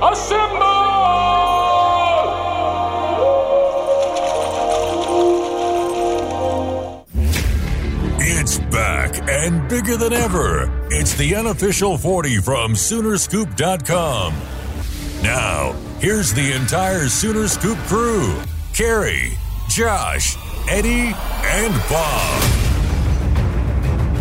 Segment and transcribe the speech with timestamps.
[0.00, 0.68] Assemble!
[8.20, 10.70] It's back and bigger than ever.
[10.90, 14.34] It's the unofficial 40 from Soonerscoop.com.
[15.22, 18.40] Now, here's the entire Sooner Scoop crew
[18.72, 19.32] Carey,
[19.68, 20.36] Josh,
[20.70, 22.42] Eddie, and Bob.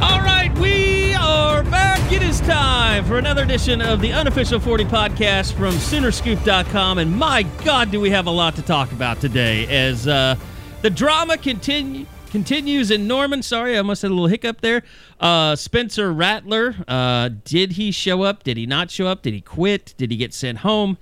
[0.01, 1.96] All right, we are back.
[2.09, 6.99] It is time for another edition of the unofficial 40 podcast from Soonerscoop.com.
[6.99, 10.37] And my God, do we have a lot to talk about today as uh,
[10.81, 13.43] the drama continue, continues in Norman.
[13.43, 14.83] Sorry, I must have a little hiccup there.
[15.19, 18.43] Uh, Spencer Rattler, uh, did he show up?
[18.43, 19.21] Did he not show up?
[19.21, 19.93] Did he quit?
[19.97, 20.97] Did he get sent home?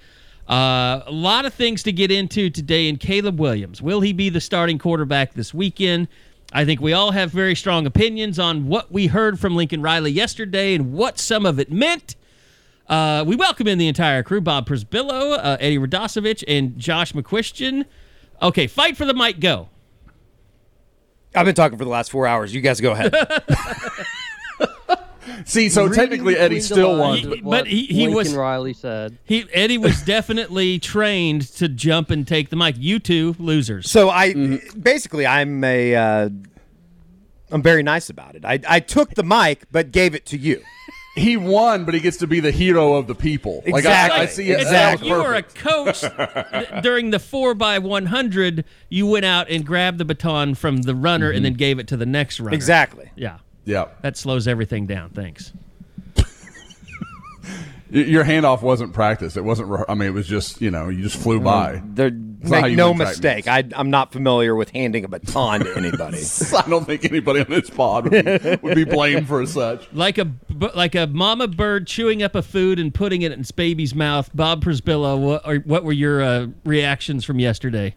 [0.49, 2.89] Uh, a lot of things to get into today.
[2.89, 6.07] And Caleb Williams, will he be the starting quarterback this weekend?
[6.55, 10.11] I think we all have very strong opinions on what we heard from Lincoln Riley
[10.11, 12.15] yesterday and what some of it meant.
[12.87, 17.83] Uh, we welcome in the entire crew Bob Przybylo, uh, Eddie Radosevich, and Josh McCuistion.
[18.41, 19.67] Okay, fight for the mic, go.
[21.35, 22.55] I've been talking for the last four hours.
[22.55, 23.13] You guys go ahead.
[25.45, 27.29] See, so Reading technically Eddie still won.
[27.29, 29.17] with But he- he Lincoln was- Riley said.
[29.23, 32.75] He Eddie was definitely trained to jump and take the mic.
[32.77, 33.89] You two losers.
[33.89, 34.33] so I
[34.79, 36.29] basically I'm a uh,
[37.51, 38.43] I'm very nice about it.
[38.45, 40.61] I I took the mic but gave it to you.
[41.17, 43.63] He won, but he gets to be the hero of the people.
[43.65, 44.27] Like I, I Exactly.
[44.27, 44.59] see it.
[44.59, 46.01] It's that like you were a coach
[46.51, 48.65] th- during the four by one hundred.
[48.89, 51.95] You went out and grabbed the baton from the runner and then gave it to
[51.95, 52.53] the next runner.
[52.53, 53.11] Exactly.
[53.15, 55.09] Yeah, Yeah, that slows everything down.
[55.09, 55.51] Thanks.
[57.91, 59.37] Your handoff wasn't practice.
[59.37, 59.69] It wasn't.
[59.69, 61.81] re- I mean, it was just you know you just flew by.
[61.85, 63.47] There, make no mistake.
[63.47, 66.17] I, I'm not familiar with handing a baton to anybody.
[66.57, 69.87] I don't think anybody on this pod would be, would be blamed for such.
[69.93, 73.39] Like a b- like a mama bird chewing up a food and putting it in
[73.39, 74.29] its baby's mouth.
[74.33, 77.95] Bob Przybylo, what, what were your uh, reactions from yesterday?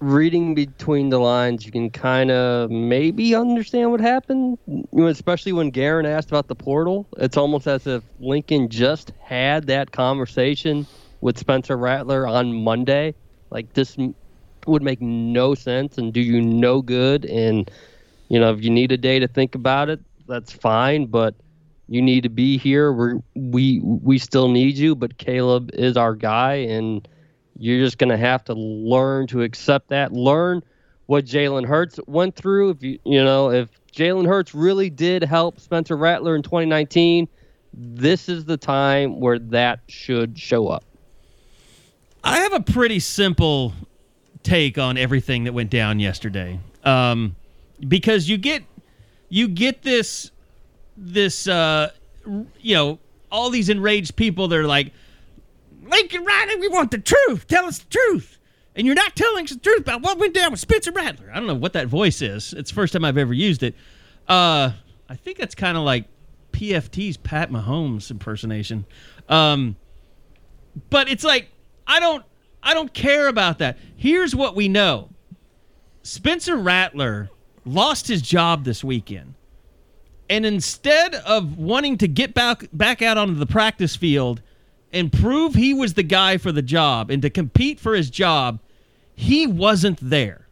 [0.00, 4.58] Reading between the lines, you can kind of maybe understand what happened.
[4.66, 7.06] You know, especially when Garen asked about the portal.
[7.18, 10.86] It's almost as if Lincoln just had that conversation
[11.20, 13.14] with Spencer Rattler on Monday.
[13.50, 13.98] Like this
[14.66, 17.26] would make no sense and do you no good.
[17.26, 17.70] And
[18.28, 21.06] you know, if you need a day to think about it, that's fine.
[21.06, 21.34] But
[21.88, 22.92] you need to be here.
[22.92, 24.94] We we we still need you.
[24.94, 27.06] But Caleb is our guy, and
[27.60, 30.12] you're just gonna have to learn to accept that.
[30.12, 30.62] Learn
[31.06, 32.70] what Jalen Hurts went through.
[32.70, 37.28] If you you know if Jalen Hurts really did help Spencer Rattler in 2019,
[37.74, 40.84] this is the time where that should show up.
[42.24, 43.74] I have a pretty simple
[44.42, 46.58] take on everything that went down yesterday.
[46.84, 47.36] Um,
[47.86, 48.62] because you get
[49.28, 50.30] you get this
[50.96, 51.90] this uh,
[52.60, 52.98] you know
[53.30, 54.48] all these enraged people.
[54.48, 54.92] They're like
[55.90, 57.46] Lincoln Riley, we want the truth.
[57.46, 58.38] Tell us the truth.
[58.76, 61.30] And you're not telling us the truth about what went down with Spencer Rattler.
[61.32, 62.52] I don't know what that voice is.
[62.52, 63.74] It's the first time I've ever used it.
[64.28, 64.72] Uh,
[65.08, 66.06] I think that's kind of like
[66.52, 68.86] PFT's Pat Mahomes impersonation.
[69.28, 69.76] Um,
[70.88, 71.48] but it's like
[71.86, 72.24] I don't
[72.62, 73.78] I don't care about that.
[73.96, 75.10] Here's what we know.
[76.02, 77.30] Spencer Rattler
[77.64, 79.34] lost his job this weekend.
[80.28, 84.42] And instead of wanting to get back back out onto the practice field
[84.92, 88.58] and prove he was the guy for the job and to compete for his job,
[89.14, 90.46] he wasn't there.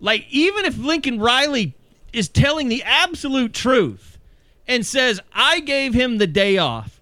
[0.00, 1.74] Like even if Lincoln Riley
[2.12, 4.18] is telling the absolute truth
[4.68, 7.00] and says I gave him the day off,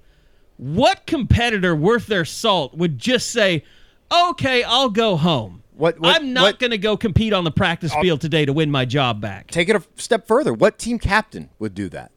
[0.57, 3.65] what competitor worth their salt would just say,
[4.13, 5.63] "Okay, I'll go home.
[5.77, 8.71] What- what- I'm not going to go compete on the practice field today to win
[8.71, 10.53] my job back." Take it a step further.
[10.55, 12.13] What team captain would do that?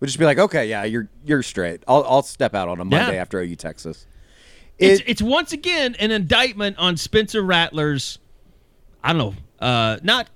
[0.00, 1.82] Would just be like, okay, yeah, you're you're straight.
[1.88, 3.20] I'll I'll step out on a Monday Yeah.
[3.22, 4.06] after OU Texas.
[4.78, 8.18] it's, It- it's once again an indictment on Spencer Rattler's.
[9.02, 9.34] I don't know.
[9.66, 10.28] Uh, not.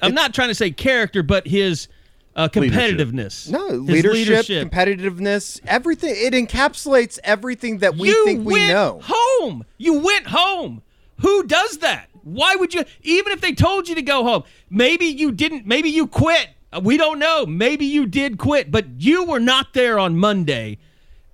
[0.00, 1.86] I'm not trying to say character, but his
[2.34, 3.48] uh, competitiveness.
[3.48, 6.14] No, His leadership, competitiveness, everything.
[6.16, 9.00] It encapsulates everything that we you think we went know.
[9.02, 9.64] home.
[9.78, 10.82] You went home.
[11.20, 12.08] Who does that?
[12.24, 12.84] Why would you?
[13.02, 15.66] Even if they told you to go home, maybe you didn't.
[15.66, 17.44] Maybe you quit Uh, we don't know.
[17.46, 20.78] Maybe you did quit, but you were not there on Monday.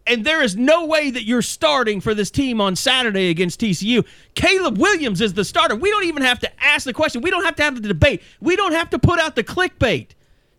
[0.06, 4.06] And there is no way that you're starting for this team on Saturday against TCU.
[4.34, 5.76] Caleb Williams is the starter.
[5.76, 7.20] We don't even have to ask the question.
[7.20, 8.22] We don't have to have the debate.
[8.40, 10.08] We don't have to put out the clickbait.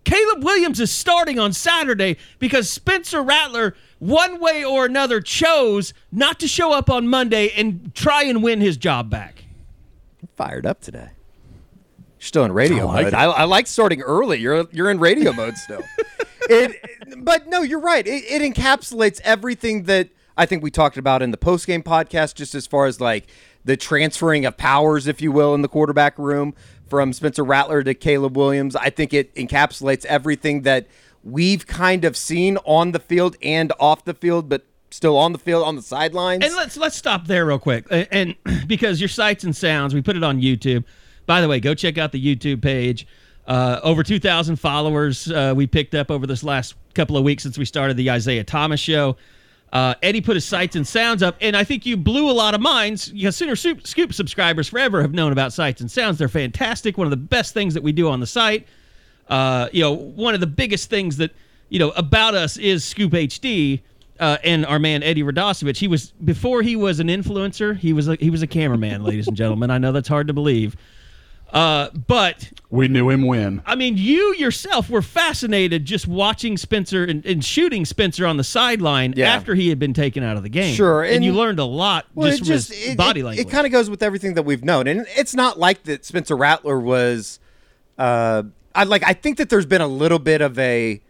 [0.04, 6.40] Caleb Williams is starting on Saturday because Spencer Rattler, one way or another, chose not
[6.40, 9.46] to show up on Monday and try and win his job back.
[10.36, 11.10] Fired up today.
[12.20, 13.14] You're still in radio I like mode.
[13.14, 14.40] I, I like starting early.
[14.40, 15.84] You're you're in radio mode still.
[16.50, 16.76] it,
[17.18, 18.06] but no, you're right.
[18.06, 22.36] It, it encapsulates everything that I think we talked about in the post game podcast,
[22.36, 23.28] just as far as like
[23.64, 26.56] the transferring of powers, if you will, in the quarterback room
[26.90, 28.76] from Spencer Rattler to Caleb Williams.
[28.76, 30.88] I think it encapsulates everything that
[31.24, 35.40] we've kind of seen on the field and off the field, but still on the
[35.40, 36.44] field on the sidelines.
[36.44, 40.02] And let's let's stop there real quick, and, and because your sights and sounds, we
[40.02, 40.84] put it on YouTube.
[41.30, 43.06] By the way, go check out the YouTube page.
[43.46, 47.56] Uh, over 2,000 followers uh, we picked up over this last couple of weeks since
[47.56, 49.16] we started the Isaiah Thomas show.
[49.72, 52.56] Uh, Eddie put his sights and sounds up, and I think you blew a lot
[52.56, 53.14] of minds.
[53.14, 56.18] You know, Sooner Scoop, Scoop subscribers forever have known about sights and sounds.
[56.18, 56.98] They're fantastic.
[56.98, 58.68] One of the best things that we do on the site.
[59.28, 61.30] Uh, you know, one of the biggest things that
[61.70, 63.82] you know about us is Scoop HD.
[64.20, 67.78] Uh, and our man Eddie Radosevich, he was before he was an influencer.
[67.78, 69.70] He was a, he was a cameraman, ladies and gentlemen.
[69.70, 70.76] I know that's hard to believe,
[71.54, 73.62] uh, but We knew him when.
[73.66, 78.44] I mean, you yourself were fascinated just watching Spencer and, and shooting Spencer on the
[78.44, 79.34] sideline Yeah.
[79.34, 80.76] after he had been taken out of the game.
[80.76, 83.48] Sure, and, and- you learned a lot Well, just it from it- body it, language.
[83.48, 86.06] It kind of goes with everything that we've known, and it's not like that.
[86.06, 87.40] Spencer Rattler was,
[87.98, 88.44] uh,
[88.76, 89.04] I like.
[89.04, 91.02] I think that there's been a little bit of a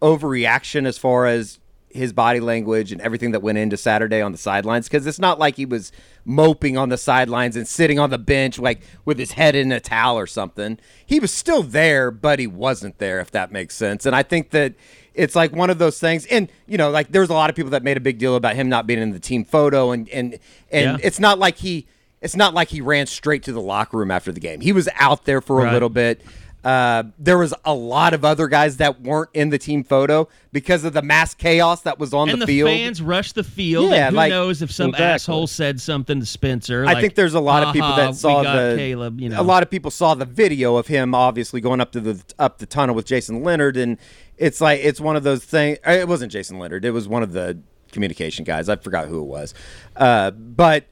[0.00, 1.58] overreaction as far as
[1.94, 5.38] his body language and everything that went into Saturday on the sidelines because it's not
[5.38, 5.92] like he was
[6.24, 9.80] moping on the sidelines and sitting on the bench like with his head in a
[9.80, 10.78] towel or something.
[11.04, 14.06] He was still there, but he wasn't there if that makes sense.
[14.06, 14.74] And I think that
[15.14, 17.70] it's like one of those things and you know like there's a lot of people
[17.72, 20.38] that made a big deal about him not being in the team photo and and
[20.70, 21.06] and Yeah.
[21.06, 21.86] it's not like he
[22.22, 24.60] it's not like he ran straight to the locker room after the game.
[24.60, 25.68] He was out there for Right.
[25.68, 26.22] a little bit.
[26.64, 30.84] Uh, there was a lot of other guys that weren't in the team photo because
[30.84, 32.70] of the mass chaos that was on and the, the, field.
[32.70, 33.90] fans rushed the field.
[33.90, 35.04] Yeah, and who like- knows if some Exactly.
[35.06, 36.84] asshole said something to Spencer?
[36.84, 38.76] I like, think there's a lot of people "Ha ha, that saw we got the
[38.76, 39.20] Caleb.
[39.20, 42.00] You know, a lot of people saw the video of him obviously going up to
[42.00, 43.98] the up the tunnel with Jason Leonard, and
[44.36, 45.78] it's like it's one of those things.
[45.84, 47.58] It wasn't Jason Leonard; it was one of the
[47.90, 48.68] communication guys.
[48.68, 49.52] I forgot who it was,
[49.96, 50.86] uh, but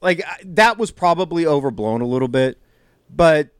[0.00, 2.58] like that was probably overblown a little bit.
[3.10, 3.50] But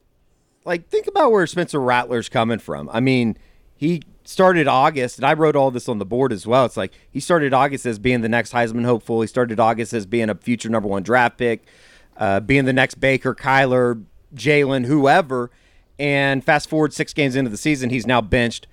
[0.64, 2.88] like think about where Spencer Rattler's coming from.
[2.93, 3.37] I mean,
[3.76, 6.64] he started August, and I wrote all this on the board as well.
[6.64, 9.20] It's like he started August as being the next Heisman hopeful.
[9.20, 11.66] He started August as being a future number one draft pick,
[12.16, 15.50] uh, being the next Baker, Kyler, Jalen, whoever.
[15.99, 18.67] And fast forward six games into the season, he's now benched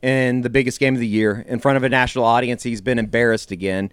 [0.00, 2.62] in the biggest game of the year in front of a national audience.
[2.62, 3.90] He's been embarrassed again.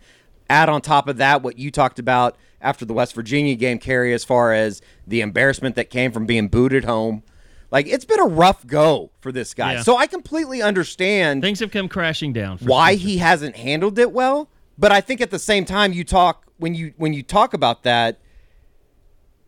[0.50, 4.14] Add on top of that what you talked about after the West Virginia game, Carey,
[4.14, 7.24] as far as the embarrassment that came from being booted home.
[7.72, 9.74] Like it's been a rough go for this guy.
[9.74, 9.82] Yeah.
[9.82, 12.58] So I completely understand things have come crashing down.
[12.58, 13.08] For why Spencer.
[13.08, 14.50] he hasn't handled it well.
[14.78, 17.84] But I think at the same time, you talk when you when you talk about
[17.84, 18.20] that,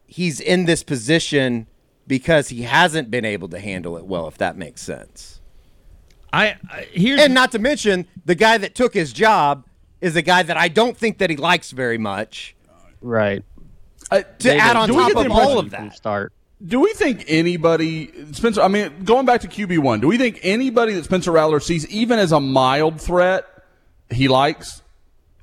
[0.05, 1.67] he's in this position
[2.07, 4.27] because he hasn't been able to handle it well.
[4.27, 5.41] If that makes sense.
[6.33, 9.65] I, I here's And not to mention the guy that took his job
[10.01, 12.55] is a guy that I don't think that he likes very much.
[13.01, 13.43] Right.
[14.12, 16.33] Uh, To add on top of all of that, start.
[16.65, 18.61] Do we think anybody, Spencer?
[18.61, 21.87] I mean, going back to QB one, do we think anybody that Spencer Rattler sees,
[21.87, 23.45] even as a mild threat,
[24.09, 24.81] he likes?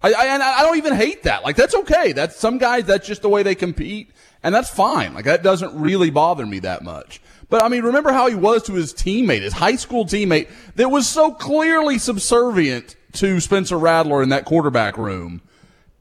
[0.03, 1.45] I, I, I don't even hate that.
[1.45, 2.13] Like that's okay.
[2.13, 2.85] That's some guys.
[2.85, 4.11] That's just the way they compete,
[4.43, 5.15] and that's fine.
[5.15, 7.23] Like that doesn't really bother me that much.
[7.49, 10.91] But I mean, remember how he was to his teammate, his high school teammate, that
[10.91, 15.41] was so clearly subservient to Spencer Rattler in that quarterback room,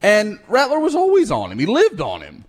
[0.02, 1.58] and Rattler was always on him.
[1.60, 2.44] He lived on him.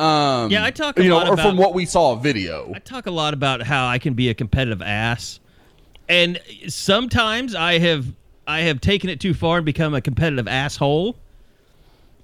[0.00, 2.72] Um, Yeah, I talk a you know, lot or about- from what we saw video.
[2.74, 5.40] I talk a lot about how I can be a competitive ass,
[6.08, 8.06] and sometimes I have
[8.46, 11.14] I have taken it too far and become a competitive asshole.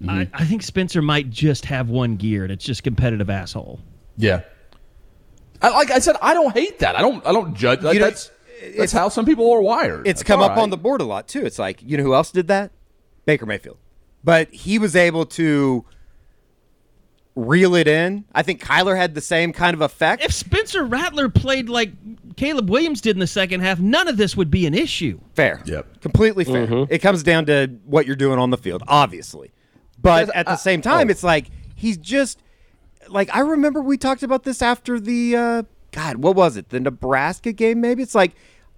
[0.02, 0.10] Mm-hmm.
[0.10, 3.80] I, I think Spencer might just have one gear, and it's just competitive asshole.
[4.16, 4.40] Yeah.
[5.62, 6.96] I, like I said, I don't hate that.
[6.96, 7.24] I don't.
[7.26, 7.82] I don't judge.
[7.82, 8.30] Like, You know, that's
[8.76, 10.06] that's how some people are wired.
[10.06, 10.58] it's That's come up right.
[10.58, 11.44] on the board a lot too.
[11.46, 12.72] It's like you know who else did that?
[13.26, 13.76] Baker Mayfield,
[14.24, 15.84] but he was able to
[17.36, 18.24] reel it in.
[18.34, 20.24] I think Kyler had the same kind of effect.
[20.24, 21.90] If Spencer Rattler played like
[22.36, 25.20] Caleb Williams did in the second half, none of this would be an issue.
[25.34, 25.62] Fair.
[25.66, 26.00] Yep.
[26.00, 26.86] Completely fair.
[26.90, 29.52] It comes down to what you're doing on the field, obviously.
[30.00, 31.10] But at the uh, same time, oh.
[31.10, 32.42] it's like he's just
[33.08, 35.62] like I remember we talked about this after the uh,
[35.92, 36.70] God, what was it?
[36.70, 38.02] The Nebraska game, maybe?
[38.02, 38.32] It's like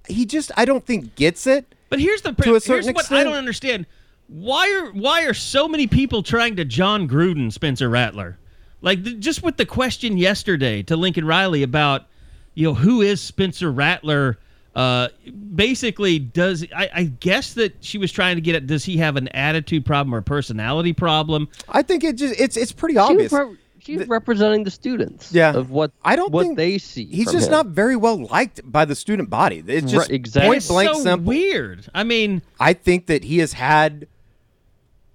[0.09, 1.75] he just I don't think gets it.
[1.91, 3.87] But here's the To a certain here's what I don't understand.
[4.27, 8.39] Why are why are so many people trying to Jon Gruden Spencer Rattler?
[8.81, 12.07] Like th- just with the question yesterday to Lincoln Riley about
[12.55, 14.39] you know who is Spencer Rattler?
[14.75, 15.09] Uh,
[15.57, 19.17] basically, does I, I guess that she was trying to get at does he have
[19.17, 21.49] an attitude problem or a personality problem?
[21.69, 23.33] I think it just it's it's pretty obvious.
[23.33, 25.33] re- she's representing the students.
[25.33, 25.53] Yeah.
[25.55, 27.07] Of what I don't what think they see.
[27.07, 27.53] He's just him.
[27.53, 29.65] not very well liked by the student body.
[29.67, 30.49] It's just Right, exactly.
[30.49, 31.27] point It's blank so simple.
[31.29, 31.87] weird.
[31.93, 34.07] I mean, I think that he has had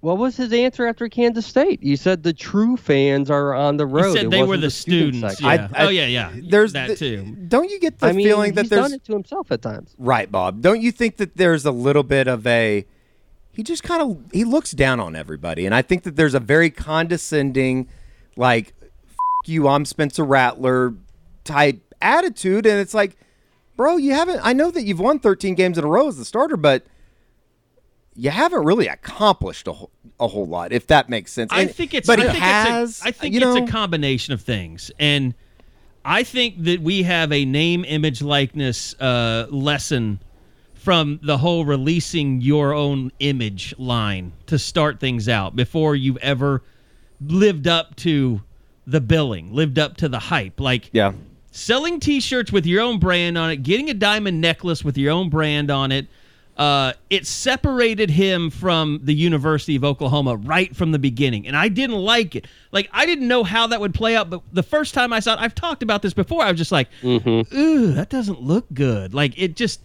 [0.04, 1.82] What was his answer after Kansas State?
[1.82, 4.08] You said the true fans are on the road.
[4.08, 5.20] he said It they were wasn't the students.
[5.38, 5.46] section.
[5.46, 5.68] Yeah.
[5.74, 6.30] I- oh yeah, yeah.
[6.50, 7.36] there's that the- too.
[7.48, 9.62] Don't you get the I mean, feeling that he's there's done it to himself at
[9.62, 9.94] times.
[9.98, 10.60] right, Bob?
[10.60, 12.84] Don't you think that there's a little bit of a
[13.52, 16.40] he just kind of he looks down on everybody, and I think that there's a
[16.40, 17.88] very condescending,
[18.36, 20.92] like F- you, I'm Spencer Rattler
[21.44, 23.16] type attitude, and it's like,
[23.74, 24.40] bro, you haven't.
[24.42, 26.84] I know that you've won 13 games in a row as the starter, but
[28.16, 29.90] you haven't really accomplished a whole,
[30.20, 31.50] a whole lot, if that makes sense.
[31.52, 32.06] I think it's.
[32.06, 32.90] but I think has.
[32.90, 35.34] It's a, I think it's know, a combination of things, and
[36.04, 40.20] I think that we have a name, image, likeness uh, lesson
[40.74, 46.62] from the whole releasing your own image line to start things out before you've ever
[47.20, 48.42] lived up to
[48.86, 50.60] the billing, lived up to the hype.
[50.60, 51.12] Like yeah.
[51.50, 55.30] selling t-shirts with your own brand on it getting a diamond necklace with your own
[55.30, 56.06] brand on it
[56.56, 61.68] uh, it separated him from the university of oklahoma right from the beginning and i
[61.68, 64.94] didn't like it like i didn't know how that would play out but the first
[64.94, 67.56] time i saw it i've talked about this before i was just like mm-hmm.
[67.56, 69.80] ooh that doesn't look good like it just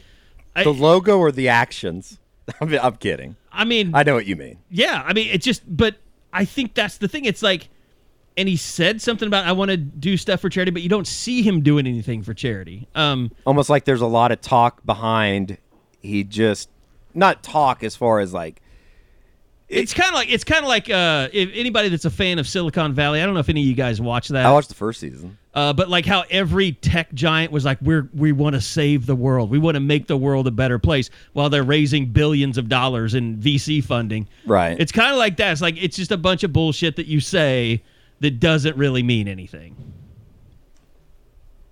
[0.55, 2.17] I, The logo or the actions?
[2.61, 3.35] I'm, I'm kidding.
[3.51, 4.57] I mean I know what you mean.
[4.69, 5.95] yeah i mean it just but
[6.33, 7.69] i think that's the thing it's like
[8.37, 11.07] and he said something about i want to do stuff for charity but you don't
[11.07, 15.57] see him doing anything for charity um almost like there's a lot of talk behind
[16.01, 16.69] he just
[17.13, 18.61] not talk as far as like
[19.67, 22.47] It's kind of like it's kind of like uh, if anybody that's a fan of
[22.47, 23.21] Silicon Valley.
[23.21, 24.45] I don't know if any of you guys watch that.
[24.45, 25.37] I watched the first season.
[25.53, 29.15] uh, but like how every tech giant was like, we're we want to save the
[29.15, 29.49] world.
[29.49, 33.13] We want to make the world a better place while they're raising billions of dollars
[33.13, 34.27] in VC funding.
[34.45, 34.79] Right.
[34.79, 35.51] It's kind of like that.
[35.51, 37.83] It's like it's just a bunch of bullshit that you say
[38.21, 39.75] that doesn't really mean anything.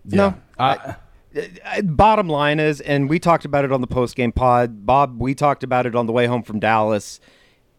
[0.05, 0.35] No.
[0.57, 0.95] I,
[1.37, 4.85] Uh, bottom line is, and we talked about it on the post game pod.
[4.85, 7.19] Bob, we talked about it on the way home from Dallas.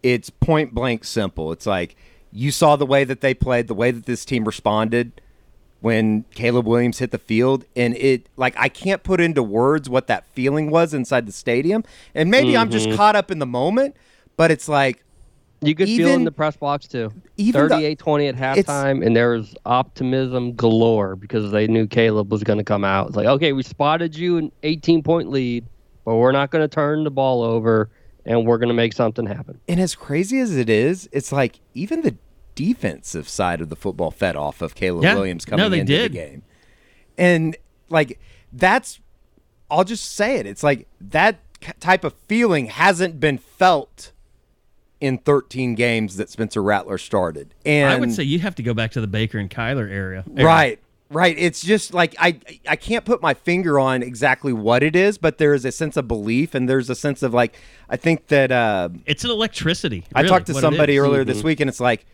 [0.03, 1.53] It's point blank simple.
[1.53, 1.97] It's like
[2.33, 5.21] you saw the way that they played, the way that this team responded
[5.81, 10.07] when Caleb Williams hit the field, and it like I can't put into words what
[10.09, 11.85] that feeling was inside the stadium.
[12.15, 12.97] And maybe I'm just mm-hmm.
[12.97, 13.97] caught up in the moment,
[14.37, 15.05] but it's like
[15.61, 17.13] You could feel in the press box too.
[17.37, 22.45] even the- 38-20 at halftime, and there was optimism galore because they knew Caleb was
[22.45, 23.09] going to come out.
[23.09, 25.67] It's like, okay, we spotted you an 18-point lead,
[26.05, 27.91] but we're not going to turn the ball over,
[28.25, 29.61] and we're going to make something happen.
[29.69, 32.17] And as crazy as it is, it's like even the
[32.55, 35.15] defensive side of the football fed off of Caleb Yeah.
[35.15, 36.13] Williams No, coming they into did.
[36.13, 36.43] the game.
[37.17, 37.57] And
[37.89, 38.19] like
[38.53, 39.01] that's
[39.71, 40.47] I'll just say it.
[40.47, 41.39] It's like that
[41.81, 44.13] type of feeling hasn't been felt
[45.01, 47.55] in 13 games that Spencer Rattler started.
[47.65, 50.25] And I would say you have to go back to the Baker and Kyler area.
[50.37, 50.45] era.
[50.47, 50.79] Right.
[51.11, 51.39] Right.
[51.39, 52.39] It's just like I
[52.69, 55.97] I can't put my finger on exactly what it is, but there is a sense
[55.97, 57.57] of belief and there's a sense of like
[57.89, 60.05] I think that uh It's an electricity.
[60.15, 61.03] I talked to what it somebody is.
[61.03, 62.05] earlier this week, and it's like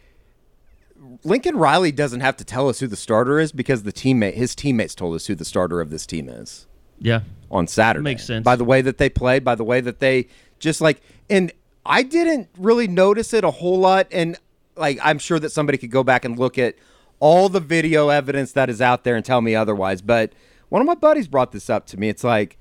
[1.25, 4.55] Lincoln Riley doesn't have to tell us who the starter is because the teammate, his
[4.55, 6.67] teammates, told us who the starter of this team is
[7.01, 7.21] Yeah.
[7.51, 8.05] on Saturday.
[8.05, 8.45] Makes sense.
[8.45, 11.53] by the way that they played, by the way that they just like, and
[11.87, 14.39] I didn't really notice it a whole lot, and
[14.77, 16.77] like I'm sure that somebody could go back and look at
[17.21, 20.03] all the video evidence that is out there and tell me otherwise.
[20.03, 20.33] But
[20.69, 22.09] one of my buddies brought this up to me.
[22.09, 22.59] It's like,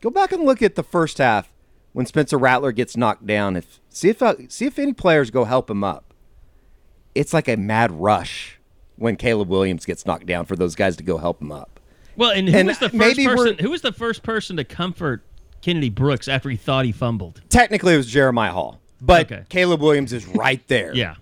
[0.00, 1.52] go back and look at the first half
[1.92, 3.56] when Spencer Rattler gets knocked down.
[3.56, 6.14] If see if uh, see if any players go help him up.
[7.14, 8.60] It's like a mad rush
[8.96, 11.80] when Caleb Williams gets knocked down for those guys to go help him up.
[12.16, 13.58] Well, and who And was the first person?
[13.58, 15.24] Who was the first person to comfort
[15.66, 17.42] Kennedy Brooks after he thought he fumbled?
[17.48, 19.42] Technically, it was Jeremiah Hall, but Okay.
[19.48, 20.94] Caleb Williams is right there.
[20.94, 21.16] Yeah.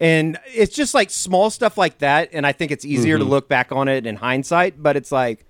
[0.00, 2.30] And it's just like small stuff like that.
[2.32, 5.44] And I think it's easier to look back on it in hindsight, but it's like,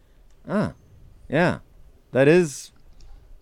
[0.48, 0.72] ah,
[1.28, 1.58] yeah,
[2.12, 2.72] that is,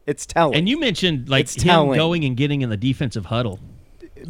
[0.05, 0.57] it's telling.
[0.57, 1.97] And you mentioned like It's him telling.
[1.97, 3.61] going and getting in the defensive huddle.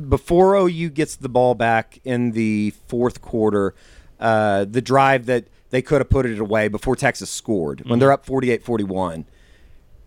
[0.09, 3.75] before OU gets the ball back in the fourth quarter,
[4.21, 8.13] uh, the drive that they could have put it away before Texas scored when they're
[8.13, 9.25] up 48 41.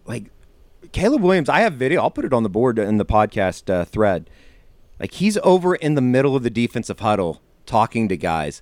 [0.10, 0.26] Like
[0.92, 2.02] Caleb Williams, I have video.
[2.02, 4.30] I'll put it on the board in the podcast uh, thread.
[5.00, 8.62] Like he's over in the middle of the defensive huddle talking to guys.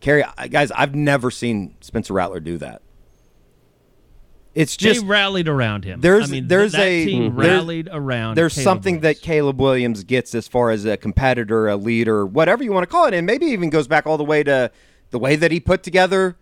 [0.00, 2.82] Carey, guys, I've never seen Spencer Rattler do that.
[4.54, 6.00] It's They just rallied around him.
[6.02, 8.34] There's- I mean, there's a- team there's- rallied around.
[8.34, 9.18] there's Caleb something Williams.
[9.20, 12.86] that Caleb Williams gets as far as a competitor, a leader, whatever you want to
[12.90, 14.70] call it, and maybe even goes back all the way to
[15.10, 16.36] the way that he put together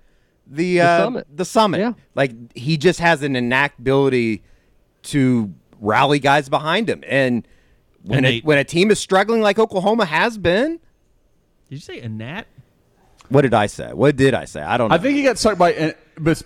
[0.51, 1.27] the uh, summit.
[1.35, 1.81] The summit.
[1.81, 1.93] Yeah.
[2.15, 4.43] Like he just has an innate ability
[5.05, 7.47] to rally guys behind him, and
[8.03, 10.73] when a, when a team is struggling like Oklahoma has been,
[11.69, 12.47] Did you say a gnat?
[13.29, 13.93] what did I say?
[13.93, 14.61] What did I say?
[14.61, 14.95] I don't know.
[14.95, 15.93] I think he got stuck by uh,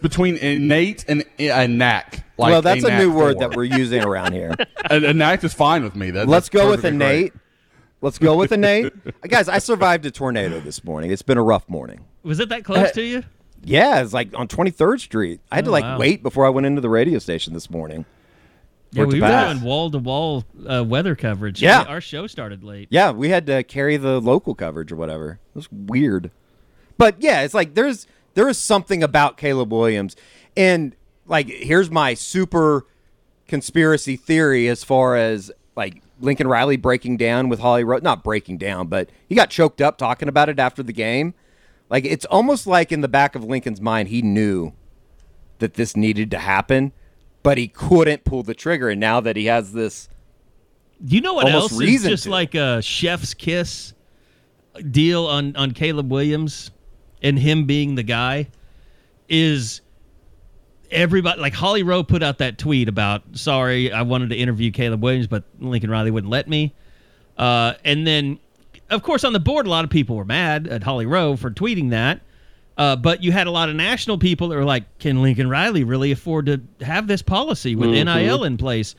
[0.03, 2.27] between innate and a knack.
[2.37, 3.49] Like well, that's a, knack new word for.
[3.49, 4.55] that we're using around here.
[4.91, 6.11] a, a knack is fine with me.
[6.11, 7.33] That, Let's go with innate.
[7.33, 7.43] great.
[8.03, 8.93] Let's go with innate.
[9.23, 11.11] Guys, I survived a tornado this morning.
[11.11, 12.05] It's been a rough morning.
[12.23, 13.25] Was it that close Uh, to you?
[13.65, 15.41] Yeah, it's like on 23rd Street.
[15.51, 15.99] I had to Oh, like wow.
[15.99, 18.05] wait before I went into the radio station this morning.
[18.93, 21.61] Yeah, to we were doing wall to wall weather coverage.
[21.61, 21.83] Yeah.
[21.83, 22.89] our show started late.
[22.91, 25.41] Yeah, we had to carry the local coverage or whatever.
[25.55, 26.31] It was weird.
[26.97, 30.15] But yeah, it's like there's there is something about Caleb Williams.
[30.57, 30.95] And
[31.27, 32.87] like here's my super
[33.49, 38.59] conspiracy theory as far as like Lincoln Riley breaking down with Holly Rowe not breaking
[38.59, 41.35] down, but he got choked up talking about it after the game.
[41.95, 44.73] Like it's almost like in the back of Lincoln's mind he knew
[45.61, 46.91] that this needed to happen,
[47.45, 50.09] but he couldn't pull the trigger and now that he has this
[51.01, 52.31] you know what else is just to.
[52.31, 53.95] like a chef's kiss
[54.91, 56.73] deal on on Caleb Williams
[57.23, 58.49] and him being the guy
[59.29, 59.81] is
[60.91, 65.01] everybody like Holly Rowe put out that tweet about sorry I wanted to interview Caleb
[65.01, 66.75] Williams but Lincoln Riley wouldn't let me.
[67.39, 68.41] Uh, and then
[68.95, 71.51] of course on the board a lot of people were mad at Holly Rowe for
[71.51, 72.21] tweeting that.
[72.77, 75.85] Uh, but you had a lot of national people that were like, "Can Lincoln Riley
[75.85, 78.97] really afford to have this policy with NIL in place?"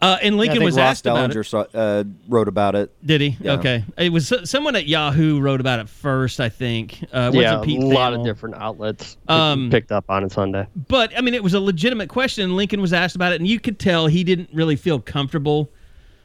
[0.00, 1.36] Uh, and I Lincoln think was Ross asked about it.
[1.36, 2.90] Dellenger saw, uh, wrote about it.
[3.06, 3.36] Did he?
[3.40, 3.52] Yeah.
[3.52, 3.84] Okay.
[3.96, 7.04] It was someone at Yahoo wrote about it first, I think.
[7.12, 10.66] Uh, yeah, wasn't Pete a lot of different outlets Um, picked up on it Sunday.
[10.88, 12.42] But I mean, it was a legitimate question.
[12.42, 15.70] and Lincoln was asked about it, and you could tell he didn't really feel comfortable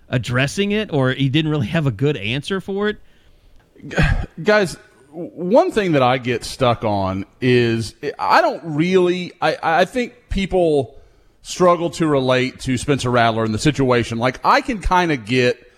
[0.09, 2.97] addressing it, or he didn't really have a good answer for it.
[4.43, 4.75] guys
[5.11, 10.97] one thing that i get stuck on is i don't really i, I think people
[11.47, 14.17] struggle to relate to spencer rattler in the situation.
[14.17, 15.71] Like i can kind of get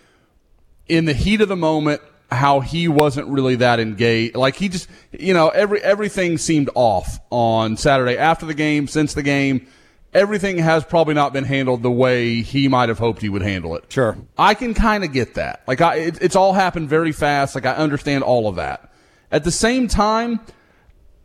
[0.87, 4.35] in the heat of the moment how he wasn't really that engaged.
[4.35, 9.13] Like he just you know every everything seemed off on saturday after the game since
[9.13, 9.67] the game
[10.13, 13.75] everything has probably not been handled the way he might have hoped he would handle
[13.75, 14.17] it Sure.
[14.37, 15.63] I can kind of get that.
[15.67, 17.55] Like, I, it, it's all happened very fast.
[17.55, 18.91] Like, I understand all of that.
[19.31, 20.39] At the same time,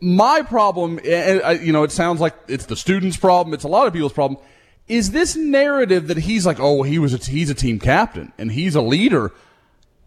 [0.01, 3.55] my problem, and you know, it sounds like it's the student's problem.
[3.55, 4.41] It's a lot of people's problem.
[4.87, 8.53] Is this narrative that he's like, oh, he was a, he's a team captain and
[8.53, 9.33] he's a leader?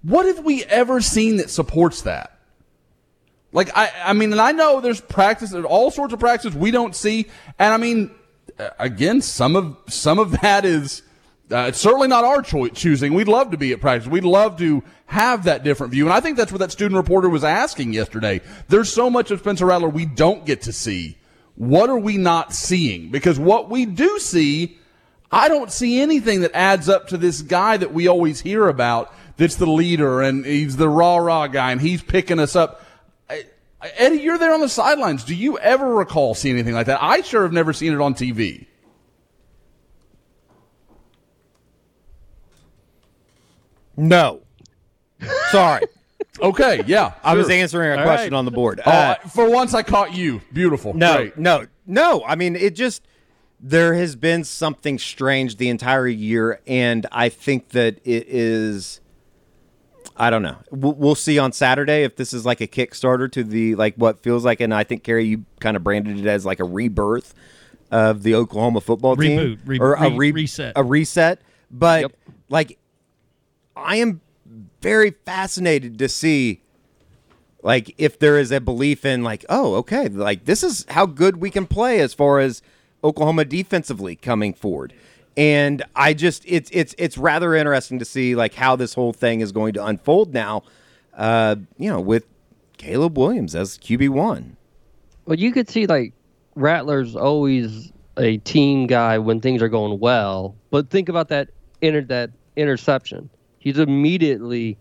[0.04, 2.38] What have we ever seen that supports that?
[3.52, 6.70] Like I, I mean, and I know there's practice, there's all sorts of practices we
[6.70, 8.12] don't see, and I mean,
[8.80, 11.02] again, some of some of that is
[11.52, 13.14] uh, it's certainly not our choice choosing.
[13.14, 14.10] We'd love to be at practice.
[14.10, 17.30] We'd love to have that different view, and I think that's what that student reporter
[17.30, 18.42] was asking yesterday.
[18.68, 21.18] There's so much of Spencer Rattler we don't get to see.
[21.56, 23.10] What are we not seeing?
[23.10, 24.78] Because what we do see,
[25.32, 29.14] I don't see anything that adds up to this guy that we always hear about.
[29.38, 32.84] That's the leader, and he's the rah rah guy, and he's picking us up.
[33.96, 35.24] Eddie, you're there on the sidelines.
[35.24, 37.00] Do you ever recall seeing anything like that?
[37.02, 38.66] I sure have never seen it on TV.
[43.96, 44.42] No.
[45.52, 45.84] Sorry.
[46.40, 47.14] Okay, yeah.
[47.24, 48.38] I was answering a All question right.
[48.38, 48.80] on the board.
[48.86, 50.40] Oh, Uh, for once, I caught you.
[50.54, 50.94] Beautiful.
[50.94, 51.38] no, Great.
[51.40, 52.24] no, no.
[52.28, 53.02] I mean, it just
[53.60, 59.02] there has been something strange the entire year, and I think that it is.
[60.20, 60.58] I don't know.
[60.72, 64.20] We'll, we'll see on Saturday if this is like a Kickstarter to the like what
[64.24, 67.34] feels like, and I think Carey, you kind of branded it as like a rebirth
[67.92, 70.74] of the Oklahoma football team, re- or a re- re- reset.
[70.76, 71.40] a reset.
[71.70, 72.12] But Yep.
[72.50, 72.78] like,
[73.76, 74.22] I am
[74.82, 76.62] very fascinated to see
[77.64, 81.38] like if there is a belief in like oh okay like this is how good
[81.38, 82.62] we can play as far as
[83.04, 84.94] Oklahoma defensively coming forward
[85.38, 89.42] and I just it's it's it's rather interesting to see like how this whole thing
[89.42, 90.64] is going to unfold now
[91.14, 92.26] uh you know with
[92.78, 94.56] Caleb Williams as QB1
[95.26, 96.14] Well, you could see like
[96.56, 101.50] Rattler's always a team guy when things are going well, but think about that
[101.82, 103.30] inter that interception.
[103.60, 104.78] He's immediately,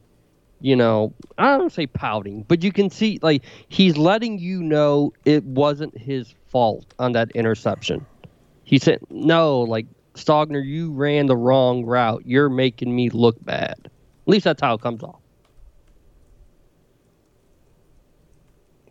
[0.60, 5.12] you know, I don't say pouting, but you can see like he's letting you know
[5.24, 8.06] it wasn't his fault on that interception.
[8.64, 12.22] He said, "No, like Stogner, you ran the wrong route.
[12.26, 13.90] You're making me look bad." At
[14.32, 15.20] least that's how it comes off.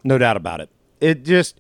[0.06, 0.70] No doubt about it.
[1.02, 1.60] It just,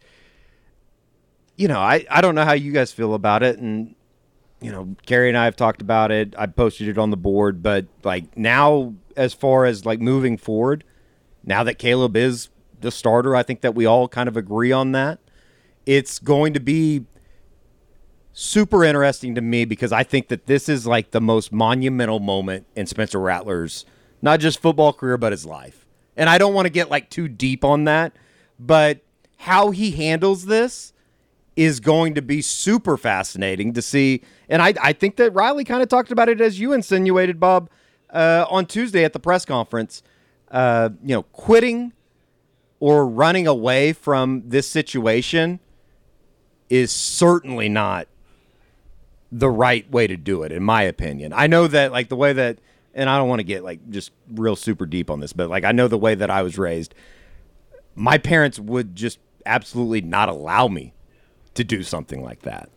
[1.58, 3.60] you know, I, I don't know how you guys feel about it.
[3.60, 3.96] And,
[4.62, 6.36] you know, Carey and I have talked about it.
[6.38, 7.62] I posted it on the board.
[7.64, 10.84] But, like, now, as far as, like, moving forward,
[11.44, 12.50] now that Caleb is
[12.80, 15.20] the starter, I think that we all kind of agree on that.
[15.86, 17.06] It's going to be
[18.38, 22.68] super interesting to me because I think that this is like the most monumental moment
[22.76, 23.86] in Spencer Rattler's
[24.22, 25.88] not just football career but his life.
[26.18, 28.14] And I don't want to get like too deep on that,
[28.60, 29.00] but
[29.38, 30.92] how he handles this
[31.56, 34.22] is going to be super fascinating to see.
[34.50, 37.70] And I, I think that Riley kind of talked about it as you insinuated, Bob,
[38.10, 40.04] uh, on Tuesday at the press conference.
[40.52, 41.94] Uh, you know, quitting
[42.82, 45.62] or running away from this situation
[46.70, 48.08] is certainly not
[49.38, 51.34] the right way to do it, in my opinion.
[51.34, 52.60] I know that, like, the way that,
[52.94, 55.66] and I don't want to get, like, just real super deep on this, but, like,
[55.66, 56.96] I know the way that I was raised,
[57.96, 60.94] my parents would just absolutely not allow me
[61.56, 62.70] to do something like that.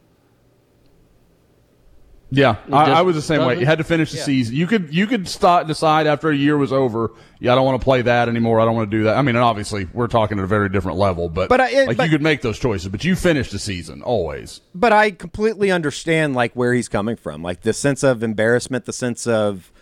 [2.30, 3.58] Yeah, I, I was the same way.
[3.58, 4.24] You had to finish the yeah.
[4.24, 4.54] season.
[4.54, 7.12] You could you could start decide after a year was over.
[7.40, 8.60] Yeah, I don't want to play that anymore.
[8.60, 9.16] I don't want to do that.
[9.16, 11.88] I mean, and obviously we're talking at a very different level, but But I- it-
[11.88, 12.88] like but- you could make those choices.
[12.88, 14.60] But you finished the season always.
[14.74, 18.92] but I completely understand like where he's coming from, like the sense of embarrassment, the
[18.92, 19.72] sense of,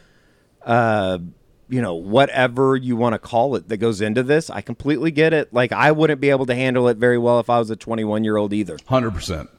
[0.65, 1.19] uh,
[1.69, 4.51] you know, whatever you want to call it that goes into this.
[4.51, 5.53] I completely get it.
[5.53, 8.23] Like I wouldn't be able to handle it very well if I was a 21
[8.23, 8.77] year old either.
[8.87, 9.51] Hundred percent.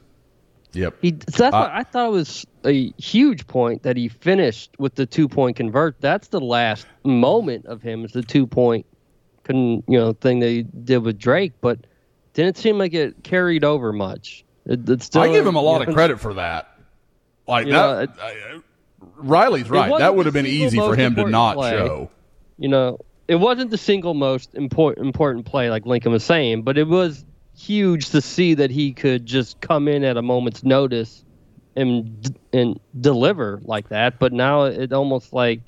[0.73, 0.95] Yep.
[1.01, 4.71] He, so that's Uh, why I thought it was a huge point that he finished
[4.77, 5.99] with the two point convert.
[6.01, 8.85] That's the last moment of him is the two point,
[9.43, 11.79] con, you know, thing that he did with Drake, but
[12.33, 14.43] didn't seem like it carried over much.
[14.65, 16.67] It, it's still, I give him a lot you of credit for that.
[17.47, 17.71] Like that.
[17.71, 18.61] know, it- I-
[19.15, 19.97] Riley's right.
[19.99, 21.71] That would have been easy for him to not play.
[21.71, 22.09] show.
[22.57, 26.77] You know, it wasn't the single most important important play like Lincoln was saying, but
[26.77, 27.23] it was
[27.57, 31.23] huge to see that he could just come in at a moment's notice
[31.75, 34.19] and and deliver like that.
[34.19, 35.61] But now it almost like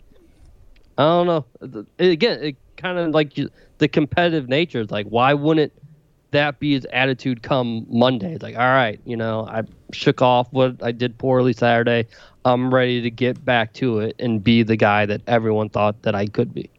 [0.97, 1.85] I don't know.
[1.97, 3.37] Again, it kind of like
[3.77, 5.71] the competitive nature is like, why wouldn't
[6.31, 8.33] that be his attitude come Monday?
[8.33, 12.07] It's like, all right, you know, I shook off what I did poorly Saturday.
[12.45, 16.15] I'm ready to get back to it and be the guy that everyone thought that
[16.15, 16.69] I could be.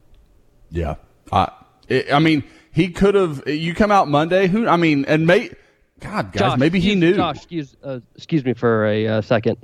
[0.71, 0.97] Yeah.
[1.33, 1.51] I.
[1.89, 3.47] it- I mean, he could have.
[3.47, 4.47] You come out Monday.
[4.49, 4.67] Who?
[4.67, 5.51] I mean, and may.
[6.01, 7.15] God, guys, Josh, maybe he knew.
[7.15, 9.59] Josh, excuse, uh, excuse me for a uh, second.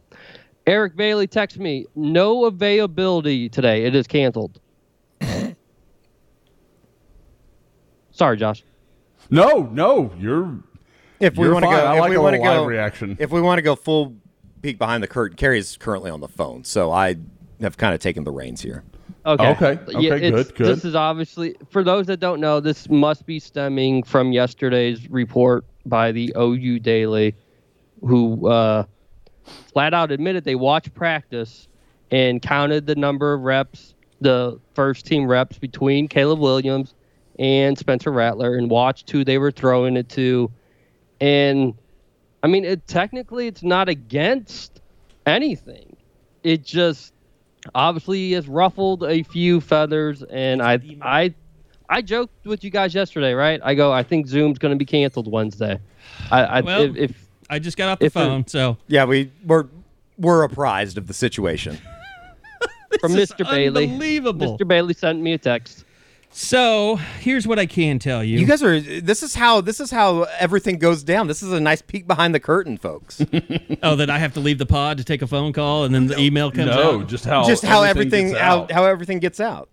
[0.66, 3.84] Eric Bailey texted me, no availability today.
[3.84, 4.60] It is canceled.
[8.10, 8.64] Sorry, Josh.
[9.30, 10.58] No, no, you're.
[11.20, 13.16] If we want to go, I if like we want to go, live reaction.
[13.18, 14.16] if we want to go full
[14.60, 17.16] peek behind the curtain, Carey's currently on the phone, so I
[17.60, 18.84] have kind of taken the reins here.
[19.26, 19.50] Okay.
[19.50, 20.76] Okay, okay, it's- good, good.
[20.76, 25.64] This is obviously, for those that don't know, this must be stemming from yesterday's report
[25.84, 27.34] by the OU Daily,
[28.02, 28.84] who uh,
[29.72, 31.66] flat out admitted they watched practice
[32.12, 36.94] and counted the number of reps, the first team reps between Caleb Williams
[37.38, 40.50] and Spencer Rattler, and watched who they were throwing it to.
[41.20, 41.74] And
[42.44, 44.80] I mean, it technically it's not against
[45.26, 45.96] anything.
[46.44, 47.12] It just
[47.74, 51.34] obviously has ruffled a few feathers, and I I
[51.88, 53.60] I joked with you guys yesterday, right?
[53.62, 55.78] I go, I think Zoom's going to be canceled Wednesday.
[56.30, 59.04] I, I Well, if, if I just got off the If it- phone, so Yeah,
[59.04, 59.66] we we're
[60.18, 61.78] we're apprised of the situation.
[63.00, 63.48] from Mr.
[63.48, 64.58] Bailey, unbelievable.
[64.58, 64.66] Mr.
[64.66, 65.84] Bailey sent me a text.
[66.38, 68.38] So here's what I can tell you.
[68.38, 68.78] You guys are.
[68.78, 69.62] This is how.
[69.62, 71.28] This is how everything goes down.
[71.28, 73.22] This is a nice peek behind the curtain, folks.
[73.82, 76.08] oh, that I have to leave the pod to take a phone call, and then
[76.08, 77.08] the email comes No, out.
[77.08, 78.70] just how Just how everything, gets how, out.
[78.70, 79.70] how everything gets out.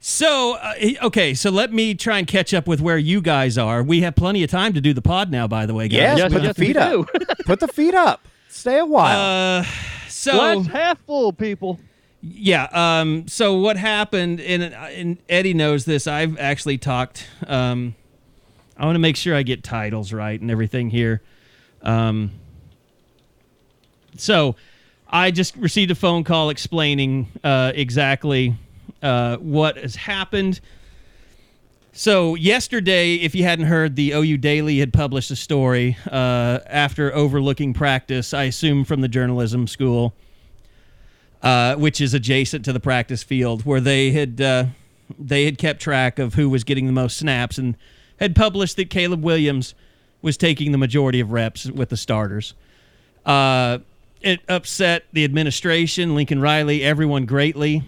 [0.00, 3.82] So, uh, okay, so let me try and catch up with where you guys are.
[3.82, 5.96] We have plenty of time to do the pod now, by the way, guys.
[5.96, 7.08] Yes, Yes, put the feet up.
[7.46, 8.20] put the feet up.
[8.50, 9.60] Stay a while.
[9.60, 9.64] Uh,
[10.08, 11.80] so Glass half full, people.
[12.20, 16.06] Yeah, um, so what happened, and, and Eddie knows this.
[16.06, 17.26] I've actually talked.
[17.46, 17.94] Um,
[18.76, 21.22] I want to make sure I get titles right and everything here.
[21.82, 22.32] Um,
[24.16, 24.56] so
[25.08, 28.54] I just received a phone call explaining uh, exactly
[29.02, 30.60] uh, what has happened.
[31.92, 37.14] So yesterday, if you hadn't heard, the OU Daily had published a story uh, after
[37.14, 38.34] overlooking practice.
[38.34, 40.14] I assume from the journalism school,
[41.42, 44.66] uh, which is adjacent to the practice field, where they had uh,
[45.18, 47.76] they had kept track of who was getting the most snaps and
[48.18, 49.74] had published that Caleb Williams
[50.22, 52.54] was taking the majority of reps with the starters.
[53.24, 53.78] Uh,
[54.20, 57.84] it upset the administration, Lincoln Riley, everyone greatly.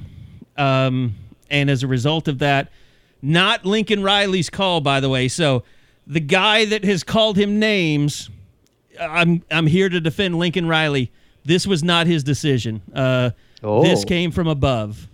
[0.57, 1.17] Um,
[1.51, 2.71] and as a result of that,
[3.23, 5.29] not Lincoln Riley's call, by the way.
[5.29, 5.65] So
[6.07, 8.31] the guy that has called him names,
[8.99, 11.11] I'm I'm here to defend Lincoln Riley.
[11.51, 12.81] This was not his decision.
[12.95, 13.31] Uh,
[13.63, 13.83] Oh.
[13.83, 15.07] This came from above,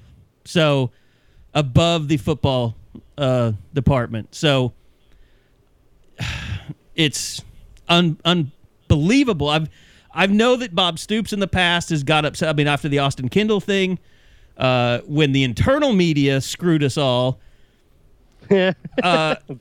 [0.45, 0.93] so
[1.53, 2.77] above the football
[3.19, 4.37] uh, department.
[4.37, 4.73] So
[6.95, 7.43] it's
[7.89, 9.49] un- unbelievable.
[9.49, 9.69] I've
[10.15, 12.49] I know that Bob Stoops in the past has got upset.
[12.49, 13.99] I mean, after the Austin Kendall thing,
[14.57, 17.41] uh, when the internal media screwed us all,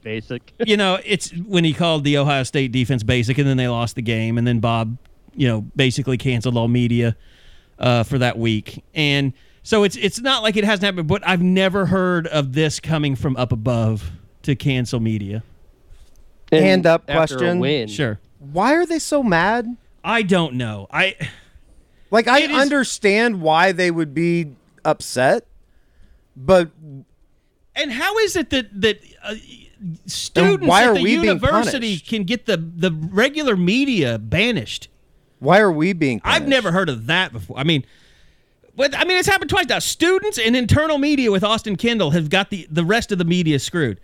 [0.03, 0.53] Basic.
[0.65, 3.95] you know, it's when he called the Ohio State defense basic, and then they lost
[3.95, 4.95] the game, and then Bob,
[5.35, 7.15] you know, basically canceled all media
[7.79, 11.41] uh, for that week, and so it's it's not like it hasn't happened, but I've
[11.41, 14.11] never heard of this coming from up above
[14.43, 15.43] to cancel media.
[16.51, 17.87] And Hand up question.
[17.87, 19.65] Sure, Why are they so mad?
[20.03, 20.87] I don't know.
[20.91, 21.15] I
[22.11, 24.51] Like I It is- understand why they would be
[24.85, 25.47] upset,
[26.37, 26.69] but
[27.75, 29.33] and how is it that that uh,
[30.05, 34.87] students why at are the we university can get the the regular media banished?
[35.39, 36.21] Why are we being?
[36.23, 37.57] I've never heard of that before.
[37.57, 37.85] I mean,
[38.75, 39.79] but I mean, it's happened twice now.
[39.79, 43.59] Students and internal media with Austin Kendall have got the the rest of the media
[43.59, 43.99] screwed.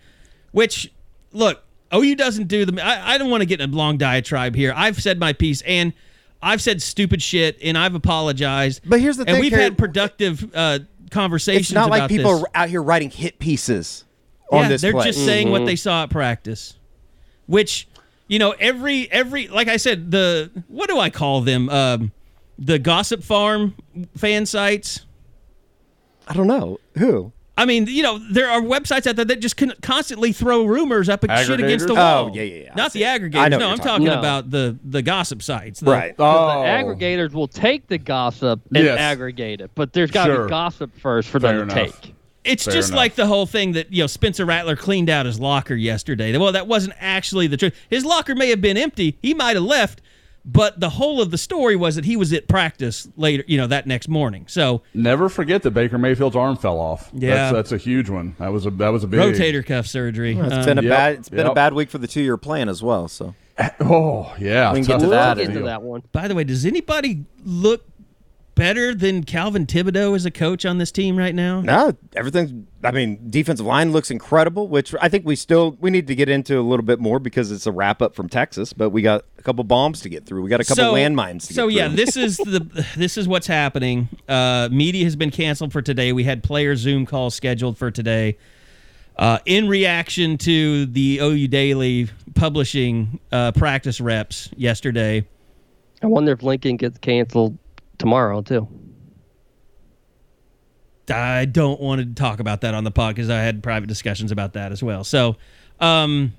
[0.52, 0.92] Which,
[1.32, 1.62] look,
[1.94, 2.84] OU doesn't do the.
[2.84, 4.72] I, I don't want to get in a long diatribe here.
[4.76, 5.92] I've said my piece and.
[6.44, 8.80] I've said stupid shit and I've apologized.
[8.84, 10.80] But here's the and thing, we've Carey, had productive uh,
[11.12, 11.68] conversations.
[11.68, 12.42] It's not like people this.
[12.42, 14.04] are out here writing hit pieces
[14.50, 15.04] on yeah, this they're play.
[15.04, 16.74] just saying what they saw at practice,
[17.46, 17.86] which
[18.32, 22.12] you know every every like I said the what do I call them um,
[22.58, 23.74] the gossip farm
[24.16, 25.04] fan sites.
[26.26, 27.32] I don't know who.
[27.58, 31.10] I mean, you know, there are websites out there that just con- constantly throw rumors
[31.10, 32.30] up and shit against the wall.
[32.30, 32.74] Oh, yeah, yeah, yeah.
[32.74, 33.50] Not the aggregators.
[33.50, 35.80] No, I'm you're talking talking- about the the gossip sites.
[35.80, 36.14] The- Right.
[36.18, 38.98] Oh, The aggregators will take the gossip and Yes.
[38.98, 40.44] aggregate it, but there's got to Sure.
[40.44, 42.00] be gossip first for Fair them to enough.
[42.00, 42.14] take.
[42.44, 42.96] It's Fair just enough.
[42.96, 46.36] like the whole thing that you know Spencer Rattler cleaned out his locker yesterday.
[46.36, 47.74] Well, that wasn't actually the truth.
[47.88, 49.16] His locker may have been empty.
[49.22, 50.00] He might have left,
[50.44, 53.44] but the whole of the story was that he was at practice later.
[53.46, 54.46] You know that next morning.
[54.48, 57.10] So Never forget that Baker Mayfield's arm fell off.
[57.12, 57.52] Yeah.
[57.52, 58.34] that's, that's a huge one.
[58.40, 60.36] That was a that was a big rotator cuff surgery.
[60.36, 61.14] It's Um, been a Yep, bad.
[61.14, 63.06] It's been a bad week for the two-year plan as well.
[63.06, 63.36] So
[63.80, 65.36] Oh yeah, We can get tough- to We'll that.
[65.36, 66.02] get to that one.
[66.10, 67.84] by the way, does anybody look
[68.54, 71.60] better than Calvin Thibodeaux as a coach on this team right now?
[71.60, 72.52] no, everything's.
[72.84, 76.28] I mean, defensive line looks incredible, which I think we still we need to get
[76.28, 78.72] into a little bit more because it's a wrap up from Texas.
[78.72, 80.42] But we got a couple bombs to get through.
[80.42, 81.46] We got a couple landmines.
[81.48, 81.96] To so get yeah, through.
[81.96, 84.08] this is the this is what's happening.
[84.28, 86.12] Uh, media has been canceled for today.
[86.12, 88.36] We had player Zoom calls scheduled for today.
[89.16, 95.26] Uh, in reaction to the OU Daily publishing uh, practice reps yesterday,
[96.02, 97.58] I wonder if Lincoln gets canceled
[98.02, 98.66] tomorrow too.
[101.08, 104.32] I don't want to talk about that on the pod because I had private discussions
[104.32, 105.04] about that as well.
[105.04, 105.36] So,
[105.78, 106.32] um,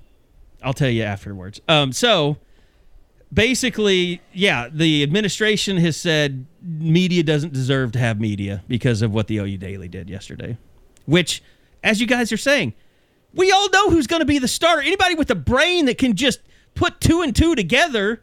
[0.62, 1.62] I'll tell you afterwards.
[1.69, 2.36] Um, so
[3.32, 9.28] basically, yeah, the administration has said media doesn't deserve to have media because of what
[9.28, 10.58] the OU Daily did yesterday.
[11.06, 11.41] Which,
[11.82, 12.73] as you guys are saying,
[13.34, 14.82] we all know who's going to be the starter.
[14.82, 16.41] Anybody with a brain that can just
[16.76, 18.21] put two and two together.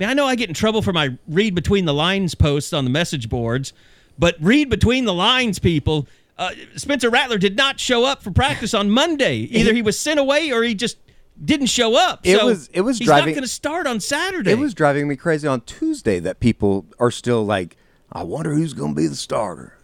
[0.00, 2.72] I mean, I know I get in trouble for my read between the lines posts
[2.72, 3.74] on the message boards,
[4.18, 6.08] but read between the lines, people.
[6.38, 9.36] Uh, Spencer Rattler did not show up for practice on Monday.
[9.50, 10.96] Either he was sent away or he just
[11.44, 12.20] didn't show up.
[12.26, 14.52] It So was- it was he's driving- not going to start on Saturday.
[14.52, 17.76] It was driving me crazy on Tuesday that people are still like,
[18.10, 19.76] I wonder who's going to be the starter.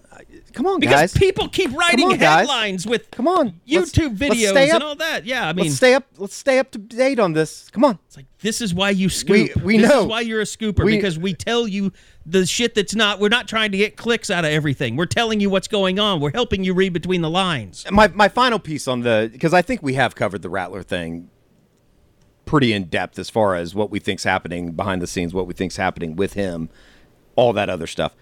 [0.57, 1.13] Come on, because guys.
[1.13, 2.87] people keep writing on, guys.
[2.87, 3.61] with Come on.
[3.69, 5.27] Let's- YouTube let's videos stay and all that.
[5.27, 6.07] Yeah, I mean, let's stay up.
[6.17, 7.69] Let's stay up to date on this.
[7.73, 7.99] Come on.
[8.07, 9.55] It's like this is why you scoop.
[9.57, 10.01] We- we this know.
[10.01, 11.93] is why you're a scooper We- because we tell you
[12.25, 13.21] the shit that's not.
[13.21, 14.97] We're not trying to get clicks out of everything.
[14.97, 16.21] We're telling you what's going on.
[16.21, 17.85] We're helping you read between the lines.
[17.91, 21.29] My my final piece on the because I think we have covered the Rattler thing
[22.47, 25.53] pretty in depth as far as what we think's happening behind the scenes, what we
[25.53, 26.71] think's happening with him,
[27.35, 28.15] all that other stuff.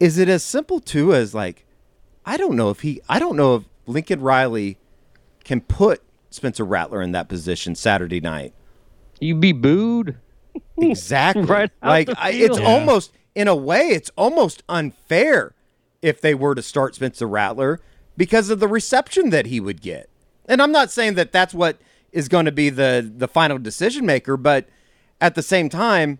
[0.00, 1.66] Is it as simple too as like
[2.24, 4.78] I don't know if he I don't know if Lincoln Riley
[5.44, 8.54] can put Spencer Rattler in that position Saturday night.
[9.20, 10.16] You'd be booed.
[10.78, 11.42] Exactly.
[11.46, 12.68] Right like I, it's field.
[12.68, 15.54] almost in a way it's almost unfair
[16.02, 17.80] if they were to start Spencer Rattler
[18.16, 20.08] because of the reception that he would get.
[20.46, 21.78] And I'm not saying that that's what
[22.12, 24.66] is going to be the the final decision maker, but
[25.20, 26.18] at the same time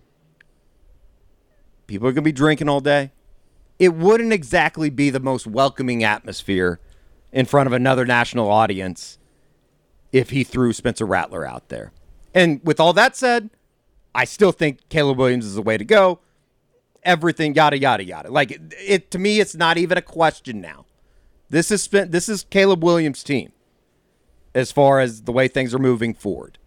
[1.87, 3.11] people are going to be drinking all day.
[3.81, 6.79] It wouldn't exactly be the most welcoming atmosphere
[7.33, 9.19] in front of another national audience
[10.13, 11.91] if he threw Spencer Rattler out there.
[12.35, 13.49] And with all that said,
[14.15, 16.21] I still think Caleb Williams is the way to go.
[17.05, 18.31] Everything, yada yada yada.
[18.31, 20.85] Like it, it to me, it's not even a question now.
[21.49, 22.13] This is spent.
[22.13, 23.51] This is Caleb Williams' team,
[24.55, 26.59] as far as the way things are moving forward.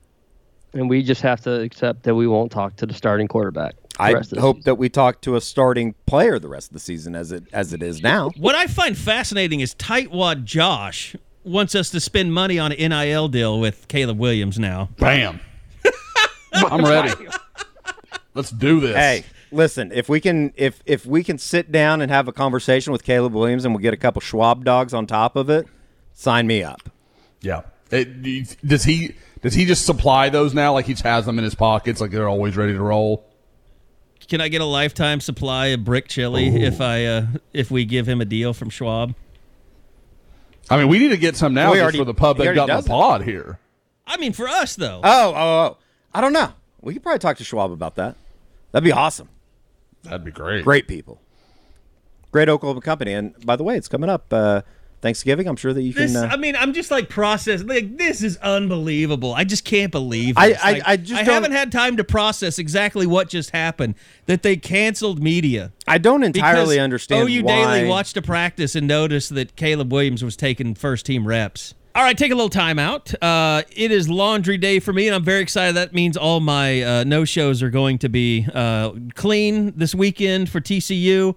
[0.73, 3.76] And we just have to accept that we won't talk to the starting quarterback.
[3.93, 6.69] The I rest of the hope that we talk to a starting player the rest
[6.69, 8.32] of the season, as it as it is now.
[8.38, 13.27] What I find fascinating is Tightwad Josh wants us to spend money on an NIL
[13.27, 14.89] deal with Caleb Williams now.
[14.97, 15.39] Bam.
[16.53, 17.13] I'm ready.
[18.34, 18.95] Let's do this.
[18.95, 22.93] Hey, listen, if we can if if we can sit down and have a conversation
[22.93, 25.67] with Caleb Williams and we'll get a couple Schwab dogs on top of it,
[26.13, 26.89] sign me up.
[27.41, 27.62] Yeah.
[27.91, 30.73] It- does he does he just supply those now?
[30.73, 33.25] Like he has them in his pockets, like they're always ready to roll.
[34.28, 38.08] Can I get a lifetime supply of brick chili if I uh, if we give
[38.08, 39.16] him a deal from Schwab?
[40.70, 42.46] I mean, we need to get some now We just already- for the pub he
[42.46, 42.94] that got in does the it.
[42.94, 43.60] pod here.
[44.08, 45.02] I mean, for us though.
[45.04, 45.78] Oh, oh, oh.
[46.14, 46.54] I don't know.
[46.82, 48.16] We could probably talk to Schwab about that.
[48.72, 49.30] That'd be awesome.
[50.04, 50.64] That'd be great.
[50.64, 51.22] Great people.
[52.32, 53.14] Great Oklahoma company.
[53.14, 54.62] And by the way, it's coming up uh,
[55.04, 55.48] Thanksgiving.
[55.48, 56.16] I'm sure that you can.
[56.16, 57.68] Uh, I mean, I'm just like processing.
[57.68, 59.34] Like this is unbelievable.
[59.36, 60.36] I just can't believe.
[60.38, 60.63] I- this.
[60.63, 63.94] I- Like, I just I haven't had time to process exactly what just happened.
[64.26, 65.72] That they canceled media.
[65.88, 67.76] I don't entirely understand OU why.
[67.78, 71.76] Daily watched a practice and noticed that Caleb Williams was taking first team reps.
[71.96, 73.13] All right, take a little time out.
[73.22, 75.76] Uh, it is laundry day for me, and I'm very excited.
[75.76, 80.50] That means all my uh, no shows are going to be uh, clean this weekend
[80.50, 81.36] for TCU.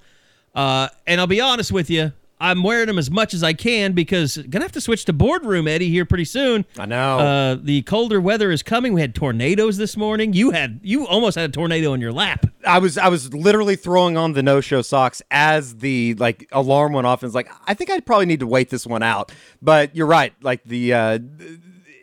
[0.54, 3.92] Uh, and I'll be honest with you, I'm wearing them as much as I can
[3.92, 6.66] because gonna have to switch to boardroom Eddie here pretty soon.
[6.78, 7.18] I know.
[7.18, 8.92] Uh, the colder weather is coming.
[8.92, 10.34] We had tornadoes this morning.
[10.34, 12.46] You had you almost had a tornado in your lap.
[12.66, 16.92] I was I was literally throwing on the no show socks as the like alarm
[16.92, 19.32] went off and was like I think I'd probably need to wait this one out.
[19.62, 21.18] But you're right, like the uh,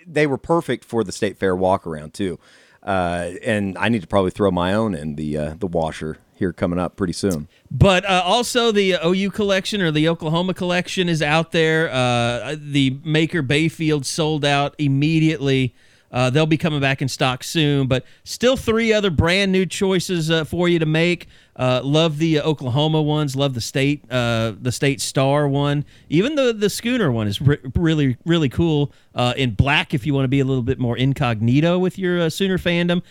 [0.07, 2.39] they were perfect for the state fair walk around too.
[2.81, 6.53] Uh, and I need to probably throw my own in the uh, the washer here
[6.53, 7.47] coming up pretty soon.
[7.71, 11.89] But uh, also the OU collection or the Oklahoma collection is out there.
[11.89, 15.73] Uh, the Maker Bayfield sold out immediately.
[16.11, 20.29] Uh, they'll be coming back in stock soon, but still three other brand new choices
[20.29, 21.27] uh, for you to make.
[21.55, 23.35] Uh, love the Oklahoma ones.
[23.35, 25.85] Love the state, uh, the state star one.
[26.09, 28.91] Even the the schooner one is re- really really cool.
[29.15, 32.21] Uh, in black, if you want to be a little bit more incognito with your
[32.21, 33.01] uh, Sooner fandom.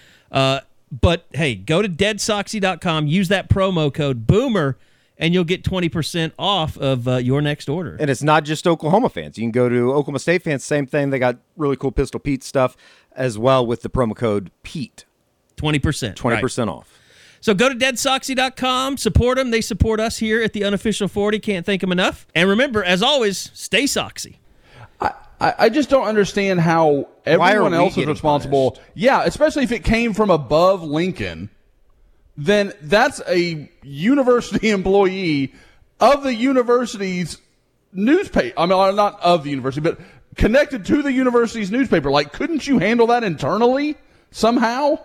[0.93, 4.77] But hey, go to deadsoxy.com, use that promo code Boomer,
[5.17, 7.97] and you'll get 20% off of uh, your next order.
[7.99, 9.39] And it's not just Oklahoma fans.
[9.39, 11.09] You can go to Oklahoma State fans, same thing.
[11.09, 12.77] They got really cool Pistol Pete stuff
[13.13, 15.07] as well with the promo code Pete,
[15.57, 16.15] 20%.
[16.15, 16.43] twenty right.
[16.43, 16.99] percent off.
[17.41, 19.51] So go to deadsoxy.com, support them.
[19.51, 21.41] They support us here at the Unofficial 40.
[21.41, 22.27] Can't thank them enough.
[22.37, 24.37] And remember, as always, stay Soxy.
[25.43, 28.73] I, I just don't understand how everyone else is responsible.
[28.73, 28.91] punished?
[28.95, 31.51] Yeah, especially if it came from above Lincoln,
[32.37, 35.53] then that's a university employee
[35.99, 37.39] of the university's
[37.93, 38.59] newspaper.
[38.59, 39.99] I mean, uh, not of the university, but
[40.37, 42.13] connected to the university's newspaper.
[42.13, 43.97] Like, couldn't you handle that internally
[44.31, 45.01] somehow?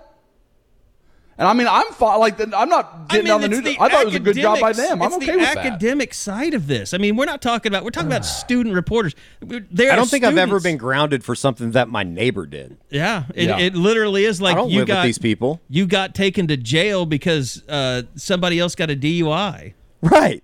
[1.40, 2.20] And I mean, I'm fine.
[2.20, 3.76] Like, I'm not getting on the it's news.
[3.80, 5.02] I thought it was a good job by academics- them.
[5.04, 5.58] I'm it's okay the with that.
[5.58, 6.96] academic side of this.
[6.96, 9.14] I mean, we're not talking about we're talking about student reporters.
[9.42, 12.78] They're I don't think I've ever been grounded for something that my neighbor did.
[12.90, 13.60] Yeah, it, Yeah.
[13.60, 15.62] it literally is like I don't you live got with these people.
[15.70, 19.74] You got taken to jail because uh, somebody else got a DUI.
[20.02, 20.44] Right.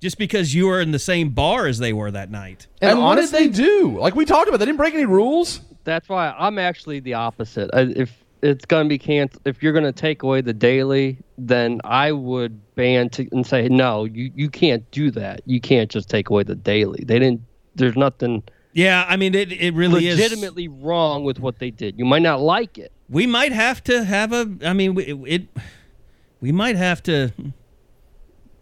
[0.00, 2.66] just because you were in the same bar as they were that night.
[2.80, 3.98] And, And what did they do?
[3.98, 5.60] Like we talked about, they didn't break any rules.
[5.84, 7.70] That's why I'm actually the opposite.
[7.72, 11.18] I, if it's going to be canceled, if you're going to take away the daily,
[11.38, 14.04] then I would ban to and say no.
[14.04, 15.42] You you can't do that.
[15.46, 17.04] You can't just take away the daily.
[17.04, 17.42] They didn't.
[17.74, 19.52] There's nothing Yeah, I mean it.
[19.52, 21.98] It really is legitimately wrong with what they did.
[21.98, 22.92] You might not like it.
[23.08, 24.50] We might have to have a.
[24.64, 25.18] I mean, it.
[25.26, 25.48] it
[26.40, 27.32] we might have to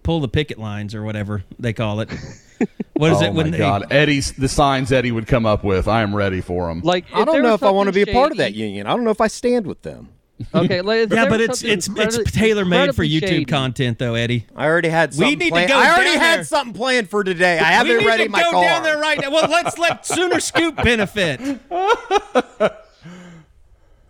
[0.03, 2.11] pull the picket lines or whatever they call it.
[2.95, 3.59] What is oh it when my they?
[3.59, 5.87] God, Eddie's the signs Eddie would come up with.
[5.87, 6.81] I am ready for him.
[6.83, 8.87] Like I don't know if I want to be a something part of that union.
[8.87, 10.09] I don't know if I stand with them.
[10.55, 14.47] Okay, like, Yeah, but it's it's it's tailor made for YouTube shady, content, though, Eddie.
[14.55, 15.69] I already had We something need to planned.
[15.71, 16.45] go I already had there.
[16.45, 17.59] something planned for today.
[17.59, 18.65] I have we it ready to my go car.
[18.65, 19.31] down there right now.
[19.33, 21.41] Well, let's let Sooner Scoop benefit.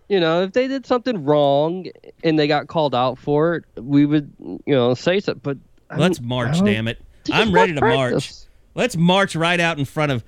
[0.07, 1.85] You know, if they did something wrong
[2.23, 5.41] and they got called out for it, we would, you know, say something.
[5.43, 5.57] But
[5.95, 6.99] I Let's don't- march, damn it!
[7.29, 8.31] Just I'm ready to march.
[8.75, 10.23] Let's march right out in front of.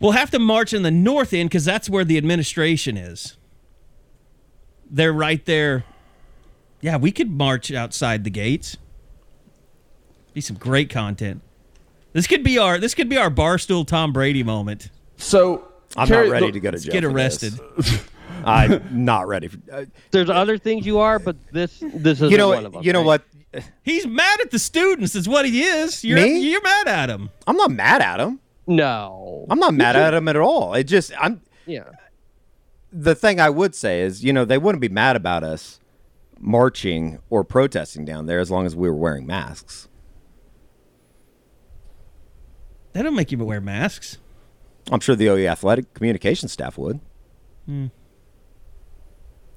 [0.00, 3.36] We'll have to march in the north end because that's where the administration is.
[4.90, 5.84] They're right there.
[6.80, 8.76] Yeah, we could march outside the gates.
[10.34, 11.40] Be some great content.
[12.12, 14.90] This could be our this could be our barstool Tom Brady moment.
[15.16, 16.92] so I'm Carey- not ready the- to go to Let's jail.
[16.92, 17.54] get arrested.
[18.44, 19.48] I'm not ready.
[19.48, 22.64] For, uh, There's other things you are, but this this is you know one what?
[22.66, 22.82] of them.
[22.82, 23.06] You know right?
[23.06, 23.22] what?
[23.82, 25.14] He's mad at the students.
[25.14, 26.04] Is what he is.
[26.04, 26.38] You're Me?
[26.50, 27.30] you're mad at him.
[27.46, 28.40] I'm not mad at him.
[28.66, 29.46] No.
[29.48, 30.74] I'm not mad at him at all.
[30.74, 31.84] It just I'm Yeah.
[32.92, 35.78] the thing I would say is, you know, they wouldn't be mad about us
[36.38, 39.88] marching or protesting down there as long as we were wearing masks.
[42.92, 44.18] They don't make you wear masks.
[44.90, 47.00] I'm sure the OU athletic communication staff would.
[47.66, 47.86] Hmm.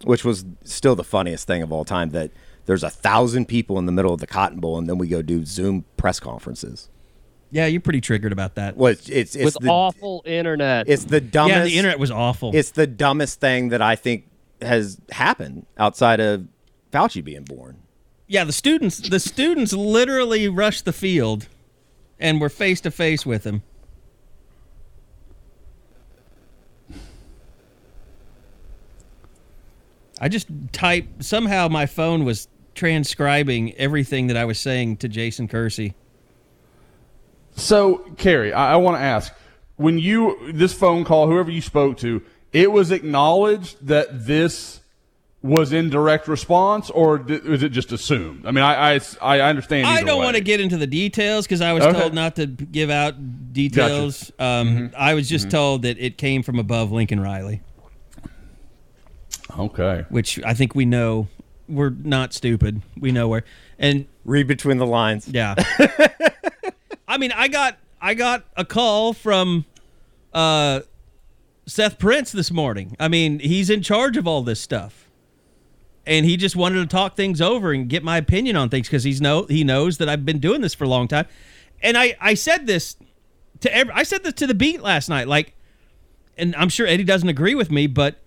[0.04, 2.32] Which was still the funniest thing of all time that
[2.70, 5.24] there's a thousand people in the middle of the Cotton Bowl and then we go
[5.24, 6.88] do Zoom press conferences.
[7.50, 8.78] Yeah, you're pretty triggered about that.
[8.78, 10.88] Well, it's it's, it's With the awful internet.
[10.88, 11.58] it's the dumbest.
[11.58, 12.52] yeah, the internet was awful.
[12.56, 14.28] It's the dumbest thing that I think
[14.62, 16.48] has happened outside of
[16.94, 17.80] Fauci being born.
[18.28, 21.48] yeah, the students the students literally rushed the field
[22.20, 23.64] and were face to face with him.
[30.22, 32.48] I just typed somehow my phone was
[32.84, 35.96] transcribing everything that I was saying to Jason Kersey.
[37.58, 39.34] So, Carey, I, I want to ask
[39.76, 42.22] when you this phone call, whoever you spoke to,
[42.54, 44.80] it was acknowledged that this
[45.42, 48.46] was in direct response, or di- was it just assumed?
[48.46, 49.86] I mean, I I, I understand.
[49.88, 50.26] I don't way.
[50.26, 52.00] want to get into the details because I was Okay.
[52.00, 54.32] told not to give out details.
[54.40, 57.62] Um, I was just told that it came from above Lincoln Riley,
[59.58, 60.06] Okay.
[60.10, 61.28] which I think we know.
[61.70, 62.82] We're not stupid.
[63.00, 63.44] We know where.
[63.78, 65.28] And Read between the lines.
[65.28, 65.56] yeah,
[67.08, 69.66] I mean, I got I got a call from
[70.34, 70.82] uh,
[71.66, 72.96] Seth Prince this morning.
[73.00, 75.06] I mean, he's in charge of all this stuff.
[76.06, 79.04] And he just wanted to talk things over and get my opinion on things because
[79.04, 81.28] he's no he knows that I've been doing this for a long time.
[81.82, 82.96] And I I said this
[83.60, 85.28] to every I said this to the beat last night.
[85.28, 85.56] Like,
[86.38, 88.20] and I'm sure Eddie doesn't agree with me, but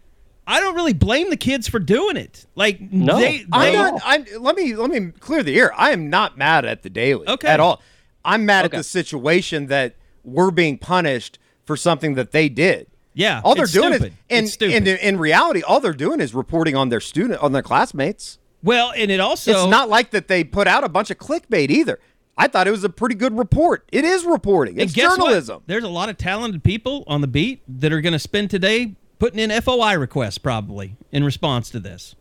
[0.46, 2.46] I don't really blame the kids for doing it.
[2.56, 4.02] Like, No, they, I'm not.
[4.04, 5.72] I'm, let me let me clear the air.
[5.78, 7.48] I am not mad at the daily Okay.
[7.48, 7.80] at all.
[8.24, 8.76] I'm mad Okay.
[8.76, 12.88] at the situation that we're being punished for something that they did.
[13.14, 14.12] Yeah, all they're it's doing stupid.
[14.28, 17.40] is, and, It's and in, in reality, all they're doing is reporting on their student,
[17.42, 18.38] on their classmates.
[18.62, 21.68] well, and it also it's not like that they put out a bunch of clickbait
[21.70, 22.00] either.
[22.38, 23.86] I thought it was a pretty good report.
[23.92, 24.74] It is reporting.
[24.74, 25.18] And It's guess what?
[25.26, 25.62] journalism.
[25.66, 28.94] There's a lot of talented people on the beat that are going to spend today
[29.22, 32.16] putting in FOI requests probably in response to this.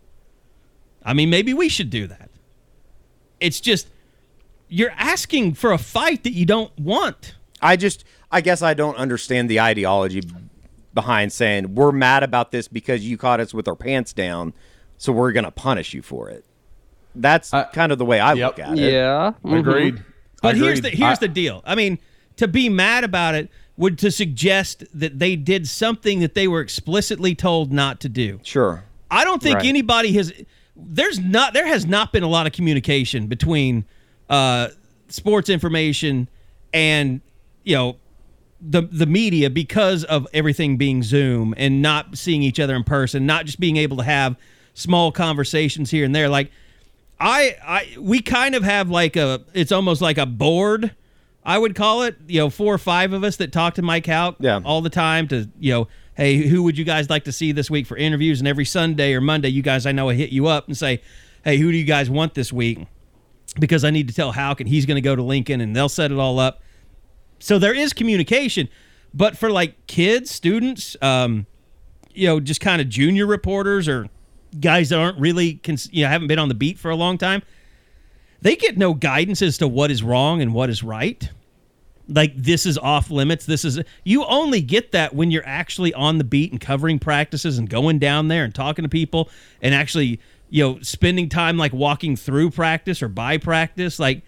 [1.03, 2.29] I mean, maybe we should do that.
[3.39, 3.87] It's just
[4.69, 7.33] you're asking for a fight that you don't want.
[7.59, 10.21] I just, I guess I don't understand the ideology
[10.93, 14.53] behind saying we're mad about this because you caught us with our pants down,
[14.99, 16.45] so we're going to punish you for it.
[17.15, 18.47] That's I- kind of the way I Yep.
[18.57, 18.91] look at it.
[18.93, 19.33] yeah.
[19.43, 19.57] mhm.
[19.57, 20.03] Agreed.
[20.43, 21.63] But here's the here's I- the deal.
[21.65, 21.97] I mean,
[22.35, 23.49] to be mad about it
[23.81, 28.39] would to suggest that they did something that they were explicitly told not to do.
[28.43, 28.83] Sure.
[29.09, 29.65] I don't think Right.
[29.65, 30.31] anybody has.
[30.75, 31.53] There's not.
[31.53, 33.83] There has not been a lot of communication between
[34.29, 34.69] uh,
[35.09, 36.29] sports information
[36.73, 37.21] and
[37.63, 37.97] you know
[38.61, 43.25] the the media because of everything being Zoom and not seeing each other in person,
[43.25, 44.35] not just being able to have
[44.75, 46.29] small conversations here and there.
[46.29, 46.51] Like
[47.19, 49.41] I, I, we kind of have like a.
[49.53, 50.91] It's almost like a board.
[51.43, 52.15] I would call it.
[52.27, 54.61] You know, four or five of us that talk to Mike Houck Yeah.
[54.63, 57.71] all the time to you know hey, who would you guys like to see this
[57.71, 58.39] week for interviews?
[58.39, 61.01] And every Sunday or Monday, you guys I know I hit you up and say,
[61.43, 62.85] hey, who do you guys want this week?
[63.59, 65.89] Because I need to tell Houck and he's going to go to Lincoln and they'll
[65.89, 66.61] set it all up.
[67.39, 68.67] So there is communication,
[69.13, 71.47] but for like kids, students, um,
[72.13, 74.07] you know, just kind of junior reporters or
[74.59, 77.17] guys that aren't really, cons- you know, haven't been on the beat for a long
[77.17, 77.41] time,
[78.41, 81.29] they get no guidance as to what is wrong and what is right
[82.07, 86.17] like this is off limits this is you only get that when you're actually on
[86.17, 89.29] the beat and covering practices and going down there and talking to people
[89.61, 90.19] and actually
[90.49, 94.23] you know spending time like walking through practice or by practice like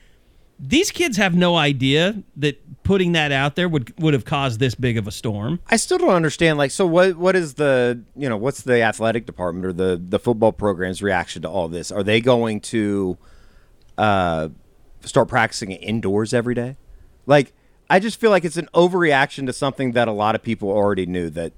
[0.60, 4.76] these kids have no idea that putting that out there would would have caused this
[4.76, 6.58] big of a storm I still don't understand.
[6.58, 7.18] Like, so what?
[7.18, 11.42] What is the you know what's the athletic department or the the football program's reaction
[11.42, 11.92] to all this?
[11.92, 13.18] Are they going to
[13.98, 14.50] uh,
[15.02, 16.78] start practicing indoors every day?
[17.26, 17.54] Like,
[17.90, 21.06] I just feel like it's an overreaction to something that a lot of people already
[21.06, 21.54] knew that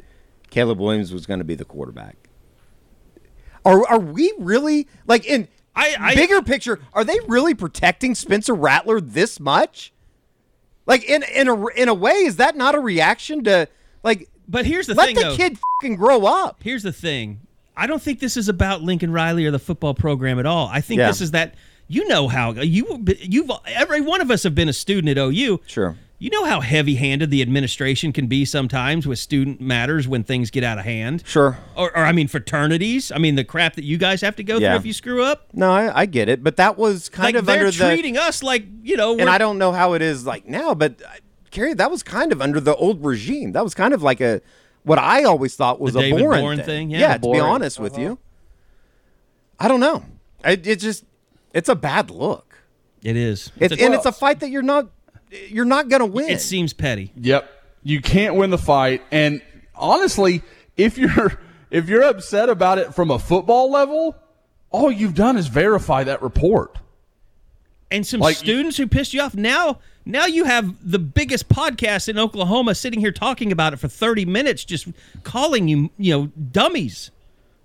[0.50, 2.18] Caleb Williams was going to be the quarterback.
[3.64, 6.80] Are are we really like in I- I- bigger picture?
[6.94, 9.92] Are they really protecting Spencer Rattler this much?
[10.86, 13.68] Like in in a in a way, is that not a reaction to
[14.04, 14.30] like?
[14.48, 15.36] but here's the Let thing the though.
[15.36, 16.62] kid fucking grow up.
[16.64, 17.40] here's the thing.
[17.76, 20.68] I don't think this is about Lincoln Riley or the football program at all.
[20.68, 21.08] I think Yeah.
[21.08, 21.56] this is that
[21.88, 25.62] you know how you you've every one of us have been a student at OU.
[25.68, 25.96] Sure.
[26.18, 30.64] you know how heavy-handed the administration can be sometimes with student matters when things get
[30.64, 31.22] out of hand.
[31.28, 31.58] Sure.
[31.76, 33.12] Or, or I mean, fraternities.
[33.12, 34.72] I mean, the crap that you guys have to go Yeah.
[34.72, 35.48] through if you screw up.
[35.54, 37.90] No, I, I get it, but that was kind like of they're under the.
[37.90, 39.18] treating us like you know.
[39.20, 41.10] and I don't know how it is like now, but uh,
[41.52, 43.52] Carey, that was kind of under the old regime.
[43.52, 44.42] That was kind of like a
[44.84, 46.66] what I always thought was The a Boren thing.
[46.66, 47.18] thing, yeah.
[47.18, 48.20] to be honest with you,
[49.60, 50.04] I don't know.
[50.44, 51.06] It, it just
[51.56, 52.60] it's a bad look.
[53.02, 53.52] It is.
[53.60, 54.90] It's, a- and it's a fight that you're not
[55.50, 56.30] you're not gonna win.
[56.30, 57.12] it seems petty.
[57.18, 57.50] Yep.
[57.84, 59.02] You can't win the fight.
[59.12, 59.42] And
[59.74, 60.44] honestly,
[60.78, 61.40] if you're
[61.72, 64.16] if you're upset about it from a football level,
[64.70, 66.78] all you've done is verify that report.
[67.92, 69.36] and some Like- students who pissed you off.
[69.36, 73.88] Now, now you have the biggest podcast in Oklahoma sitting here talking about it for
[73.88, 74.88] 30 minutes, just
[75.24, 77.12] calling you, you know, dummies,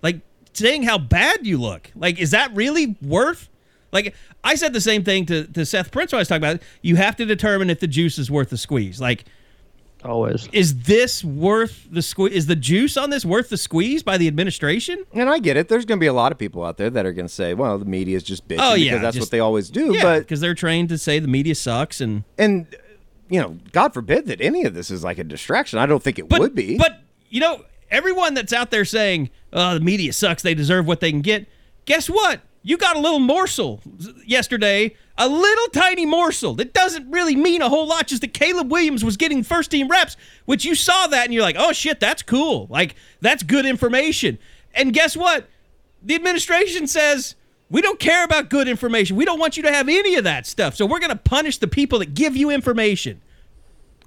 [0.02, 0.20] like
[0.54, 1.90] saying how bad you look.
[1.94, 3.48] Like, is that really worth?
[3.92, 4.14] Like,
[4.44, 6.62] I said the same thing to, to Seth Prince when I was talking about it.
[6.82, 9.00] You have to determine if the juice is worth the squeeze.
[9.00, 9.24] Like,
[10.04, 10.48] Always.
[10.52, 12.32] is this worth the squeeze?
[12.32, 15.04] Is the juice on this worth the squeeze by the administration?
[15.12, 15.68] and I get it.
[15.68, 17.52] There's going to be a lot of people out there that are going to say,
[17.52, 19.94] "Well, the media is just bitching Oh, yeah, because that's just- what they always do."
[19.94, 22.66] Yeah, But because they're trained to say the media sucks and and
[23.28, 25.78] you know, God forbid that any of this is like a distraction.
[25.78, 26.78] I don't think it But, would be.
[26.78, 30.42] But you know, everyone that's out there saying, "Oh, the media sucks.
[30.42, 31.46] They deserve what they can get."
[31.84, 32.40] Guess what?
[32.62, 33.80] You got a little morsel
[34.26, 38.06] yesterday, a little tiny morsel that doesn't really mean a whole lot.
[38.06, 41.42] Just that Caleb Williams was getting first team reps, which you saw that and you're
[41.42, 42.66] like, "Oh shit, that's cool.
[42.68, 44.38] Like that's good information."
[44.74, 45.48] And guess what?
[46.02, 47.34] The administration says.
[47.72, 49.14] We don't care about good information.
[49.14, 50.74] We don't want you to have any of that stuff.
[50.74, 53.20] So we're going to punish the people that give you information.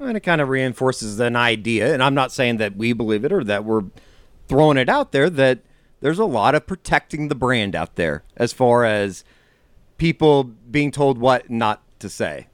[0.01, 3.31] And it kind of reinforces an idea, and I'm not saying that we believe it
[3.31, 3.83] or that we're
[4.49, 5.59] throwing it out there, that
[6.03, 9.23] there's a lot of protecting the brand out there as far as
[9.97, 12.47] people being told what not to say.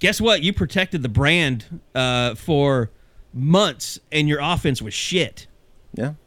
[0.00, 0.42] guess what?
[0.42, 2.90] You protected the brand uh, for
[3.32, 5.46] months, and your offense was shit.
[5.94, 6.14] Yeah.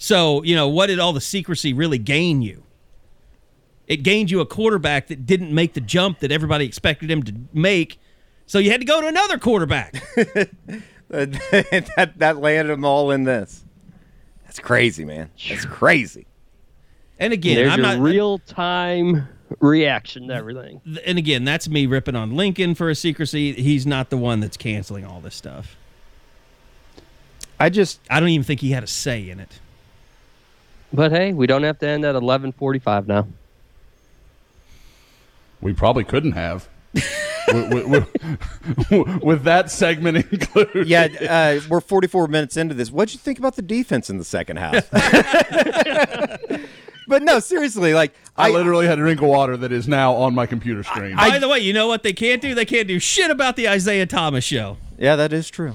[0.00, 2.62] So you know what did all the secrecy really gain you?
[3.88, 7.34] It gained you a quarterback that didn't make the jump that everybody expected him to
[7.52, 7.98] make.
[8.46, 9.94] So you had to go to another quarterback.
[11.08, 13.64] that that landed them all in this.
[14.48, 15.30] That's crazy, man.
[15.48, 16.26] That's crazy.
[17.18, 19.28] And again, There's I'm your not uh, real time
[19.60, 20.80] reaction to everything.
[21.04, 23.52] And again, that's me ripping on Lincoln for a secrecy.
[23.52, 25.76] He's not the one that's canceling all this stuff.
[27.60, 29.60] I just I don't even think he had a say in it.
[30.92, 33.26] But hey, we don't have to end at 11:45 now.
[35.60, 36.68] We probably couldn't have.
[37.52, 38.06] with, with-
[38.90, 38.90] with-
[39.22, 40.86] with that segment included.
[40.86, 42.90] yeah, uh, we're 44 minutes into this.
[42.90, 44.90] What'd you think about the defense in the second half?
[47.08, 50.34] but no, seriously, like I, literally had a drink of water that is now on
[50.34, 51.16] my computer screen.
[51.16, 52.54] By the way, you know what they can't do?
[52.54, 54.76] They can't do shit about the Isaiah Thomas show.
[54.98, 55.74] yeah, that is true.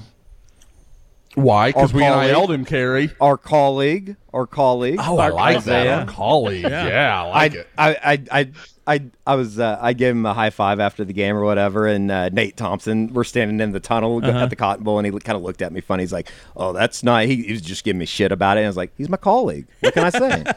[1.34, 1.70] Why?
[1.70, 3.10] Because we colleague- NIL'd him, Carey.
[3.20, 5.00] Our colleague, our colleague.
[5.00, 5.80] Oh, I like that.
[5.80, 5.98] Isaiah.
[6.00, 6.62] Our colleague.
[6.62, 7.68] Yeah, I like I, it.
[7.76, 7.88] I,
[8.30, 8.50] I, I,
[8.86, 11.86] I, I was, uh, I gave him a high five after the game or whatever,
[11.86, 14.38] and uh, Nate Thompson, we're standing in the tunnel Uh-huh.
[14.40, 16.02] at the Cotton Bowl, and he kind of looked at me funny.
[16.02, 18.60] He's like, "Oh, that's not." He, he was just giving me shit about it.
[18.60, 19.66] And I was like, "He's my colleague.
[19.80, 20.44] What can I say?"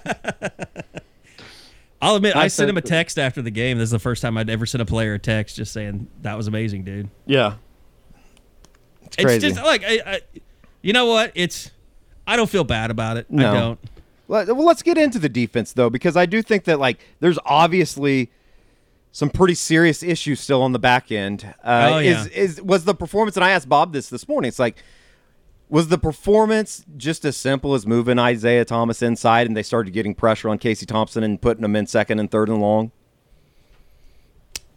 [2.01, 3.77] I'll admit, I, I sent him a text after the game.
[3.79, 6.37] This is the first time I'd ever sent a player a text just saying that
[6.37, 7.09] was amazing, dude.
[7.25, 7.55] yeah,
[9.03, 9.47] it's crazy.
[9.47, 10.19] It's just like, I, I,
[10.83, 11.31] you know what?
[11.33, 11.71] It's
[12.27, 13.31] I don't feel bad about it.
[13.31, 13.49] No.
[13.49, 13.79] I don't.
[14.27, 17.39] Let- Well, let's get into the defense though, because I do think that like there's
[17.45, 18.29] obviously
[19.11, 21.53] some pretty serious issues still on the back end.
[21.63, 22.21] Uh, Oh, yeah.
[22.25, 23.35] Is is was the performance?
[23.37, 24.47] And I asked Bob this this morning.
[24.49, 24.77] It's like.
[25.69, 30.15] Was the performance just as simple as moving Isaiah Thomas inside and they started getting
[30.15, 32.91] pressure on Casey Thompson and putting him in second and third and long?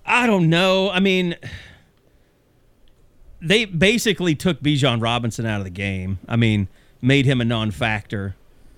[0.05, 0.91] I don't know.
[0.91, 1.37] I mean,
[3.41, 6.19] they basically took Bijan Robinson out of the game.
[6.29, 6.67] I mean,
[7.01, 8.35] made him a non-factor.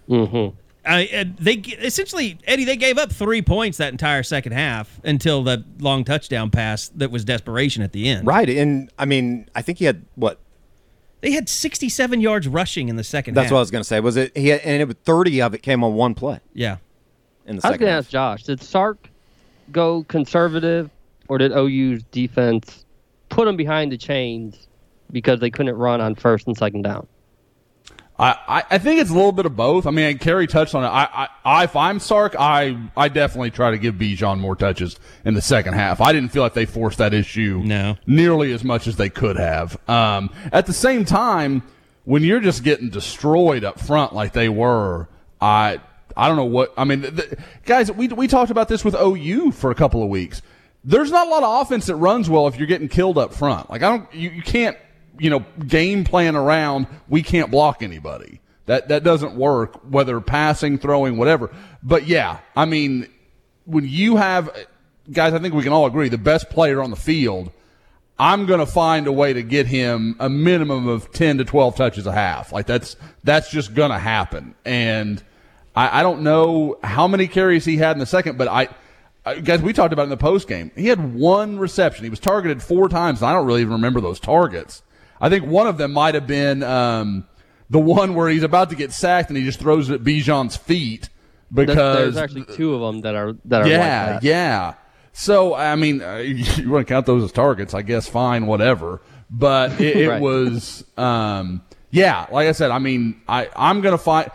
[0.08, 0.54] Mm-hmm.
[0.84, 5.44] I, uh, they essentially Eddie they gave up three points that entire second half until
[5.44, 8.26] the long touchdown pass that was desperation at the end.
[8.26, 8.48] Right.
[8.50, 10.40] And I mean, I think he had what?
[11.20, 13.52] They had 67 yards rushing in the second That's half.
[13.52, 14.00] what I was going to say.
[14.00, 14.36] Was it?
[14.36, 16.78] He had, and it was 30 of it came on one play Yeah.
[17.46, 19.08] in the I was gonna ask Josh: Did Sark
[19.70, 20.90] go conservative,
[21.28, 22.84] or did OU's defense
[23.28, 24.66] put them behind the chains
[25.12, 27.06] because they couldn't run on first and second down?
[28.18, 29.86] I, I, think it's a little bit of both.
[29.86, 30.88] I mean, Carey touched on it.
[30.88, 35.00] I, I, I, if I'm Sark, I, I definitely try to give Bijan more touches
[35.24, 36.00] in the second half.
[36.00, 37.96] I didn't feel like they forced that issue No.
[38.06, 39.76] nearly as much as they could have.
[39.88, 41.62] Um, at the same time,
[42.04, 45.08] when you're just getting destroyed up front like they were,
[45.40, 45.80] I,
[46.16, 46.72] I don't know what.
[46.76, 50.08] I mean, the, guys, we we talked about this with OU for a couple of
[50.10, 50.42] weeks.
[50.84, 53.70] there's not a lot of offense that runs well if you're getting killed up front.
[53.70, 54.76] Like I don't, you, you can't,
[55.22, 56.88] you know, game plan around.
[57.08, 58.40] We can't block anybody.
[58.66, 59.80] That that doesn't work.
[59.88, 61.50] Whether passing, throwing, whatever.
[61.80, 63.08] But yeah, I mean,
[63.64, 64.50] when you have
[65.12, 67.52] guys, I think we can all agree the best player on the field.
[68.18, 71.76] I'm going to find a way to get him a minimum of 10 to 12
[71.76, 72.52] touches a half.
[72.52, 74.56] Like that's that's just going to happen.
[74.64, 75.22] And
[75.76, 78.68] I, I don't know how many carries he had in the second, but I
[79.44, 80.72] guys, we talked about in the post game.
[80.74, 82.02] He had one reception.
[82.02, 83.22] He was targeted four times.
[83.22, 84.82] I don't really even remember those targets.
[85.22, 87.26] I think one of them might have been um,
[87.70, 90.56] the one where he's about to get sacked and he just throws it at Bijan's
[90.56, 91.08] feet
[91.54, 94.22] because there's, there's actually two of them that are that are yeah, like that.
[94.24, 94.74] yeah.
[95.12, 97.72] So I mean, uh, you want to count those as targets?
[97.72, 99.00] I guess fine, whatever.
[99.30, 100.20] But it, it Right.
[100.20, 102.26] was, um, yeah.
[102.30, 104.28] Like I said, I mean, I I'm gonna find.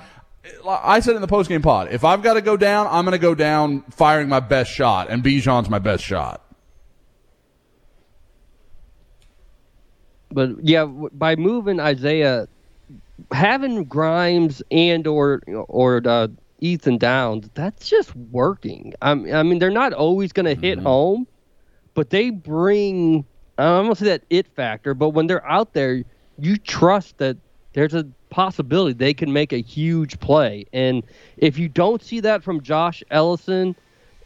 [0.65, 3.17] I said in the postgame pod, if I've got to go down, I'm going to
[3.17, 6.41] go down firing my best shot, and Bijan's my best shot.
[10.31, 12.47] But yeah, by moving Isaiah,
[13.31, 16.27] having Grimes and or or uh,
[16.59, 18.93] Ethan Downs, that's just working.
[19.01, 21.27] I mean, they're not always going to hit home,
[21.93, 23.25] but they bring.
[23.57, 26.03] I'm gonna say that it factor, but when they're out there,
[26.37, 27.37] you trust that
[27.73, 30.65] there's a possibility they can make a huge play.
[30.73, 31.03] And
[31.37, 33.75] if you don't see that from Josh Ellison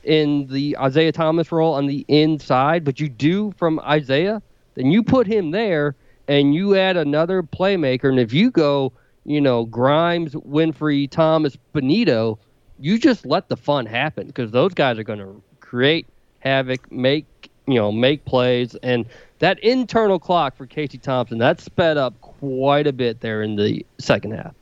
[0.04, 4.42] in the Isaiah Thomas role on the inside, but you do from Isaiah,
[4.82, 5.96] then you put him there
[6.28, 8.10] and you add another playmaker.
[8.10, 8.92] And if you go,
[9.26, 12.40] you know, Grimes, Winfrey, Thomas, Bonitto,
[12.80, 16.08] you just let the fun happen because those guys are going to create
[16.40, 17.26] havoc, make
[17.68, 19.06] you know, make plays, and
[19.38, 23.86] that internal clock for Casey Thompson that sped up quite a bit there in the
[24.00, 24.56] second half.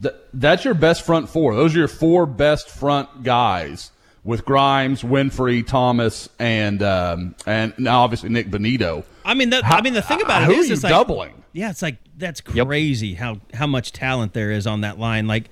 [0.00, 1.56] Th- that's your best front four.
[1.56, 3.90] Those are your four best front guys
[4.24, 9.04] with Grimes, Winfrey, Thomas, and um, and now obviously Nik Bonitto.
[9.24, 10.82] I mean, that, How- I mean, the thing about who it is, are you it's
[10.82, 11.42] like, doubling?
[11.52, 15.26] Yeah, it's like that's crazy how how much talent there is on that line.
[15.26, 15.48] Like,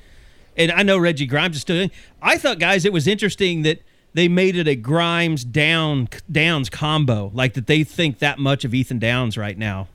[0.57, 1.89] and I know Reggie Grimes is still.
[2.23, 3.81] I thought, guys, it was interesting that
[4.15, 7.31] they made it a Grimes down Downs combo.
[7.35, 9.89] Like that they think that much of Ethan Downs right now.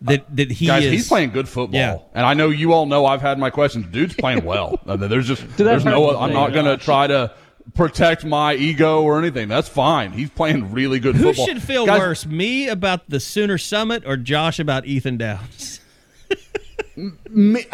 [0.00, 0.92] That that he Guys, is.
[0.92, 1.98] he's playing good football, Yeah.
[2.12, 3.86] and I know you all know I've had my questions.
[3.86, 4.80] Dude's playing well.
[4.86, 6.16] Uh, there's just there's no.
[6.18, 7.32] I'm not going to try to
[7.74, 9.48] protect my ego or anything.
[9.48, 10.12] That's fine.
[10.12, 11.32] He's playing really good football.
[11.32, 11.46] Who football.
[11.46, 15.80] should feel Guys, worse, me about the Sooner Summit or Josh about Ethan Downs?
[17.30, 17.64] me,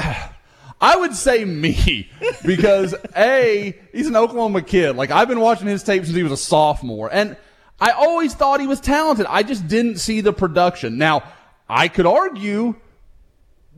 [0.81, 2.09] I would say me
[2.45, 4.97] because a he's an Oklahoma kid.
[4.97, 7.37] Like I've been watching his tape since he was a sophomore, and
[7.81, 9.27] I always thought he was talented.
[9.29, 10.99] I just didn't see the production.
[10.99, 11.25] Now
[11.69, 12.77] I could argue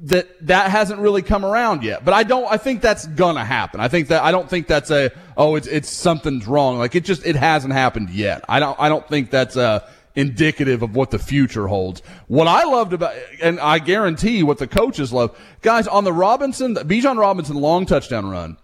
[0.02, 2.50] that that hasn't really come around yet, but I don't.
[2.50, 3.80] I think that's gonna happen.
[3.80, 6.78] I think that I don't think that's a oh it's it's something's wrong.
[6.78, 8.44] Like it just it hasn't happened yet.
[8.48, 9.86] I don't I don't think that's a
[10.16, 12.02] indicative of what the future holds.
[12.28, 16.74] What I loved about, and I guarantee what the coaches love, guys on the Robinson,
[16.74, 18.56] the Bijan Robinson long touchdown run.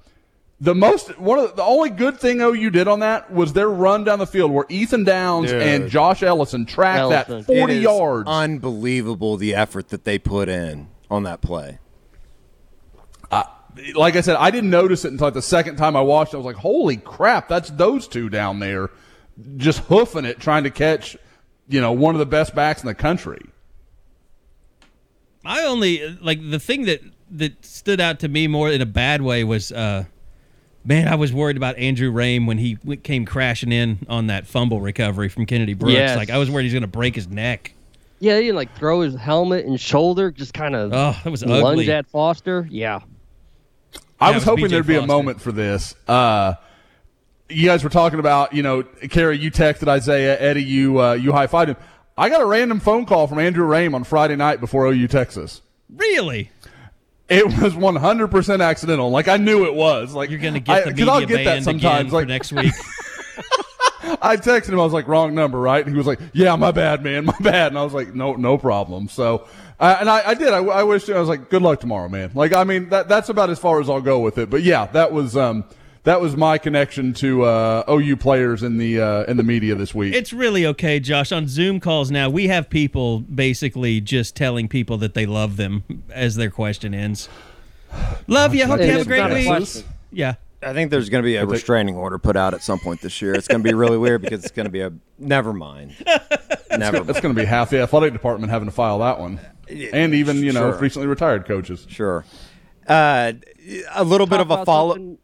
[0.58, 3.68] The most one of the, the only good thing OU did on that was their
[3.68, 5.60] run down the field where Ethan Downs Dude.
[5.60, 7.54] and Josh Ellison tracked that Ellison.
[7.54, 8.26] It forty yards.
[8.26, 11.78] Unbelievable the effort that they put in on that play.
[13.94, 16.32] like I said, I didn't notice it until like the second time I watched.
[16.32, 16.36] it.
[16.36, 17.48] I was like, "Holy crap!
[17.48, 18.90] That's those two down there,
[19.58, 21.16] just hoofing it, trying to catch,
[21.68, 23.44] you know, one of the best backs in the country."
[25.44, 27.02] I only like the thing that
[27.32, 30.04] that stood out to me more in a bad way was, uh,
[30.84, 34.80] man, I was worried about Andrew Raym when he came crashing in on that fumble
[34.80, 35.94] recovery from Kennedy Brooks.
[35.94, 36.16] Yes.
[36.16, 37.74] Like I was worried he's going to break his neck.
[38.18, 41.44] Yeah, he didn't like throw his helmet and shoulder, just kind of Oh, that was
[41.44, 41.90] lunge ugly.
[41.92, 42.66] at Foster.
[42.70, 43.00] Yeah.
[44.20, 45.94] I Yeah, was was hoping BJ there'd be a moment for this.
[46.08, 46.54] Uh,
[47.50, 51.32] you guys were talking about, you know, Carey, you texted Isaiah, Eddie, you uh, you
[51.32, 51.76] high fived him.
[52.18, 55.60] I got a random phone call from Andrew Raym on Friday night before OU Texas.
[55.94, 56.50] Really?
[57.28, 59.10] It was 100% accidental.
[59.10, 60.14] Like I knew it was.
[60.14, 62.10] Like You're going to get I- the 'cause I'll media get that banned again sometimes.
[62.10, 62.72] for Like next week.
[64.22, 64.80] I texted him.
[64.80, 67.36] I was like, "Wrong number, right?" And he was like, "Yeah, my bad, man, my
[67.40, 69.46] bad." And I was like, "No, no problem." So,
[69.80, 70.52] uh, and I, I did.
[70.52, 71.08] I, I wished.
[71.10, 73.80] I was like, "Good luck tomorrow, man." Like, I mean, that that's about as far
[73.80, 74.50] as I'll go with it.
[74.50, 75.64] But yeah, that was um,
[76.04, 79.94] that was my connection to uh, OU players in the uh, in the media this
[79.94, 80.14] week.
[80.14, 81.32] it's really okay, Josh.
[81.32, 85.82] On Zoom calls now, we have people basically just telling people that they love them
[86.10, 87.28] as their question ends.
[88.26, 88.66] Love you.
[88.66, 89.84] Hope you have a great not a week.
[90.12, 90.34] Yeah.
[90.62, 93.20] I think there's going to be a restraining order put out at some point this
[93.20, 93.34] year.
[93.34, 95.94] It's going to be really weird because it's going to be a never mind.
[96.70, 100.12] Never That's going to be half the athletic department having to file that one, and
[100.14, 100.78] even you know Sure.
[100.78, 101.86] recently retired coaches.
[101.88, 102.24] Sure.
[102.86, 103.32] Uh,
[103.94, 104.94] a little bit of a follow.
[104.94, 105.18] something-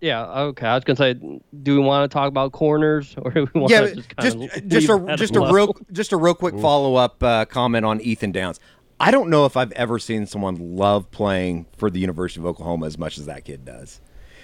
[0.00, 0.66] Yeah, okay.
[0.66, 3.70] I was gonna say, do we want to talk about corners or do we want
[3.72, 6.58] yeah, to just just kind of just a just a real just a real quick
[6.58, 8.60] follow up uh, comment on Ethan Downs.
[9.00, 12.86] I don't know if I've ever seen someone love playing for the University of Oklahoma
[12.86, 14.00] as much as that kid does.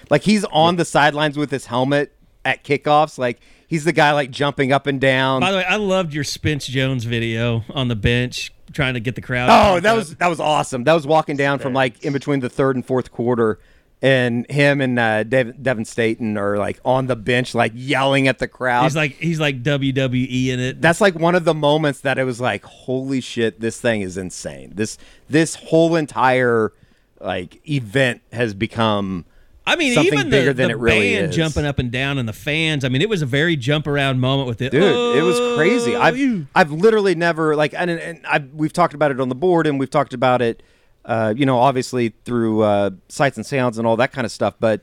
[0.09, 2.13] Like he's on the sidelines with his helmet
[2.45, 3.17] at kickoffs.
[3.17, 5.41] Like he's the guy like jumping up and down.
[5.41, 9.15] By the way, I loved your Spence Jones video on the bench trying to get
[9.15, 9.49] the crowd.
[9.49, 9.97] Oh, that up.
[9.97, 10.83] was that was awesome.
[10.83, 13.59] That was walking down from like in between the third and fourth quarter,
[14.01, 18.39] and him and uh, Devin, Devin Staten are like on the bench, like yelling at
[18.39, 18.83] the crowd.
[18.83, 20.81] He's like he's like WWE in it.
[20.81, 24.17] That's like one of the moments that it was like, holy shit, this thing is
[24.17, 24.73] insane.
[24.75, 24.97] This
[25.29, 26.73] this whole entire
[27.19, 29.25] like event has become.
[29.69, 31.35] I mean, something even bigger the, than the it really band is.
[31.35, 32.83] jumping up and down and the fans.
[32.83, 34.71] I mean, it was a very jump around moment with it.
[34.71, 35.95] Dude, it was crazy.
[35.95, 39.29] Oh, I've you- I've literally never like and, and I've, we've talked about it on
[39.29, 40.63] the board and we've talked about it,
[41.05, 44.55] uh, you know, obviously through uh, sights and sounds and all that kind of stuff.
[44.59, 44.81] But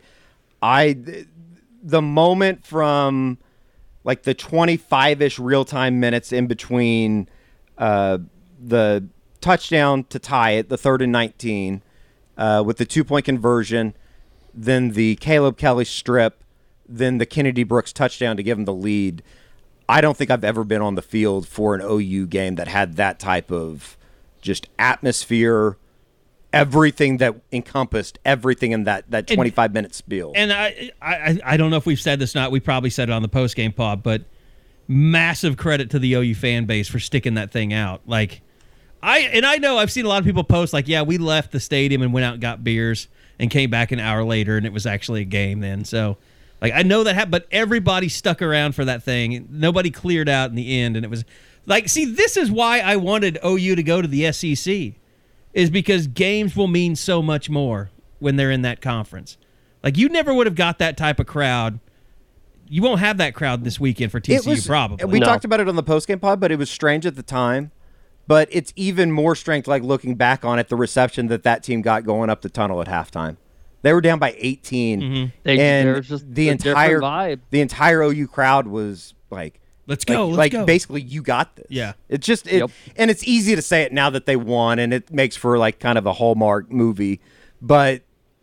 [0.62, 0.96] I,
[1.82, 3.38] the moment from
[4.04, 7.28] like the 25 ish real time minutes in between
[7.76, 8.18] uh,
[8.64, 9.06] the
[9.40, 11.82] touchdown to tie it, the third and 19,
[12.38, 13.94] uh, with the two point conversion,
[14.56, 16.42] then the Caleb Kelly strip,
[16.88, 19.22] then the Kennedy Brooks touchdown to give him the lead.
[19.88, 22.96] I don't think I've ever been on the field for an OU game that had
[22.96, 23.96] that type of
[24.40, 25.76] just atmosphere,
[26.52, 30.32] everything that encompassed everything in that that And- 25 minute spiel.
[30.34, 32.50] And I, I, I don't know if we've said this or not.
[32.50, 34.22] We probably said it on the post game pod, but
[34.88, 38.00] massive credit to the OU fan base for sticking that thing out.
[38.06, 38.40] Like,
[39.02, 41.52] I and I know I've seen a lot of people post like, yeah, we left
[41.52, 44.64] the stadium and went out and got beers and came back an hour later, and
[44.66, 45.84] it was actually a game then.
[45.84, 46.16] So,
[46.60, 49.46] like, I know that happened, but everybody stuck around for that thing.
[49.50, 51.24] Nobody cleared out in the end, and it was
[51.66, 54.94] like, see, this is why I wanted OU to go to the SEC
[55.52, 59.38] is because games will mean so much more when they're in that conference.
[59.82, 61.80] Like you never would have got that type of crowd.
[62.68, 65.04] You won't have that crowd this weekend for TCU, probably.
[65.06, 65.26] We No.
[65.26, 67.70] talked about it on the postgame pod, but it was strange at the time.
[68.28, 71.80] But it's even more strength, like looking back on it, the reception that that team
[71.82, 73.36] got going up the tunnel at halftime.
[73.82, 75.24] They were down by 18, Mm-hmm.
[75.44, 77.40] They- and just the entire vibe.
[77.50, 80.64] the entire OU crowd was like, Let's like, go, let's like go.
[80.64, 81.66] basically, you got this.
[81.70, 81.92] Yeah.
[82.08, 82.70] it's just it, Yep.
[82.96, 85.78] and it's easy to say it now that they won, and it makes for like
[85.78, 87.20] kind of a hallmark movie.
[87.62, 88.02] But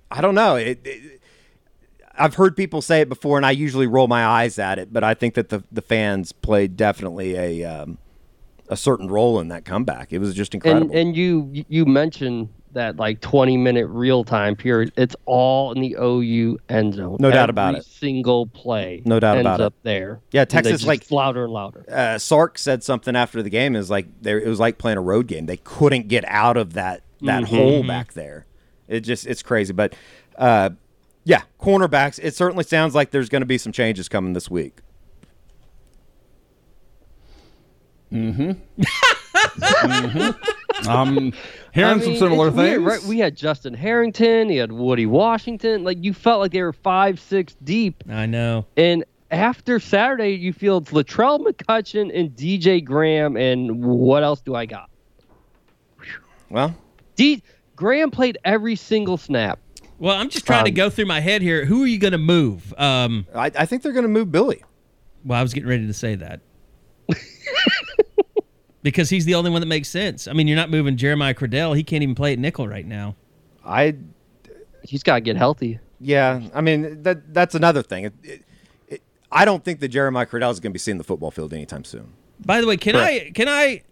[0.10, 0.56] I don't know.
[0.56, 1.22] It, it,
[2.18, 4.94] I've heard people say it before, and I usually roll my eyes at it.
[4.94, 7.98] But I think that the the fans played definitely a um,
[8.74, 10.12] a certain role in that comeback.
[10.12, 10.88] It was just incredible.
[10.92, 14.92] And and you you mentioned that like 20 minute real time period.
[14.98, 17.18] It's all in the OU end zone.
[17.20, 17.86] No doubt about it.
[17.86, 19.04] Single play.
[19.06, 19.64] No doubt ends about it.
[19.64, 20.20] up there.
[20.32, 21.86] Yeah, Texas, like- louder and louder.
[21.90, 23.76] uh, Sark said something after the game.
[23.76, 24.40] Is like there.
[24.40, 25.46] It was like playing a road game.
[25.46, 28.46] They couldn't get out of that that hole back there.
[28.88, 29.72] It just it's crazy.
[29.72, 29.94] But
[30.38, 30.72] uh,
[31.26, 32.20] yeah, cornerbacks.
[32.22, 34.80] It certainly sounds like there's going to be some changes coming this week.
[40.88, 41.34] I'm
[41.74, 42.84] hearing I some similar it's weird, things.
[42.84, 43.04] right?
[43.04, 45.84] We had Justin Harrington, he had Woody Washington.
[45.84, 48.04] Like you felt like they were five, six deep.
[48.10, 48.66] I know.
[48.78, 53.36] And after Saturday, you feel it's Latrell McCutchin and DJ Graham.
[53.38, 54.90] And what else do I got?
[56.50, 56.76] Well,
[57.16, 57.42] D-
[57.76, 59.60] Graham played every single snap.
[59.98, 61.66] Well, I'm just trying to Um, go through my head here.
[61.66, 62.74] Who are you going to move?
[62.78, 64.64] Um, I, I think they're going to move Billy.
[65.26, 66.42] well, I was getting ready to say that.
[68.84, 70.28] because he's the only one that makes sense.
[70.28, 71.76] I mean, you're not moving Jeremiah Criddell.
[71.76, 73.16] He can't even play at nickel right now.
[73.66, 73.96] I
[74.84, 75.80] He's got to get healthy.
[76.00, 76.42] yeah.
[76.54, 78.04] I mean that that's another thing.
[78.06, 78.44] It, it,
[78.90, 81.54] it, I don't think that Jeremiah Criddell is going to be seeing the football field
[81.54, 82.14] anytime soon.
[82.46, 83.84] By the way, can I can I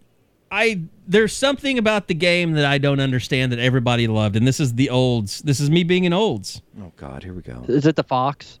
[0.50, 4.60] I there's something about the game that I don't understand that everybody loved, and this
[4.60, 5.40] is the olds.
[5.40, 6.60] This is me being an olds.
[6.78, 7.64] Oh God, here we go.
[7.68, 8.60] Is it the Fox?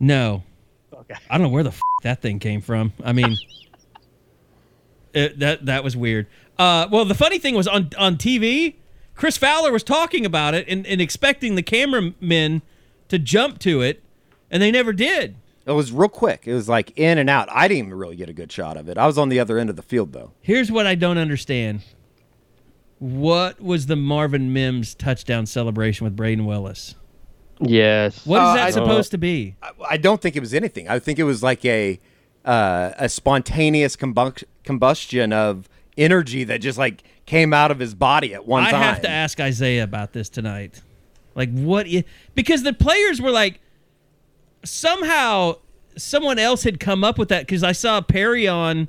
[0.00, 0.42] No.
[0.92, 1.14] Okay.
[1.30, 2.92] I don't know where the f- that thing came from.
[3.04, 3.36] I mean,
[5.16, 6.26] it, that that was weird.
[6.58, 8.74] Uh, well, the funny thing was on on TV,
[9.14, 12.62] Chris Fowler was talking about it and, and expecting the cameramen
[13.08, 14.02] to jump to it,
[14.50, 15.36] and they never did.
[15.66, 16.42] It was real quick.
[16.46, 17.48] It was like in and out.
[17.50, 18.96] I didn't even really get a good shot of it.
[18.96, 20.30] I was on the other end of the field though.
[20.40, 21.82] Here's what I don't understand.
[22.98, 26.94] What was the Marvin Mims touchdown celebration with Brayden Willis?
[27.60, 28.24] Yes.
[28.26, 29.56] What is Uh, that I- supposed to be?
[29.62, 30.88] I, I don't think it was anything.
[30.88, 32.00] I think it was like a
[32.46, 35.68] uh, a spontaneous combust- combustion of
[35.98, 38.82] energy that just like came out of his body at one I time.
[38.82, 40.80] I have to ask Isaiah about this tonight.
[41.34, 41.86] Like what?
[41.86, 43.60] I- because the players were like
[44.64, 45.56] somehow
[45.96, 48.88] someone else had come up with that because I saw Perrion,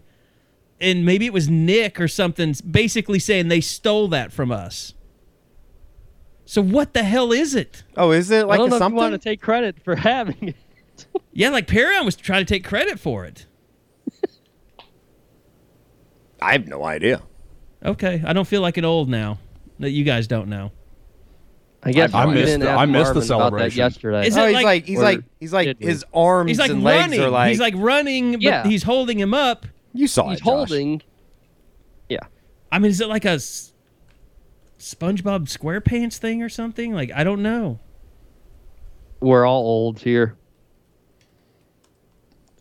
[0.80, 4.94] and maybe it was Nick or something, basically saying they stole that from us.
[6.46, 7.84] So what the hell is it?
[7.98, 9.96] Oh, is it I like don't a know if you want to take credit for
[9.98, 10.56] having it.
[11.34, 13.46] Yeah, like Perrion was trying to take credit for it.
[16.42, 17.22] I have no idea.
[17.84, 19.40] Okay, I don't feel like an old now
[19.80, 20.72] that you guys don't know.
[21.84, 23.78] I guess I we missed didn't the- I missed the Marvin about that celebration.
[23.78, 24.28] yesterday.
[24.28, 25.86] Is oh, it he's like- like, he's like he's like did we?
[25.86, 27.22] his arms He's like and legs running.
[27.22, 28.64] are like, he's like running, but Yeah.
[28.68, 29.66] he's holding him up.
[29.94, 30.46] you saw He's it, Josh.
[30.46, 31.02] holding.
[32.10, 32.20] Yeah.
[32.72, 33.74] I mean, is it like a S-
[34.80, 36.94] SpongeBob SquarePants thing or something?
[36.94, 37.80] Like I don't know.
[39.20, 40.36] We're all old here.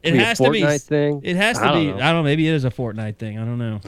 [0.07, 0.79] It Maybe a has to be.
[0.79, 1.21] Thing?
[1.25, 1.87] It has to I don't be.
[1.93, 1.97] know.
[1.97, 2.23] I don't know.
[2.23, 3.39] Maybe it is a Fortnite thing.
[3.39, 3.81] I don't know.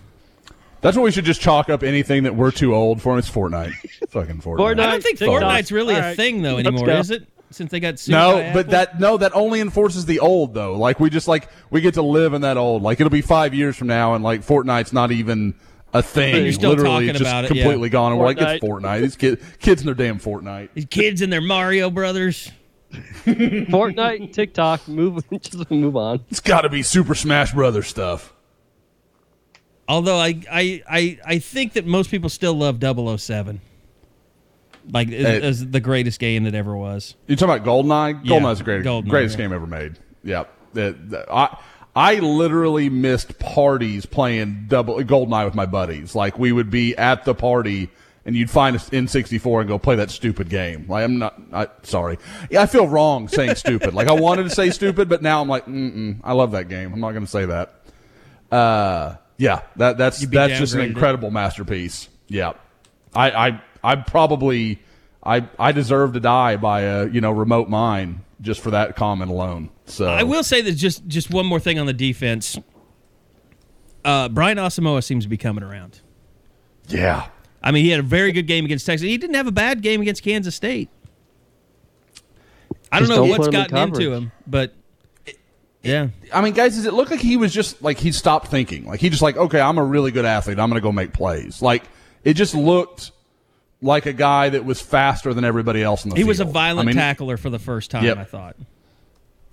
[0.80, 3.10] That's what we should just chalk up anything that we're too old for.
[3.10, 3.72] and It's Fortnite.
[4.10, 4.58] Fucking Fortnite.
[4.58, 4.80] Fortnite.
[4.80, 5.42] I don't think TikTok.
[5.42, 6.16] Fortnite's really All a right.
[6.16, 7.26] thing though anymore, is it?
[7.50, 10.76] Since they got sued No, by but that no, that only enforces the old though.
[10.76, 12.82] Like we just like we get to live in that old.
[12.82, 15.54] Like it'll be five years from now, and like Fortnite's not even
[15.94, 16.34] a thing.
[16.34, 17.62] And you're still Literally, talking just about it, yeah.
[17.62, 18.12] completely gone.
[18.12, 18.82] And we're like, it's Fortnite.
[18.82, 19.00] Fortnite.
[19.00, 20.68] These kid, kids in their damn Fortnite.
[20.74, 22.52] These kids and their Mario Brothers.
[23.26, 26.24] Fortnite, TikTok, move just move on.
[26.30, 28.32] It's got to be Super Smash Brothers stuff.
[29.86, 33.60] Although I, I, I, I think that most people still love 007.
[34.90, 35.42] Like as, Hey.
[35.42, 37.14] as the greatest game that ever was.
[37.26, 38.20] You talking about Goldeneye?
[38.24, 39.44] Yeah, Goldeneye's the greatest, Goldeneye, greatest yeah.
[39.44, 39.98] game ever made.
[40.24, 40.52] Yep.
[40.74, 41.56] That- that- I
[41.96, 46.14] I literally missed parties playing double Goldeneye with my buddies.
[46.14, 47.88] Like we would be at the party
[48.28, 50.84] and you'd find us in 64 and go play that stupid game.
[50.86, 51.40] Like I'm not.
[51.50, 52.18] I sorry.
[52.50, 53.94] Yeah, I feel wrong saying stupid.
[53.94, 56.92] Like I wanted to say stupid, but now I'm like, mm I love that game.
[56.92, 57.80] I'm not going to say that.
[58.52, 62.10] Uh, yeah, that that's that's just an incredible masterpiece.
[62.28, 62.52] Yeah,
[63.14, 64.82] I I I probably
[65.24, 69.30] I I deserve to die by a you know remote mine just for that comment
[69.30, 69.70] alone.
[69.86, 72.58] So I will say that just just one more thing on the defense.
[74.04, 76.00] Uh, Brian Asamoah seems to be coming around.
[76.88, 77.28] Yeah,
[77.68, 79.04] I mean, he had a very good game against Texas.
[79.06, 80.88] He didn't have a bad game against Kansas State.
[82.90, 84.72] I don't Just know don't what's put him in gotten into him, but
[85.82, 88.86] yeah, I mean, guys, does it look like he was just like he stopped thinking?
[88.86, 90.58] Like he just like, okay, I'm a really good athlete.
[90.58, 91.60] I'm going to go make plays.
[91.60, 91.84] Like
[92.24, 93.10] it just looked
[93.82, 96.18] like a guy that was faster than everybody else in the field.
[96.20, 96.28] he field.
[96.28, 98.04] was a violent I mean, tackler for the first time.
[98.04, 98.16] Yep.
[98.16, 98.56] I thought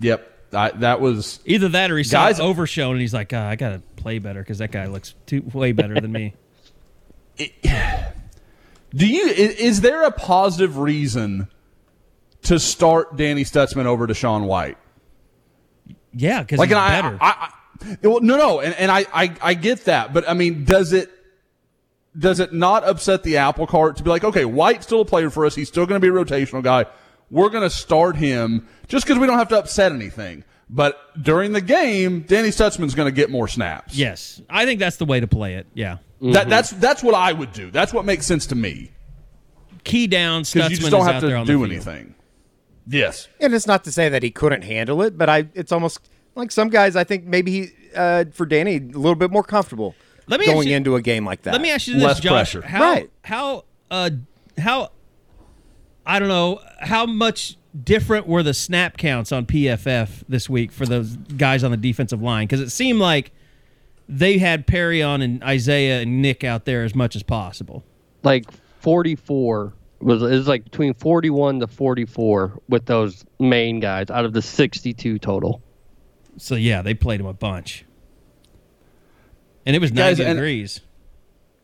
[0.00, 3.46] Yep, I, that was either that or he saw Guys- overshown and he's like, "Ah,
[3.46, 6.32] I got to play better because that guy looks too way better than me.
[8.94, 11.48] Do you is, there a positive reason
[12.42, 14.78] to start Danny Stutsman over DaShaun White?
[16.12, 17.18] Yeah, because Like, he's I, better.
[17.20, 17.50] I,
[17.82, 20.94] I, well, no, no, and, and I, I, I get that, but I mean, does
[20.94, 21.10] it,
[22.18, 25.28] does it not upset the apple cart to be like, okay, White's still a player
[25.28, 25.54] for us.
[25.54, 26.86] He's still going to be a rotational guy.
[27.30, 30.44] We're going to start him just because we don't have to upset anything.
[30.70, 33.94] But during the game, Danny Stutsman's going to get more snaps.
[33.94, 35.66] yes, I think that's the way to play it.
[35.74, 37.70] Yeah, That, that's that's what I would do.
[37.70, 38.90] That's what makes sense to me
[39.84, 40.42] key down.
[40.42, 42.14] because you just don't have to do anything.
[42.88, 43.28] Yes.
[43.40, 46.50] And it's not to say that he couldn't handle it, but I it's almost like
[46.50, 49.94] some guys I think maybe he uh, for Danny a little bit more comfortable
[50.26, 51.52] Let me going you- into a game like that.
[51.52, 52.52] Let me ask you this, Less Josh.
[52.52, 52.62] pressure.
[52.66, 53.10] How Right.
[53.24, 54.10] how uh
[54.58, 54.90] how
[56.06, 60.86] I don't know how much different were the snap counts on PFF this week for
[60.86, 63.32] those guys on the defensive line because it seemed like
[64.08, 67.84] they had Perrion and Isaiah and Nick out there as much as possible.
[68.22, 68.44] Like
[68.80, 74.32] 44 was it was like between 41 to 44 with those main guys out of
[74.32, 75.62] the 62 total.
[76.38, 77.84] So yeah, they played him a bunch,
[79.64, 80.80] and it was Guys, ninety and- degrees.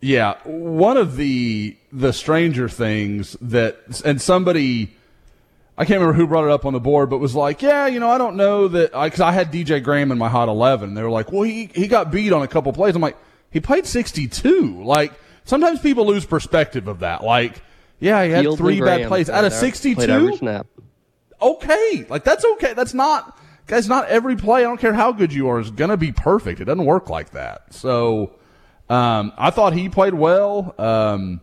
[0.00, 4.96] Yeah, one of the the stranger things that and somebody
[5.76, 7.98] I can't remember who brought it up on the board, but was like, yeah, you
[7.98, 10.94] know, I don't know that because I, had DJ Graham in my hot eleven.
[10.94, 12.94] They were like, well, he he got beat on a couple plays.
[12.94, 13.16] I'm like,
[13.50, 14.82] he played 62.
[14.84, 15.12] Like
[15.44, 17.24] sometimes people lose perspective of that.
[17.24, 17.62] Like,
[18.00, 20.46] yeah, he had three bad plays out of every- Played every 62.
[21.40, 22.74] Okay, like that's okay.
[22.74, 23.88] That's not guys.
[23.88, 24.60] Not every play.
[24.60, 26.60] I don't care how good you are is gonna be perfect.
[26.60, 27.72] It doesn't work like that.
[27.74, 28.34] So.
[28.90, 30.74] Um, I thought he played well.
[30.76, 31.40] Um,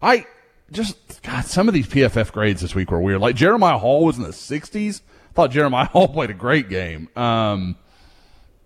[0.00, 0.24] I
[0.72, 3.20] just God, some of these PFF grades this week were weird.
[3.20, 5.00] Like Jeremiah Hall was in the 60s.
[5.00, 7.08] I Thought Jeremiah Hall played a great game.
[7.16, 7.76] Um,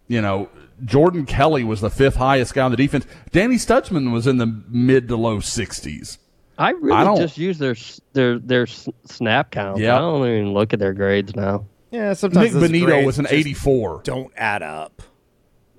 [0.09, 0.49] you know,
[0.85, 3.07] Jordan Kelly was the fifth highest guy on the defense.
[3.33, 6.19] Danny Stutsman was in the mid to low 60s.
[6.59, 7.75] I really I don't- just use their
[8.13, 9.81] their their snap counts.
[9.81, 9.97] Yeah.
[9.97, 11.65] I don't even look at their grades now.
[11.91, 14.03] yeah, sometimes Nick those Bonitto was an 84.
[14.05, 15.03] Don't add up.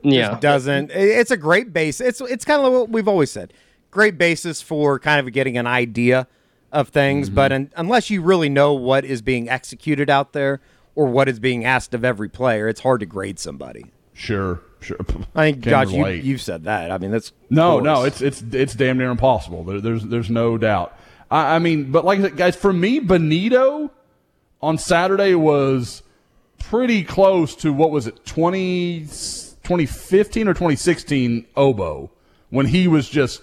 [0.03, 0.39] Yeah.
[0.39, 2.01] Doesn't it's a great base.
[2.01, 3.53] It's it's kind of what we've always said.
[3.92, 6.28] Great basis for kind of getting an idea
[6.72, 7.36] of things, Mm-hmm.
[7.36, 10.62] but un, unless you really know what is being executed out there
[10.96, 13.86] or what is being asked of every player, it's hard to grade somebody.
[14.14, 14.98] Sure, sure.
[15.36, 16.92] I think Josh, you, you've said that.
[16.92, 19.64] I mean, that's No, of no, it's it's it's damn near impossible.
[19.64, 20.98] There, there's there's no doubt.
[21.30, 23.89] I, I mean, but like I said, guys, for me, Bonitto
[24.62, 26.04] on Saturday was
[26.60, 32.10] pretty close to what was it, 20, 2015 or 2016 Ogbo,
[32.50, 33.42] when he was just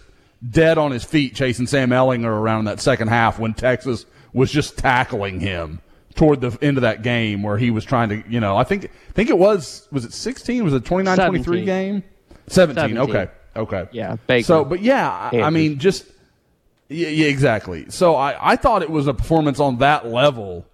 [0.48, 4.50] dead on his feet chasing Sam Ehlinger around in that second half when Texas was
[4.50, 5.80] just tackling him
[6.14, 8.84] toward the end of that game where he was trying to, you know, I think
[8.84, 12.04] I think it was was it 16 was it 29 23 game?
[12.48, 12.96] 17.
[12.96, 12.98] 17.
[12.98, 13.30] Okay.
[13.56, 13.88] Okay.
[13.92, 14.44] Yeah, Baker.
[14.44, 16.06] So, but yeah, I, I mean just
[16.88, 17.90] yeah, yeah, exactly.
[17.90, 20.66] So I, I thought it was a performance on that level.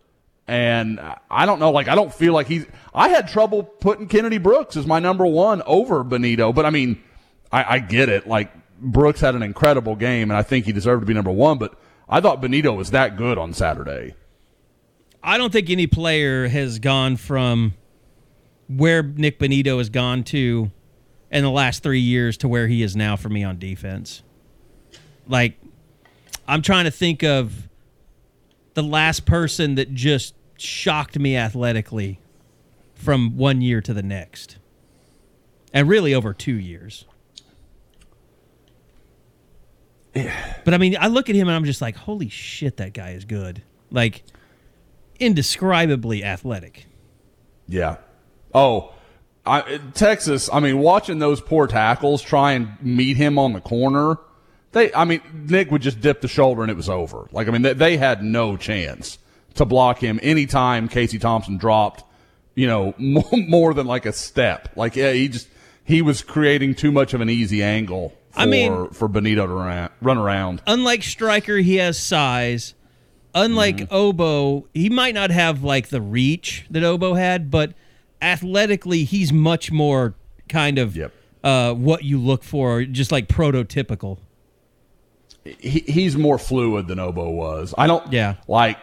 [0.46, 1.00] And
[1.30, 2.66] I don't know, like, I don't feel like he's.
[2.94, 7.02] I had trouble putting Kennedy Brooks as my number one over Bonitto, but I mean,
[7.50, 8.26] I, I get it.
[8.26, 11.58] Like, Brooks had an incredible game, and I think he deserved to be number one,
[11.58, 14.14] but I thought Bonitto was that good on Saturday.
[15.22, 17.74] I don't think any player has gone from
[18.68, 20.70] where Nik Bonitto has gone to
[21.30, 24.22] in the last three years to where he is now for me on defense.
[25.26, 25.58] Like,
[26.46, 27.68] I'm trying to think of
[28.74, 32.20] the last person that just shocked me athletically
[32.94, 34.58] from one year to the next.
[35.72, 37.06] And really over two years.
[40.14, 43.10] But I mean, I look at him and I'm just like, holy shit, that guy
[43.10, 43.62] is good.
[43.90, 44.22] Like,
[45.18, 46.86] indescribably athletic.
[47.68, 47.96] Yeah.
[48.54, 48.92] Oh,
[49.44, 50.48] I, Texas.
[50.52, 54.18] I mean, watching those poor tackles try and meet him on the corner.
[54.72, 57.28] They, I mean, Nik would just dip the shoulder and it was over.
[57.32, 59.18] Like, I mean, they, they had no chance
[59.54, 62.04] to block him anytime Casey Thompson dropped,
[62.54, 64.70] you know, more, more than like a step.
[64.76, 65.48] Like, yeah, he just,
[65.84, 69.48] he was creating too much of an easy angle for, I mean- for Bonitto to
[69.48, 70.62] run, run around.
[70.66, 72.74] Unlike Stryker, he has size.
[73.34, 73.94] Unlike Mm-hmm.
[73.94, 77.72] Ogbo, he might not have like the reach that Ogbo had, but
[78.22, 80.14] athletically, he's much more
[80.48, 81.12] kind of Yep.
[81.42, 84.18] uh, what you look for, just like prototypical.
[85.44, 87.74] he, he's more fluid than Ogbo was.
[87.76, 88.34] I don't Yeah.
[88.48, 88.78] like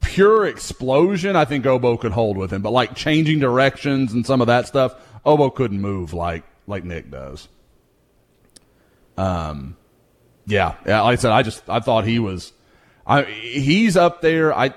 [0.00, 1.36] pure explosion.
[1.36, 4.66] I think Ogbo could hold with him, but like changing directions and some of that
[4.66, 7.48] stuff, Ogbo couldn't move like like Nik does.
[9.16, 9.76] Um,
[10.46, 11.00] yeah, yeah.
[11.02, 12.52] Like I said, I just I thought he was,
[13.06, 14.54] I he's up there.
[14.54, 14.74] I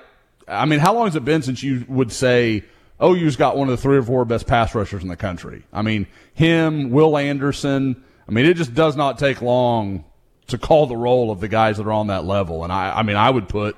[0.47, 2.63] I mean, how long has it been since you would say?
[3.03, 5.63] OU's got one of the three or four best pass rushers in the country.
[5.73, 8.01] I mean, him, Will Anderson.
[8.25, 10.05] I mean, it just does not take long
[10.47, 12.63] to call the role of the guys that are on that level.
[12.63, 13.75] And I, I mean, I would put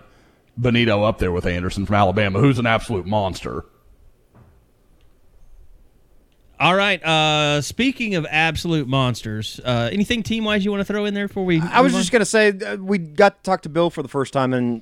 [0.59, 3.65] Bonitto up there with Anderson from Alabama, who's an absolute monster.
[6.59, 7.03] All right.
[7.03, 11.27] Uh, speaking of absolute monsters, uh, anything team wise you want to throw in there
[11.27, 11.61] before we?
[11.61, 14.09] I was move just gonna say uh, we got to talk to Bill for the
[14.09, 14.81] first time in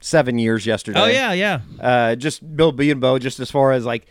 [0.00, 1.00] seven years yesterday.
[1.00, 1.60] Oh yeah, yeah.
[1.80, 4.06] uh, just Bill Bedenbaugh, just as far as like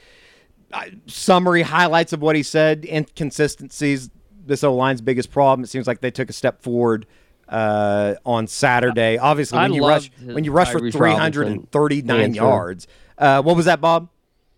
[0.72, 4.10] uh, summary highlights of what he said, inconsistencies.
[4.46, 5.64] This O line's biggest problem.
[5.66, 7.06] It seems like they took a step forward
[7.50, 9.18] uh, on Saturday.
[9.18, 12.88] Obviously, I when you rush when you rush for three hundred and thirty nine yards.
[13.18, 14.10] Uh, what was that, Bob?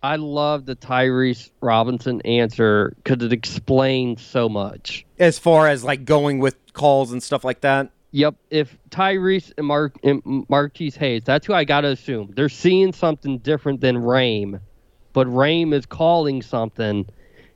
[0.02, 5.04] I love the Tyrese Robinson answer because it explains so much.
[5.18, 7.90] As far as like going with calls and stuff like that.
[8.12, 8.36] Yep.
[8.50, 12.32] If Tyrese and Mark and Marquise Hayes, that's who I gotta assume.
[12.34, 14.60] They're seeing something different than Raym,
[15.12, 17.06] but Raym is calling something.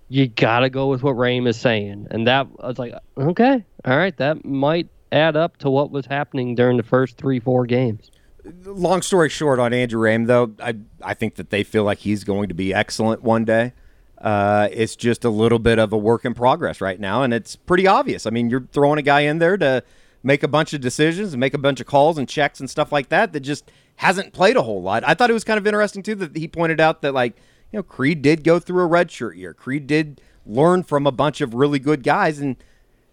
[0.09, 3.97] You gotta go with what Raym is saying, and that I was like, okay, all
[3.97, 8.11] right, that might add up to what was happening during the first three, four games.
[8.45, 12.25] Long story short on Andrew Raym, though, I I think that they feel like he's
[12.25, 13.73] going to be excellent one day.
[14.21, 17.57] Uh, it's just a little bit of a work in progress right now, and it's
[17.57, 18.27] pretty obvious.
[18.27, 19.83] I mean, you're throwing a guy in there to
[20.23, 22.91] make a bunch of decisions and make a bunch of calls and checks and stuff
[22.91, 25.05] like that that just hasn't played a whole lot.
[25.07, 27.37] I thought it was kind of interesting too that he pointed out that like
[27.71, 29.55] you know Creed did go through a redshirt year.
[29.55, 32.57] Creed did learn from a bunch of really good guys, and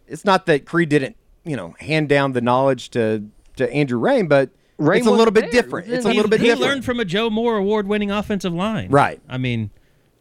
[0.07, 3.25] it's not that Creed didn't you know hand down the knowledge to
[3.57, 4.49] to Andrew Raym, but
[4.81, 5.61] Raym it's a little bit there.
[5.61, 5.89] different.
[5.91, 6.63] It's a little bit he different.
[6.63, 8.89] He learned from a Joe Moore award-winning offensive line.
[8.89, 9.21] Right.
[9.29, 9.69] I mean,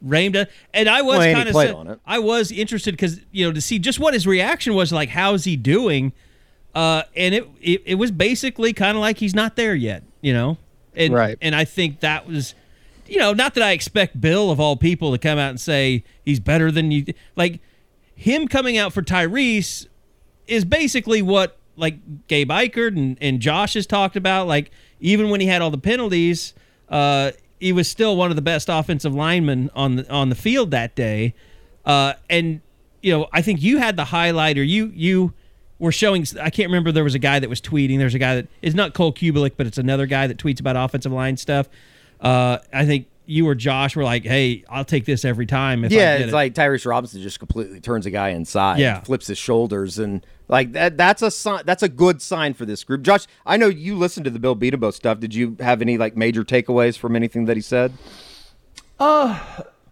[0.06, 2.00] does, and I was Well, kind of.
[2.06, 5.10] I was interested because you know to see just what his reaction was like.
[5.10, 6.12] How's he doing?
[6.74, 10.04] Uh, and it, it it was basically kind of like he's not there yet.
[10.20, 10.58] You know,
[10.94, 11.36] and Right.
[11.40, 12.54] and I think that was.
[13.08, 16.04] You know, not that I expect Bill of all people to come out and say
[16.24, 17.06] he's better than you.
[17.34, 17.58] Like
[18.14, 19.88] him coming out for Tyrese
[20.46, 24.46] is basically what like Gabe Eichert and, and Josh has talked about.
[24.46, 24.70] Like
[25.00, 26.54] even when he had all the penalties,
[26.88, 30.70] uh, he was still one of the best offensive linemen on the on the field
[30.70, 31.34] that day.
[31.84, 32.60] Uh, and
[33.02, 35.32] you know, I think you had the highlight, or you you
[35.78, 36.26] were showing.
[36.40, 36.92] I can't remember.
[36.92, 37.98] There was a guy that was tweeting.
[37.98, 40.76] There's a guy that is not Cole Cubelic, but it's another guy that tweets about
[40.76, 41.68] offensive line stuff.
[42.20, 45.92] Uh, I think you or Josh were like, "Hey, I'll take this every time." If
[45.92, 46.34] I Yeah, it's it.
[46.34, 49.00] like Tyrese Robinson just completely turns a guy inside, Yeah.
[49.00, 50.96] flips his shoulders, and like that.
[50.98, 51.62] That's a sign.
[51.64, 53.02] That's a good sign for this group.
[53.02, 55.20] Josh, I know you listened to the Bill Bedenbaugh stuff.
[55.20, 57.92] Did you have any like major takeaways from anything that he said?
[58.98, 59.38] Uh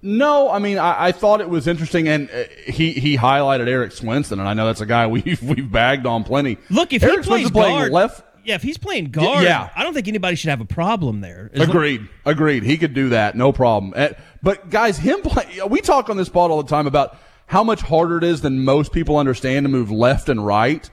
[0.00, 3.90] no, I mean I, I thought it was interesting, and uh, he he highlighted Erik
[3.92, 6.58] Swenson, and I know that's a guy we've we've bagged on plenty.
[6.70, 9.70] Look, if Erik he plays Swenson's playing guard, left, yeah, if he's playing guard, yeah.
[9.74, 11.50] I don't think anybody should have a problem there.
[11.52, 12.08] As lo- Agreed.
[12.24, 12.62] Agreed.
[12.62, 13.34] He could do that.
[13.36, 13.92] No problem.
[13.96, 17.18] Eh, But guys, him play, we talk on this pod all the time about
[17.48, 20.88] how much harder it is than most people understand to move left and right.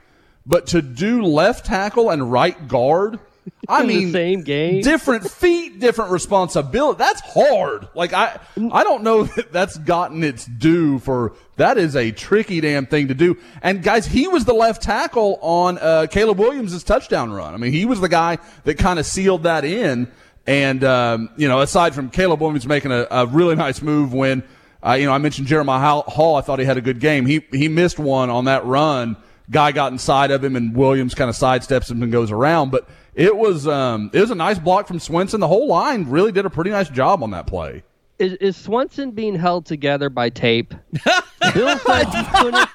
[0.45, 3.19] But to do left tackle and right guard,
[3.67, 4.81] I mean, same game?
[4.81, 6.97] different feet, different responsibility.
[6.97, 7.87] That's hard.
[7.93, 8.39] Like I,
[8.71, 11.33] I don't know that that's gotten its due for.
[11.57, 13.37] That is a tricky damn thing to do.
[13.61, 17.53] And guys, he was the left tackle on uh, Caleb Williams' touchdown run.
[17.53, 20.11] I mean, he was the guy that kind of sealed that in.
[20.47, 24.43] And um, you know, aside from Caleb Williams making a, a really nice move when.
[24.85, 26.35] Uh, you know, I mentioned Jeremiah Hall- Hall.
[26.35, 27.25] I thought he had a good game.
[27.25, 29.17] He he missed one on that run.
[29.49, 32.71] Guy got inside of him, and Williams kind of sidesteps him and goes around.
[32.71, 35.39] But it was um, it was a nice block from Swenson.
[35.39, 37.83] The whole line really did a pretty nice job on that play.
[38.17, 40.73] Is, is Swenson being held together by tape?
[41.53, 42.69] Bill said he couldn't,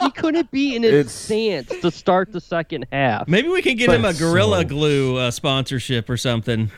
[0.00, 3.28] he couldn't be in his It's- stance to start the second half.
[3.28, 6.70] Maybe we can get him a Gorilla so- Glue uh, sponsorship or something.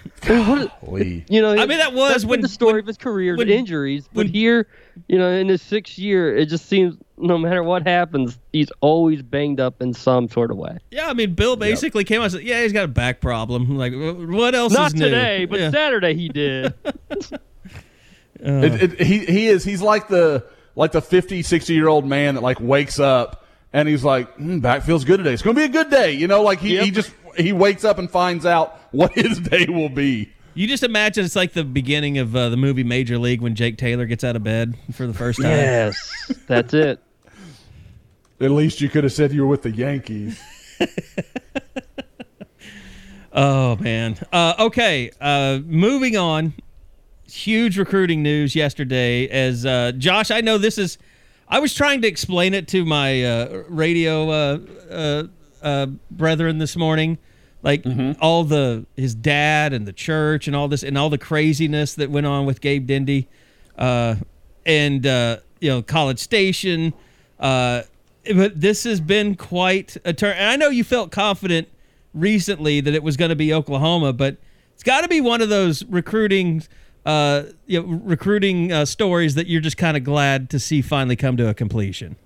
[0.82, 1.24] Lee.
[1.30, 3.48] You know, I mean, that was that's when- the story when- of his career, when-
[3.48, 4.08] the injuries.
[4.12, 4.66] But when- here,
[5.08, 9.20] you know, in his sixth year, it just seems no matter what happens, he's always
[9.22, 10.78] banged up in some sort of way.
[10.90, 13.76] Yeah, I mean, Bill basically came out and said, "Yeah, he's got a back problem.
[13.76, 15.70] Like, what else Not is new?" today, but Yeah.
[15.70, 16.72] Saturday he did.
[18.42, 20.42] It, it, he he is he's like the
[20.76, 24.60] like the 50, 60 year old man that like wakes up and he's like, mm,
[24.60, 25.32] back feels good today.
[25.32, 26.12] It's going to be a good day.
[26.12, 29.66] You know, like he, he just he wakes up and finds out what his day
[29.68, 30.30] will be.
[30.54, 33.78] You just imagine it's like the beginning of uh, the movie Major League when Jake
[33.78, 35.50] Taylor gets out of bed for the first time.
[35.50, 37.00] yes, that's it.
[38.40, 40.40] At least you could have said you were with the Yankees.
[43.32, 44.18] Oh man.
[44.32, 45.10] Uh, okay.
[45.20, 46.52] Uh, moving on.
[47.30, 49.28] Huge recruiting news yesterday.
[49.28, 50.98] As uh, Josh, I know this is.
[51.48, 54.58] I was trying to explain it to my uh, radio uh,
[54.90, 55.22] uh,
[55.62, 57.18] uh, brethren this morning,
[57.62, 57.84] like
[58.20, 62.10] all the his dad and the church and all this and all the craziness that
[62.10, 63.28] went on with Gabe Dindy,
[63.76, 64.16] uh,
[64.66, 66.92] and uh, you know College Station.
[67.38, 67.82] Uh,
[68.34, 70.36] but this has been quite a turn.
[70.36, 71.68] And I know you felt confident
[72.14, 74.36] recently that it was going to be Oklahoma, but
[74.74, 76.62] it's got to be one of those recruiting,
[77.06, 81.16] uh, you know, recruiting uh, stories that you're just kind of glad to see finally
[81.16, 82.16] come to a completion.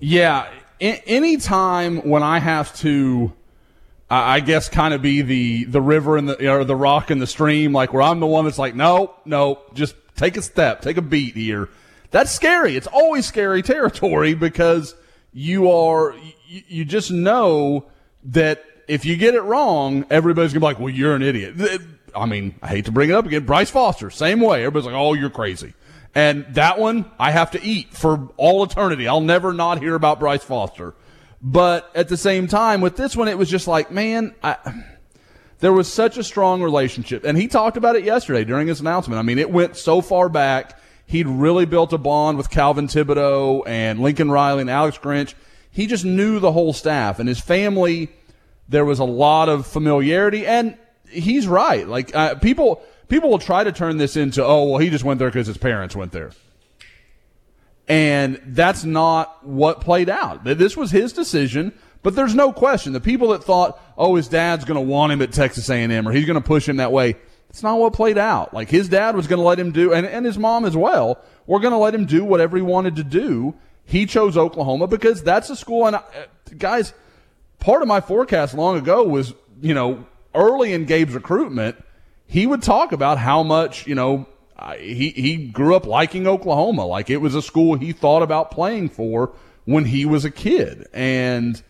[0.00, 0.48] Yeah,
[0.80, 3.32] a- anytime when I have to,
[4.10, 7.26] I guess, kind of be the the river and the or the rock and the
[7.26, 10.96] stream, like where I'm the one that's like, no, no, just take a step, take
[10.96, 11.68] a beat here.
[12.10, 12.76] That's scary.
[12.76, 14.94] It's always scary territory because
[15.32, 16.14] you are
[16.46, 17.86] you just know
[18.24, 21.54] that if you get it wrong, everybody's gonna be like, well, you're an idiot.
[22.14, 23.44] I mean, I hate to bring it up again.
[23.44, 24.60] Bryce Foster, same way.
[24.60, 25.74] Everybody's like, oh, you're crazy.
[26.14, 29.08] And that one, I have to eat for all eternity.
[29.08, 30.94] I'll never not hear about Bryce Foster.
[31.42, 34.56] But at the same time, with this one, it was just like, man, I,
[35.58, 37.24] there was such a strong relationship.
[37.24, 39.18] And he talked about it yesterday during his announcement.
[39.18, 40.78] I mean, it went so far back.
[41.06, 45.34] He'd really built a bond with Calvin Thibodeaux and Lincoln Riley and Alex Grinch.
[45.70, 48.10] He just knew the whole staff and his family.
[48.68, 50.78] There was a lot of familiarity, and
[51.14, 51.86] he's right.
[51.86, 55.18] Like uh, people, people will try to turn this into, oh, well, he just went
[55.18, 56.32] there because his parents went there.
[57.86, 60.44] And that's not what played out.
[60.44, 62.92] This was his decision, but there's no question.
[62.92, 66.12] The people that thought, oh, his dad's going to want him at Texas A&M or
[66.12, 67.16] he's going to push him that way,
[67.50, 68.54] it's not what played out.
[68.54, 71.22] Like his dad was going to let him do, and, and his mom as well,
[71.46, 73.54] were going to let him do whatever he wanted to do.
[73.84, 75.86] He chose Oklahoma because that's a school.
[75.86, 76.02] And uh,
[76.56, 76.94] guys,
[77.60, 81.82] part of my forecast long ago was, you know, early in Gabe's recruitment,
[82.26, 84.26] he would talk about how much, you know,
[84.78, 86.86] he, he grew up liking Oklahoma.
[86.86, 89.32] Like it was a school he thought about playing for
[89.64, 90.86] when he was a kid.
[90.92, 91.62] And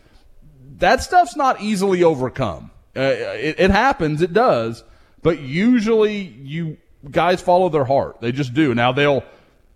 [0.77, 2.71] that stuff's not easily overcome.
[2.95, 4.83] Uh, it, it happens, it does,
[5.21, 6.77] but usually you
[7.11, 8.21] guys follow their heart.
[8.21, 8.73] They just do.
[8.73, 9.23] Now they'll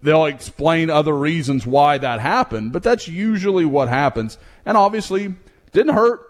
[0.01, 4.37] they'll explain other reasons why that happened, but that's usually what happens.
[4.65, 5.35] And obviously,
[5.73, 6.28] didn't hurt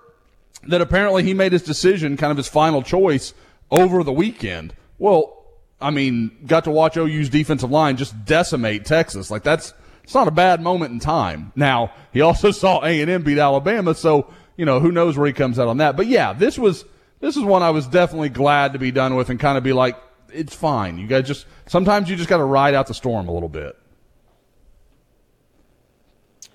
[0.68, 3.34] that apparently he made his decision, kind of his final choice,
[3.72, 4.74] over the weekend.
[4.98, 5.46] Well,
[5.82, 9.32] I mean, got to watch OU's defensive line just decimate Texas.
[9.32, 9.74] Like that's
[10.04, 11.52] it's not a bad moment in time.
[11.56, 15.28] Now he also saw A and M beat Alabama, so you know who knows where
[15.28, 15.96] he comes out on that.
[15.96, 16.86] But yeah, this was
[17.22, 19.74] this is one I was definitely glad to be done with and kind of be
[19.74, 19.98] like,
[20.32, 20.98] it's fine.
[20.98, 23.78] You guys just sometimes you just got to ride out the storm a little bit.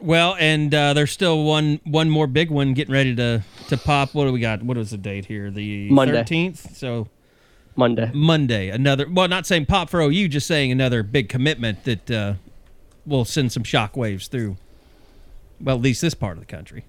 [0.05, 4.15] Well, and uh, there's still one one more big one getting ready to to pop.
[4.15, 4.63] What do we got?
[4.63, 5.51] What was the date here?
[5.51, 6.77] The 13th.
[6.77, 7.09] So
[7.75, 8.11] Monday.
[8.13, 9.07] Monday, another.
[9.11, 12.35] Well, not saying pop for OU, just saying another big commitment that uh,
[13.07, 14.59] will send some shockwaves through.
[15.59, 16.85] Well, at least this part of the country.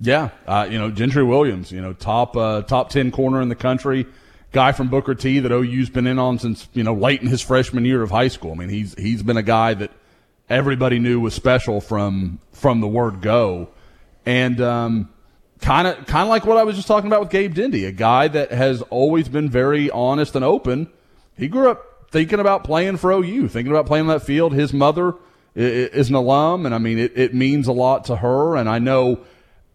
[0.00, 3.54] Yeah, uh, you know Gentry Williams, you know top uh, top ten corner in the
[3.54, 4.06] country,
[4.50, 7.42] guy from Booker T that OU's been in on since you know late in his
[7.42, 8.50] freshman year of high school.
[8.50, 9.92] I mean he's he's been a guy that
[10.50, 13.68] everybody knew was special from from the word go,
[14.26, 14.60] and
[15.60, 17.92] kind of kind of like what I was just talking about with Gabe Dindy, a
[17.92, 20.90] guy that has always been very honest and open.
[21.36, 24.52] He grew up thinking about playing for OU, thinking about playing that field.
[24.52, 25.14] His mother
[25.54, 28.78] is an alum, and I mean it, it means a lot to her, and I
[28.78, 29.20] know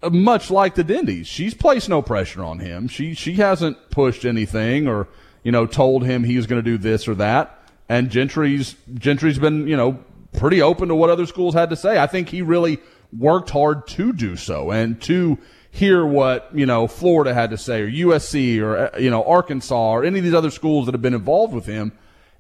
[0.02, 2.88] uh, much like the Dindies, she's placed no pressure on him.
[2.88, 5.07] She she hasn't pushed anything or
[5.43, 7.61] you know told him he's going to do this or that.
[7.88, 9.99] And Gentry's Gentry's been you know
[10.38, 11.99] pretty open to what other schools had to say.
[11.99, 12.80] I think he really
[13.18, 15.38] worked hard to do so and to
[15.72, 19.91] hear what you know Florida had to say or USC or uh, you know Arkansas
[19.91, 21.91] or any of these other schools that have been involved with him.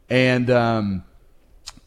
[0.09, 1.03] And um,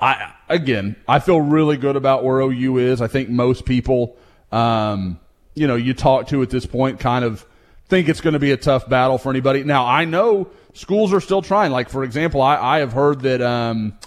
[0.00, 3.00] I again, I feel really good about where OU is.
[3.00, 4.16] I think most people,
[4.52, 5.18] um,
[5.54, 7.46] you know, you talk to at this point, kind of
[7.88, 9.64] think it's going to be a tough battle for anybody.
[9.64, 11.72] Now, I know schools are still trying.
[11.72, 13.98] Like for example, I, I have heard that um,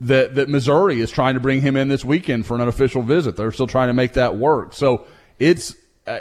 [0.00, 3.36] that that Missouri is trying to bring him in this weekend for an unofficial visit.
[3.36, 4.72] They're still trying to make that work.
[4.74, 5.06] So
[5.38, 5.74] it's.
[6.06, 6.20] Uh,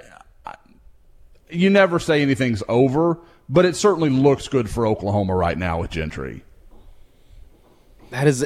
[1.50, 5.92] you never say anything's over, but it certainly looks good for Oklahoma right now with
[5.92, 6.44] Gentry.
[8.10, 8.46] That is,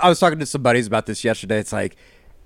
[0.00, 1.58] I was talking to some buddies about this yesterday.
[1.58, 1.96] It's like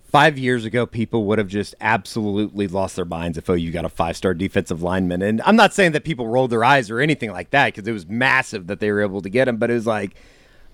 [0.04, 3.88] five years ago, people would have just absolutely lost their minds if OU got a
[3.88, 5.22] five star defensive lineman.
[5.22, 7.92] And I'm not saying that people rolled their eyes or anything like that because it
[7.92, 10.14] was massive that they were able to get him, but it was like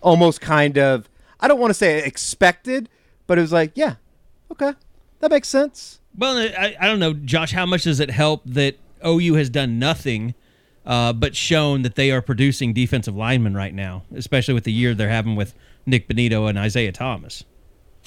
[0.02, 1.08] almost kind of,
[1.40, 2.88] I don't want to say expected,
[3.26, 3.96] but it was like, yeah,
[4.50, 4.72] okay,
[5.20, 6.00] that makes sense.
[6.16, 7.52] Well, I, I don't know, Josh.
[7.52, 10.34] How much does it help that OU has done nothing,
[10.86, 14.94] uh, but shown that they are producing defensive linemen right now, especially with the year
[14.94, 15.54] they're having with
[15.84, 17.44] Nik Bonitto and Isaiah Thomas.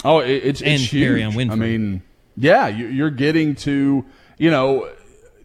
[0.03, 1.07] Oh, it, it's And it's huge.
[1.07, 1.51] Perrion Winfrey.
[1.51, 2.01] I mean,
[2.37, 4.05] yeah, you, you're getting to,
[4.37, 4.89] you know,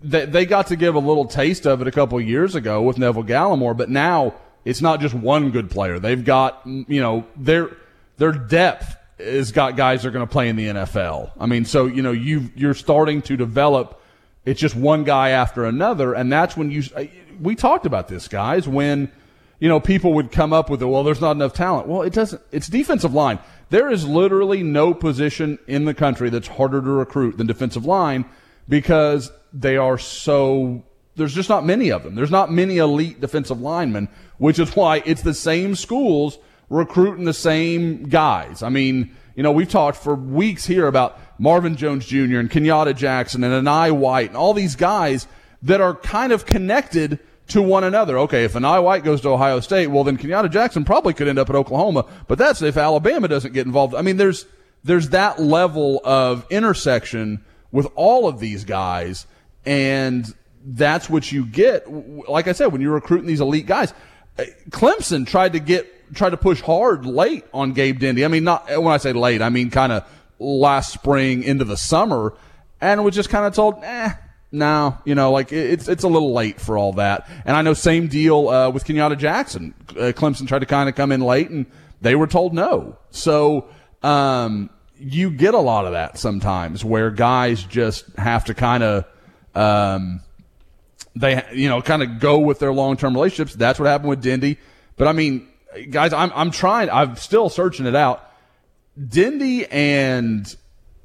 [0.02, 2.82] they, they got to give a little taste of it a couple of years ago
[2.82, 5.98] with Neville Gallimore, but now it's not just one good player.
[5.98, 7.76] They've got, you know, their
[8.16, 11.32] their depth has got guys that are going to play in the NFL.
[11.38, 14.00] I mean, so you know, you you're starting to develop.
[14.44, 16.82] It's just one guy after another, and that's when you.
[16.94, 17.04] Uh,
[17.40, 19.10] we talked about this, guys, when
[19.58, 20.86] you know, people would come up with it.
[20.86, 21.88] Well, there's not enough talent.
[21.88, 22.42] Well, it doesn't.
[22.52, 23.38] It's defensive line.
[23.70, 28.24] There is literally no position in the country that's harder to recruit than defensive line
[28.68, 30.84] because they are so.
[31.16, 32.14] There's just not many of them.
[32.14, 34.08] There's not many elite defensive linemen,
[34.38, 36.38] which is why it's the same schools
[36.70, 38.62] recruiting the same guys.
[38.62, 42.38] I mean, you know, we've talked for weeks here about Marvin Jones Jr.
[42.38, 45.26] and Kenyatta Jackson and Enai White and all these guys
[45.62, 47.18] that are kind of connected
[47.48, 48.18] to one another.
[48.18, 51.38] Okay, if Enai White goes to Ohio State, well then Kenyatta Jackson probably could end
[51.38, 53.94] up at Oklahoma, but that's if Alabama doesn't get involved.
[53.94, 54.46] I mean, there's
[54.82, 59.26] there's that level of intersection with all of these guys,
[59.66, 60.32] and
[60.64, 61.90] that's what you get.
[61.90, 63.92] Like I said, when you're recruiting these elite guys,
[64.38, 68.24] uh, Clemson tried to get tried to push hard late on Gabe Dindy.
[68.24, 70.08] I mean, not when I say late, I mean kind of
[70.38, 72.34] last spring into the summer,
[72.80, 74.12] and was just kind of told, eh,
[74.52, 77.28] no, you know, like it's it's a little late for all that.
[77.44, 79.74] And I know same deal uh, with Kenyatta Jackson.
[79.90, 81.66] Uh, Clemson tried to kind of come in late, and
[82.00, 82.98] they were told no.
[83.10, 83.68] So
[84.02, 89.04] um, you get a lot of that sometimes, where guys just have to kind of.
[89.54, 90.20] Um,
[91.16, 93.54] they you know kind of go with their long term relationships.
[93.54, 94.58] That's what happened with Dindy.
[94.96, 95.48] But I mean,
[95.90, 96.90] guys, I'm I'm trying.
[96.90, 98.30] I'm still searching it out.
[99.08, 100.54] Dindy and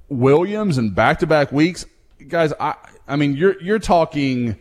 [0.09, 1.85] Williams and back to back weeks,
[2.27, 2.53] guys.
[2.59, 2.75] I
[3.07, 4.57] I mean, you're you're talking.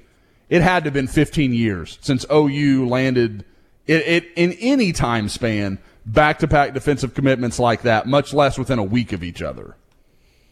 [0.49, 3.45] It had to have been 15 years since OU landed
[3.87, 8.59] it, it in any time span back to back defensive commitments like that, much less
[8.59, 9.77] within a week of each other.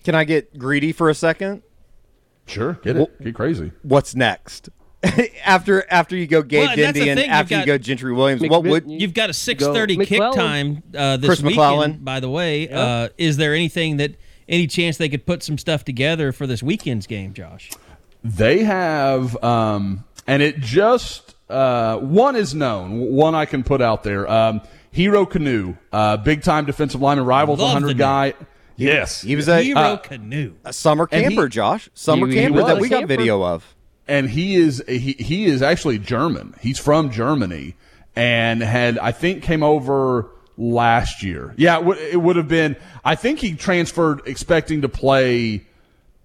[0.05, 1.63] Can I get greedy for a second?
[2.47, 3.73] Sure, get it, get crazy.
[3.83, 4.69] What's next?
[5.45, 8.43] after after you go Gabe Well, Dindy and thing, you've after you go Gentry Williams,
[8.43, 11.57] Mc- what would You've got a 6:30 kick time uh, this Chris weekend.
[11.57, 11.93] McClellan.
[11.99, 14.17] By the way, uh, is there anything that
[14.49, 17.71] any chance they could put some stuff together for this weekend's game, Josh?
[18.25, 22.99] They have, um, and it just uh, one is known.
[23.13, 24.29] One I can put out there.
[24.31, 24.61] Um,
[24.91, 28.35] Hero Kanu, uh, big time defensive lineman, rivals 100 guy.
[28.79, 30.55] Yes, he was a, Hero uh, Kanu.
[30.65, 31.89] a summer and he- camper, Josh.
[31.95, 32.83] Summer He- he camper that was.
[32.83, 33.09] we got Camper.
[33.17, 33.76] video of.
[34.09, 36.55] And he is he he is actually German.
[36.61, 37.75] He's from Germany,
[38.15, 41.55] and had I think came over last year.
[41.57, 42.77] Yeah, it, w- it would have been.
[43.05, 45.67] I think he transferred expecting to play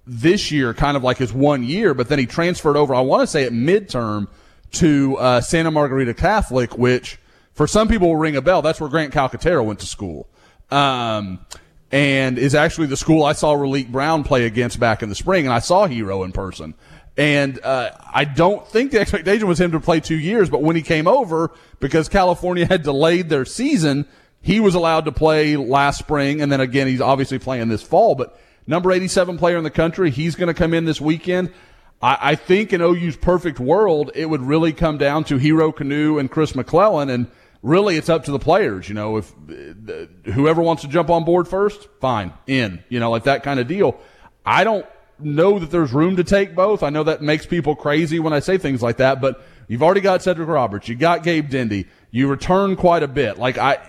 [0.05, 2.93] this year, kind of like his one year, but then he transferred over.
[2.93, 4.27] I want to say at midterm
[4.73, 7.19] to uh, Santa Margarita Catholic, which
[7.53, 8.61] for some people will ring a bell.
[8.61, 10.27] That's where Grant Calcaterra went to school.
[10.69, 11.45] Um,
[11.91, 15.45] and is actually the school I saw Raleek Brown play against back in the spring,
[15.45, 16.73] and I saw Hero in person.
[17.21, 20.75] And uh, I don't think the expectation was him to play two years, but when
[20.75, 24.07] he came over, because California had delayed their season,
[24.41, 28.15] he was allowed to play last spring, and then again, he's obviously playing this fall.
[28.15, 31.53] But number 87 player in the country, he's going to come in this weekend.
[32.01, 36.19] I, I think in OU's perfect world, it would really come down to Hero Kanu
[36.19, 37.27] and Chris McClellan, and
[37.61, 38.89] really it's up to the players.
[38.89, 42.83] You know, if uh, whoever wants to jump on board first, fine, in.
[42.89, 43.99] You know, like that kind of deal.
[44.43, 44.87] I don't
[45.23, 46.83] know that there's room to take both.
[46.83, 50.01] I know that makes people crazy when I say things like that, but you've already
[50.01, 53.37] got Cedric Roberts, you got Gabe Dindy, you return quite a bit.
[53.37, 53.79] Like I,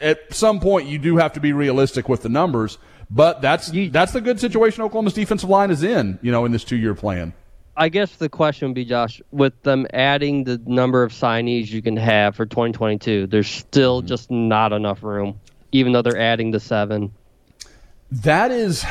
[0.00, 2.78] at some point, you do have to be realistic with the numbers.
[3.10, 6.64] But that's that's the good situation Oklahoma's defensive line is in, you know, in this
[6.64, 7.32] two year plan.
[7.76, 11.80] I guess the question would be, Josh, with them adding the number of signees you
[11.80, 14.08] can have for 2022, there's still mm-hmm.
[14.08, 15.38] just not enough room,
[15.70, 17.12] even though they're adding the seven.
[18.10, 18.84] That is,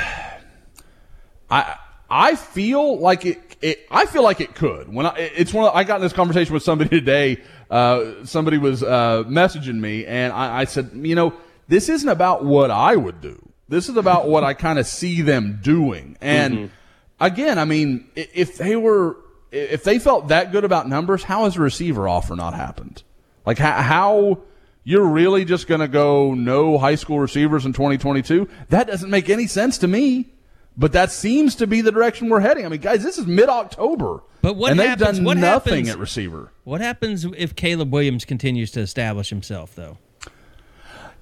[1.50, 1.78] I
[2.10, 3.58] I feel like it.
[3.62, 4.94] it I feel like it could.
[4.94, 7.42] When I, it's one, of, I got in this conversation with somebody today.
[7.70, 11.34] Uh, somebody was uh, messaging me, and I, I said, you know,
[11.68, 13.48] this isn't about what I would do.
[13.70, 16.18] This is about what I kind of see them doing.
[16.22, 16.74] And mm-hmm.
[17.20, 19.18] again, I mean, if they were,
[19.52, 23.04] if they felt that good about numbers, how has a receiver offer not happened?
[23.46, 24.40] Like how, how
[24.86, 28.48] you're really just going to go no high school receivers in 2022?
[28.70, 30.30] That doesn't make any sense to me.
[30.78, 32.66] But that seems to be the direction we're heading.
[32.66, 34.22] I mean, guys, this is mid October.
[34.42, 36.52] But what and happens, they've done what nothing happens, at receiver.
[36.64, 39.98] What happens if Caleb Williams continues to establish himself, though?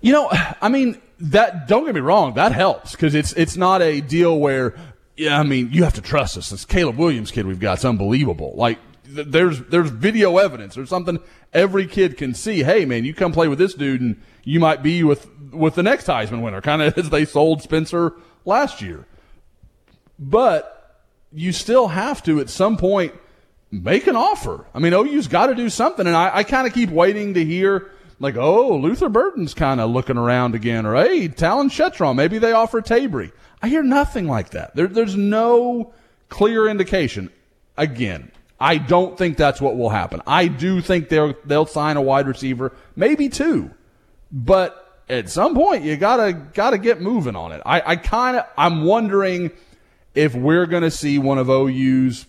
[0.01, 0.29] You know,
[0.61, 4.37] I mean, that don't get me wrong, that helps because it's it's not a deal
[4.37, 4.75] where
[5.15, 6.49] yeah, I mean, you have to trust us.
[6.49, 8.53] This Caleb Williams kid we've got, it's unbelievable.
[8.55, 10.75] Like th- there's there's video evidence.
[10.75, 11.19] There's something
[11.53, 12.63] every kid can see.
[12.63, 15.83] Hey, man, you come play with this dude, and you might be with with the
[15.83, 18.13] next Heisman winner, kind of as they sold Spencer
[18.43, 19.05] last year.
[20.17, 23.13] But you still have to at some point
[23.71, 24.65] make an offer.
[24.73, 27.43] I mean, OU's got to do something, and I, I kind of keep waiting to
[27.43, 32.37] hear like, oh, Luther Burden's kind of looking around again, or hey, Talyn Shettron, maybe
[32.37, 33.31] they offer Tabry.
[33.61, 34.75] I hear nothing like that.
[34.75, 35.93] There, there's no
[36.29, 37.29] clear indication.
[37.77, 40.21] Again, I don't think that's what will happen.
[40.25, 43.71] I do think they'll they'll sign a wide receiver, maybe two,
[44.31, 47.61] but at some point you gotta gotta get moving on it.
[47.65, 49.51] I, I kind of I'm wondering
[50.15, 52.25] if we're gonna see one of OU's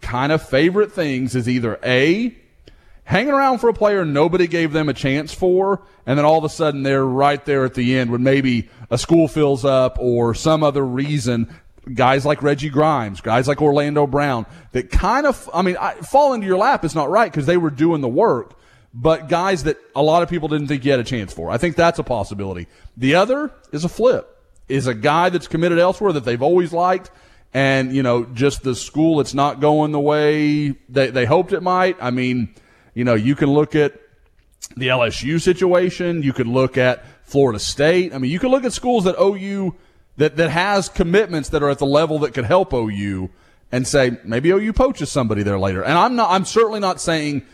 [0.00, 2.34] kind of favorite things is either a
[3.04, 6.44] hanging around for a player nobody gave them a chance for, and then all of
[6.44, 10.34] a sudden they're right there at the end when maybe a school fills up or
[10.34, 11.54] some other reason.
[11.94, 16.32] Guys like Reggie Grimes, guys like Orlando Brown, that kind of, I mean, I, fall
[16.32, 18.56] into your lap is not right because they were doing the work,
[18.94, 21.50] but guys that a lot of people didn't think you had a chance for.
[21.50, 22.68] I think that's a possibility.
[22.96, 24.31] The other is a flip,
[24.72, 27.10] is a guy that's committed elsewhere that they've always liked
[27.54, 31.62] and you know just the school it's not going the way they, they hoped it
[31.62, 32.54] might i mean
[32.94, 33.94] you know, you can look at
[34.76, 36.22] the LSU situation.
[36.22, 38.14] You could look at Florida State.
[38.14, 39.74] I mean, you could look at schools that OU
[40.18, 43.30] that that has commitments that are at the level that could help OU
[43.70, 45.82] and say maybe OU poaches somebody there later.
[45.82, 46.30] And I'm not.
[46.30, 47.46] I'm certainly not saying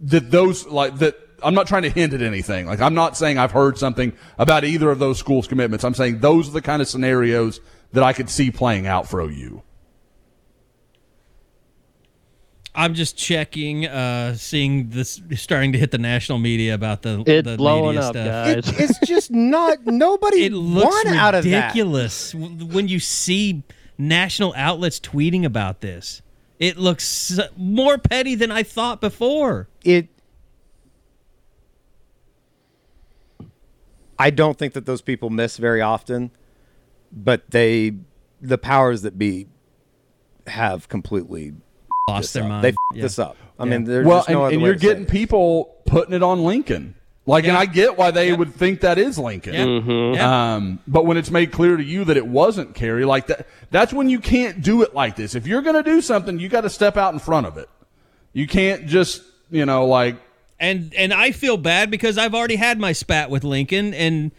[0.00, 1.18] that those like that.
[1.44, 2.66] I'm not trying to hint at anything.
[2.66, 5.84] Like I'm not saying I've heard something about either of those schools' commitments.
[5.84, 7.60] I'm saying those are the kind of scenarios
[7.92, 9.62] that I could see playing out for OU.
[12.74, 17.46] I'm just checking, uh, seeing this starting to hit the national media about the it's
[17.46, 18.26] the blowing media up, stuff.
[18.26, 18.68] guys.
[18.68, 21.66] It, it's just not nobody It looks won out of that.
[21.66, 23.62] ridiculous when you see
[23.98, 26.22] national outlets tweeting about this.
[26.58, 29.68] It looks more petty than I thought before.
[29.84, 30.08] It.
[34.18, 36.30] I don't think that those people miss very often,
[37.10, 37.92] but they,
[38.40, 39.46] the powers that be,
[40.46, 41.54] have completely
[42.08, 42.48] Lost their up.
[42.48, 42.64] mind.
[42.64, 43.02] They f- Yeah.
[43.02, 43.36] this up.
[43.58, 43.70] I Yeah.
[43.70, 45.08] mean, there's well, just no and, other and way you're to say getting it.
[45.08, 46.94] people putting it on Lincoln.
[47.24, 48.36] Like, and I get why they Yeah.
[48.36, 49.54] would think that is Lincoln.
[49.54, 49.64] Yeah.
[49.66, 50.14] Mm-hmm.
[50.16, 50.54] Yeah.
[50.56, 53.92] Um, but when it's made clear to you that it wasn't Carey, like that, that's
[53.92, 55.36] when you can't do it like this.
[55.36, 57.68] If you're going to do something, you got to step out in front of it.
[58.32, 59.22] You can't just,
[59.52, 60.16] you know, like,
[60.62, 64.30] and and I feel bad because I've already had my spat with Lincoln, and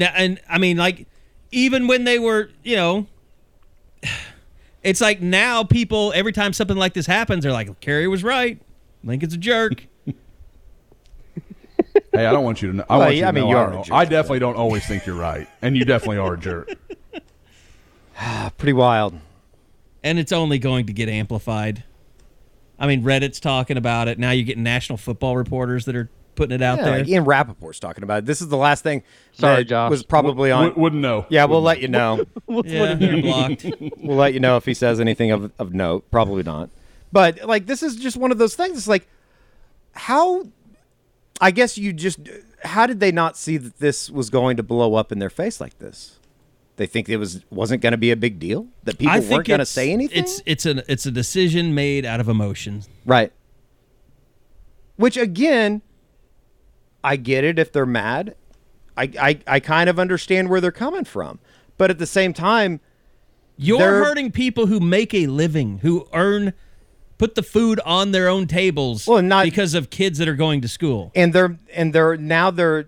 [0.00, 1.08] and I mean, like,
[1.50, 3.06] even when they were, you know,
[4.84, 8.60] it's like now people every time something like this happens, they're like, Carey was right,
[9.02, 9.86] Lincoln's a jerk.
[12.12, 12.84] Hey, I don't want you to know.
[12.88, 14.04] I Well, want you yeah, to I mean, know you I are a jerk, I
[14.04, 16.70] definitely don't always think you're right, and you definitely are a jerk.
[18.56, 19.14] Pretty wild.
[20.02, 21.82] and it's only going to get amplified.
[22.78, 24.30] I mean, Reddit's talking about it now.
[24.30, 26.98] You're getting national football reporters that are putting it out Yeah, there.
[26.98, 28.26] like Ian Rapoport's talking about it.
[28.26, 29.90] This is the last thing Sorry, that Josh.
[29.90, 30.64] was probably on.
[30.70, 31.26] W- wouldn't know.
[31.28, 32.24] yeah, we'll let you know.
[32.48, 33.64] yeah, you're blocked.
[33.98, 36.10] we'll let you know if he says anything of, of note.
[36.10, 36.70] Probably not.
[37.12, 38.76] But like this is just one of those things.
[38.76, 39.06] It's like
[39.92, 40.48] how
[41.40, 42.18] I guess you just
[42.64, 45.60] how did they not see that this was going to blow up in their face
[45.60, 46.18] like this?
[46.76, 49.60] They think it was wasn't going to be a big deal that people weren't going
[49.60, 50.18] to say anything.
[50.24, 52.82] It's it's an it's a decision made out of emotion.
[53.04, 53.32] right.
[54.96, 55.82] Which again,
[57.02, 58.36] I get it if they're mad.
[58.96, 61.40] I, I I kind of understand where they're coming from,
[61.78, 62.80] but at the same time,
[63.56, 66.52] You're hurting people who make a living, who earn,
[67.18, 70.60] put the food on their own tables, Well, not- because of kids that are going
[70.60, 71.10] to school.
[71.16, 72.86] and they're and they're now they're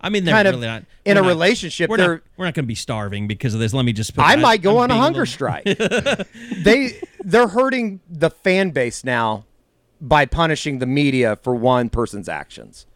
[0.00, 2.44] I mean, they're kind of really not in a not- relationship, We're they're- not, we're
[2.44, 3.72] not going to be starving because of this.
[3.72, 4.14] Let me just.
[4.14, 5.64] Put I that- might go I'm on a hunger little- strike.
[6.58, 9.44] they they're hurting the fan base now
[10.00, 12.86] by punishing the media for one person's actions.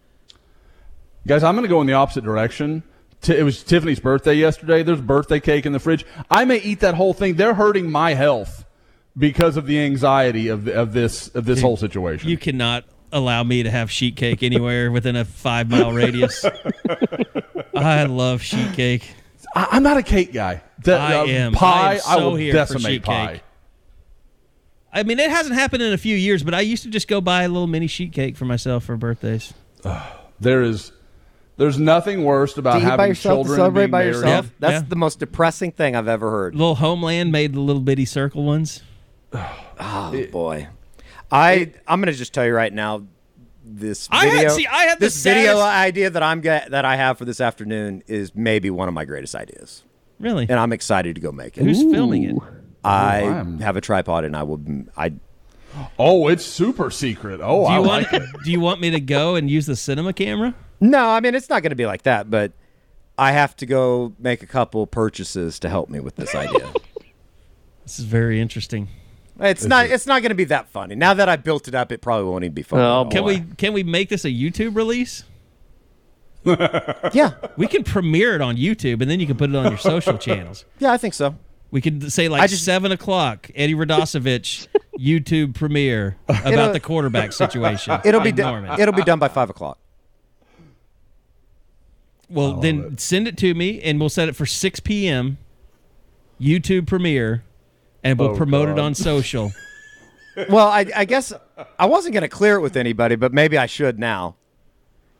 [1.26, 2.82] Guys, I'm going to go in the opposite direction.
[3.22, 4.82] T- it was Tiffany's birthday yesterday.
[4.82, 6.04] There's birthday cake in the fridge.
[6.30, 7.34] I may eat that whole thing.
[7.34, 8.64] They're hurting my health
[9.16, 12.28] because of the anxiety of, of this of this whole situation.
[12.30, 16.44] You cannot allow me to have sheet cake anywhere within a five mile radius.
[17.74, 19.14] I love sheet cake.
[19.54, 20.62] I, I'm not a cake guy.
[20.82, 21.52] The- I uh, am.
[21.52, 21.92] Pie.
[21.92, 23.32] I am so will here for decimate sheet pie.
[23.34, 23.42] cake.
[24.92, 27.20] I mean, it hasn't happened in a few years, but I used to just go
[27.20, 29.54] buy a little mini sheet cake for myself for birthdays.
[30.40, 30.90] There is,
[31.58, 34.14] there's nothing worse about having by yourself, to children celebrate being by married.
[34.16, 34.46] yourself.
[34.46, 34.88] Yeah, That's yeah.
[34.88, 36.54] the most depressing thing I've ever heard.
[36.56, 38.82] Little Homeland made the little bitty circle ones.
[39.32, 40.66] Oh boy,
[41.32, 43.04] I I'm gonna just tell you right now.
[43.64, 46.70] This I had- video, see, I had the this video saddest- idea that I'm get,
[46.70, 49.84] that I have for this afternoon is maybe one of my greatest ideas,
[50.18, 50.46] Really?
[50.48, 51.64] and I'm excited to go make it.
[51.64, 52.36] Who's filming it?
[52.82, 54.60] I oh, I'm- have a tripod, and I will.
[54.96, 55.12] I
[56.00, 57.40] Oh, it's super secret.
[57.40, 58.22] Oh, Do I you like it.
[58.44, 60.52] Do you want me to go and use the cinema camera?
[60.80, 62.52] No, I mean it's not going to be like that, but
[63.16, 66.72] I have to go make a couple purchases to help me with this idea.
[67.84, 68.86] This is very interesting.
[69.40, 70.94] It's not it's not going to be that funny.
[70.94, 72.82] Now that I built it up, it probably won't even be funny.
[72.82, 73.08] Oh.
[73.10, 75.24] Can we Can we make this a YouTube release?
[77.12, 79.76] Yeah, We can premiere it on YouTube, and then you can put it on your
[79.78, 80.64] social channels.
[80.78, 81.34] yeah, I think so.
[81.70, 84.66] We could say like I just- seven o'clock, Eddie Radosevich
[84.98, 88.00] YouTube premiere about the quarterback situation.
[88.04, 88.62] It'll be done.
[88.64, 88.80] Norman.
[88.80, 89.78] It'll be done by five o'clock.
[92.28, 95.38] Well, then send it to me, and we'll set it for six p.m.
[96.40, 97.42] YouTube premiere,
[98.04, 99.52] and we'll Oh, promote it on social.
[100.48, 101.32] Well, I, I guess
[101.78, 104.36] I wasn't going to clear it with anybody, but maybe I should now.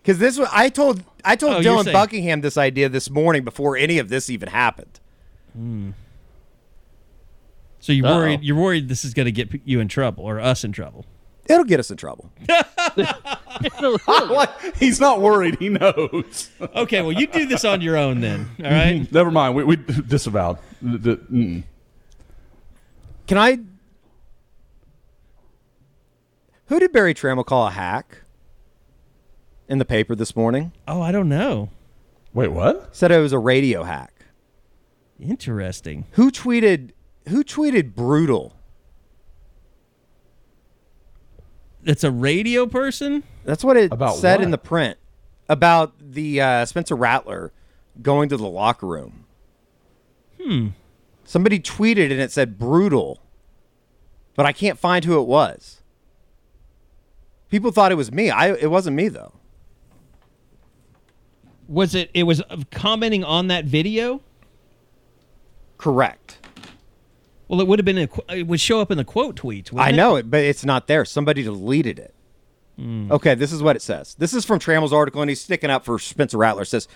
[0.01, 3.45] Because this was I told I told Oh, Dylan saying- Buckingham this idea this morning
[3.45, 5.01] before any of this even happened.
[7.81, 8.43] So you're worried?
[8.43, 11.05] You're worried this is going to get you in trouble or us in trouble?
[11.47, 12.31] It'll get us in trouble.
[14.77, 15.59] He's not worried.
[15.59, 16.51] He knows.
[16.61, 18.49] Okay, well you do this on your own then.
[18.65, 19.11] All right.
[19.13, 19.55] Never mind.
[19.57, 20.59] We, we disavowed.
[20.83, 21.63] D- d- mm.
[23.31, 23.61] Can I?
[26.67, 28.23] Who did Berry Tramel call a hack
[29.69, 30.73] in the paper this morning?
[30.89, 31.71] Oh, I don't know.
[32.35, 32.89] Wait, what?
[32.91, 34.25] Said it was a radio hack.
[35.21, 36.07] Interesting.
[36.15, 36.91] Who tweeted?
[37.29, 38.57] Who tweeted brutal?
[41.85, 43.23] It's a radio person.
[43.45, 44.45] That's what it About said what?
[44.45, 44.99] in the print
[45.49, 47.53] about the uh, Spencer Rattler
[48.03, 49.25] going to the locker room.
[50.43, 50.71] Hmm.
[51.31, 53.21] Somebody tweeted and it said brutal,
[54.35, 55.81] but I can't find who it was.
[57.51, 58.31] People thought it was me.
[58.31, 59.35] I it wasn't me though.
[61.69, 62.11] Was it?
[62.15, 62.43] It was
[62.73, 64.23] commenting on that video.
[65.79, 66.39] Correct.
[67.47, 67.99] Well, it would have been.
[67.99, 69.73] A, it would show up in the quote tweets.
[69.79, 69.93] I it?
[69.93, 71.05] know it, but it's not there.
[71.05, 72.13] Somebody deleted it.
[72.75, 73.13] Hmm.
[73.13, 74.17] Okay, this is what it says.
[74.17, 76.63] This is from Tramel's article, and he's sticking up for Spencer Rattler.
[76.63, 76.89] It says,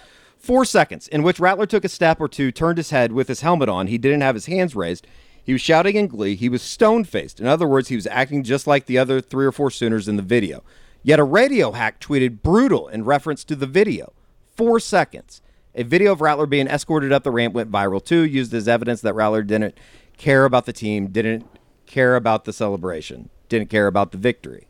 [0.45, 3.41] Four seconds in which Rattler took a step or two, turned his head with his
[3.41, 3.87] helmet on.
[3.87, 5.07] He didn't have his hands raised.
[5.43, 6.35] He was shouting in glee.
[6.35, 7.41] He was stone faced.
[7.41, 10.17] In other words, he was acting just like the other three or four Sooners in
[10.17, 10.63] the video.
[11.03, 14.13] Yet a radio hack tweeted brutal in reference to the video.
[14.55, 15.41] Four seconds.
[15.75, 19.01] A video of Rattler being escorted up the ramp went viral too, used as evidence
[19.01, 19.79] that Rattler didn't
[20.19, 21.47] care about the team, didn't
[21.87, 24.67] care about the celebration, didn't care about the victory.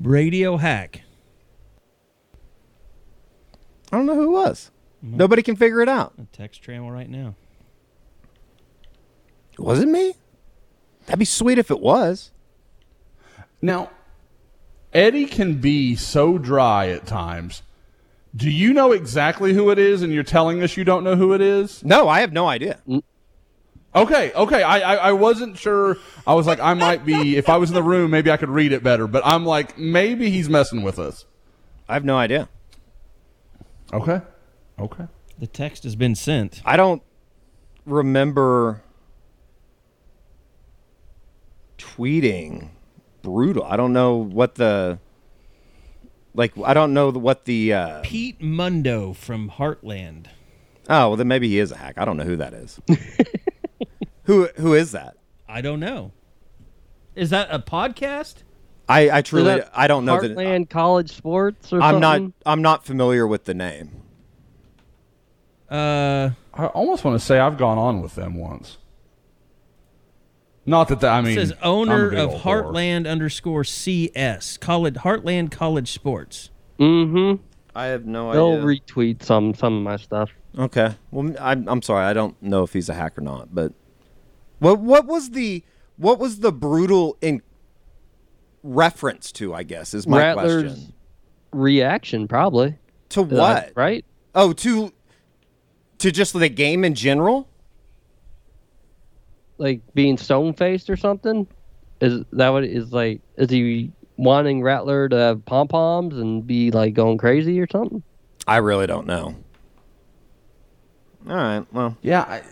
[0.00, 1.02] Radio hack.
[3.90, 4.70] I don't know who it was.
[5.02, 6.12] Nobody can figure it out.
[6.18, 7.34] A text Tramel right now.
[9.58, 10.14] Was it me?
[11.06, 12.30] That'd be sweet if it was.
[13.62, 13.90] Now,
[14.92, 17.62] Eddie can be so dry at times.
[18.34, 21.32] Do you know exactly who it is, and you're telling us you don't know who
[21.32, 21.82] it is?
[21.84, 22.78] No, I have no idea.
[22.86, 23.02] Mm.
[23.94, 24.62] Okay, okay.
[24.62, 25.96] I, I, I wasn't sure.
[26.26, 27.36] I was like, I might be.
[27.36, 29.08] If I was in the room, maybe I could read it better.
[29.08, 31.24] But I'm like, maybe he's messing with us.
[31.88, 32.48] I have no idea.
[33.92, 34.20] Okay,
[34.78, 35.06] okay.
[35.38, 36.60] The text has been sent.
[36.64, 37.02] I don't
[37.86, 38.82] remember
[41.78, 42.68] tweeting
[43.22, 43.64] brutal.
[43.64, 44.98] I don't know what the
[46.34, 46.52] like.
[46.64, 47.72] I don't know what the.
[47.72, 50.26] Uh, Pete Mundo from Heartland.
[50.88, 51.94] oh, well, then maybe he is a hack.
[51.96, 52.80] I don't know who that is.
[54.24, 55.16] who who is that?
[55.48, 56.12] I don't know.
[57.14, 58.42] Is that a podcast?
[58.90, 60.32] I, I truly I don't know that.
[60.32, 62.20] Heartland College Sports or I'm not?
[62.44, 64.02] I'm not familiar with the name.
[65.70, 68.78] Uh, I almost want to say I've gone on with them once.
[70.66, 71.38] Not that that I mean.
[71.38, 72.64] it says owner of old whore.
[72.64, 76.50] Heartland underscore CS College Heartland College Sports.
[76.78, 77.42] Mm-hmm.
[77.74, 78.40] I have no idea.
[78.40, 80.30] They'll retweet some some of my stuff.
[80.58, 80.96] Okay.
[81.12, 82.04] Well, I'm I'm sorry.
[82.06, 83.54] I don't know if he's a hack or not.
[83.54, 83.72] But
[84.58, 85.62] what what was the
[85.96, 87.42] what was the brutal in
[88.62, 89.54] reference to?
[89.54, 90.92] I guess is my Rattler's question.
[91.52, 92.76] reaction, probably.
[93.10, 93.72] To Uh, what?
[93.74, 94.04] right?
[94.34, 94.92] Oh, to
[95.98, 97.48] to just the game in general.
[99.58, 101.46] Like being stone faced or something?
[102.00, 103.20] Is that what is like?
[103.36, 108.02] Is he wanting Rattler to have pom poms and be like going crazy or something?
[108.46, 109.34] I really don't know.
[111.28, 111.66] All right.
[111.72, 112.42] Well, Yeah, I,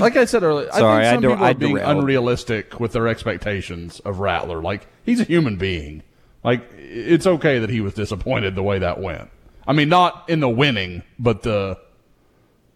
[0.00, 1.98] like I said earlier, Sorry, I I think some do- people I are being derailed.
[1.98, 4.62] unrealistic with their expectations of Rattler.
[4.62, 6.02] Like he's a human being.
[6.44, 9.30] Like it's okay that he was disappointed the way that went.
[9.66, 11.78] I mean, not in the winning, but the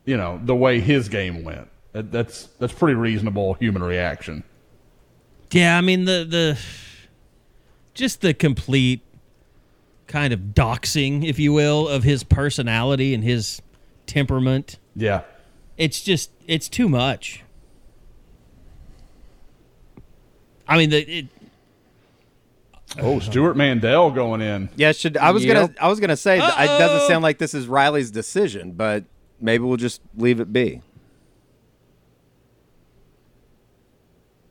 [0.04, 1.68] you know the way his game went.
[1.92, 4.44] That, that's that's pretty reasonable human reaction.
[5.52, 6.58] Yeah, I mean the the
[7.94, 9.02] just the complete
[10.06, 13.62] kind of doxing, if you will, of his personality and his
[14.06, 14.78] temperament.
[14.96, 15.22] Yeah,
[15.80, 17.42] It's just it's too much.
[20.68, 21.26] I mean the it,
[22.98, 24.68] Oh, Stewart Mandel going in.
[24.76, 24.92] yeah.
[24.92, 25.54] Should I was Yep.
[25.54, 29.04] gonna I was gonna say that it doesn't sound like this is Riley's decision, but
[29.40, 30.82] maybe we'll just leave it be.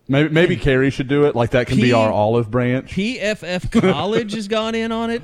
[0.08, 1.36] Maybe maybe Carey should do it.
[1.36, 2.92] Like that can P- be our olive branch.
[2.96, 5.22] PFF College has gone in on it.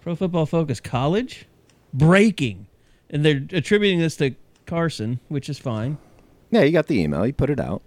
[0.00, 1.44] Pro Football Focus College
[1.92, 2.67] breaking,
[3.10, 4.34] and they're attributing this to
[4.66, 5.98] Carson, which is fine.
[6.50, 7.26] Yeah, you got the email.
[7.26, 7.82] You put it out.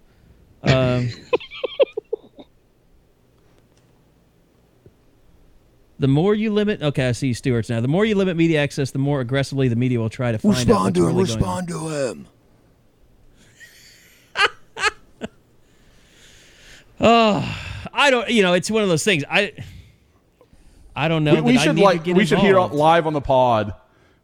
[0.62, 1.10] Um,
[5.98, 7.80] the more you limit, okay, I see Stewart's now.
[7.80, 10.70] The more you limit media access, the more aggressively the media will try to find
[10.70, 12.26] out what's really going to him.
[17.00, 17.58] oh,
[17.92, 19.24] I don't, you know, it's one of those things.
[19.28, 19.52] I,
[20.94, 21.34] I don't know.
[21.34, 23.20] we, we that I should need like to get we should hear live on the
[23.20, 23.74] pod.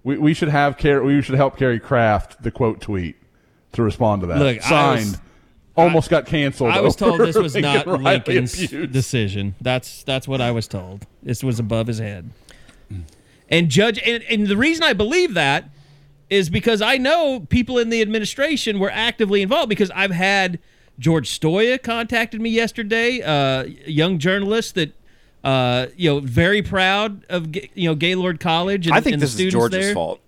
[0.08, 1.04] We, we should have Carey.
[1.04, 3.16] We should help Carey craft the quote tweet
[3.72, 4.38] to respond to that.
[4.38, 5.10] Look, I signed.
[5.10, 5.20] was-
[5.76, 6.72] almost got canceled.
[6.72, 8.90] I was told this was Lincoln not Riley Lincoln's abuse.
[8.90, 9.54] decision.
[9.60, 11.06] That's that's what I was told.
[11.22, 12.30] This was above his head.
[13.50, 15.68] And judge and, and the reason I believe that
[16.30, 20.58] is because I know people in the administration were actively involved because I've had
[20.98, 24.94] George Stoia contacted me yesterday, uh, a young journalist that
[25.44, 29.34] uh, you know very proud of you know Gaylord College and, I think and this
[29.34, 29.94] the is George's there.
[29.94, 30.20] fault.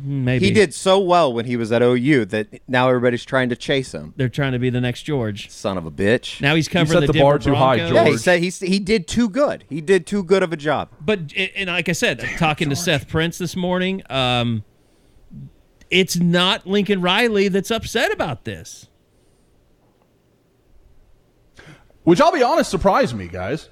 [0.00, 3.56] Maybe He did so well when he was at OU that now everybody's trying to
[3.56, 4.14] chase him.
[4.16, 5.50] They're trying to be the next George.
[5.50, 6.40] Son of a bitch.
[6.40, 7.94] Now he's covering set the, the bar too high, Broncos.
[7.94, 9.64] yeah, he said he he did too good.
[9.68, 10.90] He did too good of a job.
[11.00, 14.62] But and like I said, talking to Seth Prince this morning, um,
[15.90, 18.88] it's not Lincoln Riley that's upset about this.
[22.04, 23.68] Which I'll be honest, surprised me, guys.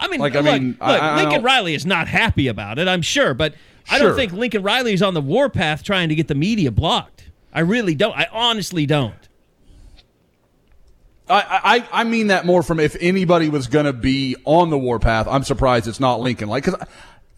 [0.00, 2.78] I mean, Like, I look, mean, look, I- I Lincoln Riley is not happy about
[2.78, 2.86] it.
[2.88, 3.54] I'm sure, but
[3.90, 7.24] I don't think Lincoln Riley is on the warpath trying to get the media blocked.
[7.52, 8.16] I really don't.
[8.16, 9.14] I honestly don't.
[11.30, 14.78] I, I I mean that more from if anybody was going to be on the
[14.78, 15.26] warpath.
[15.28, 16.48] I'm surprised it's not Lincoln.
[16.48, 16.80] Like, because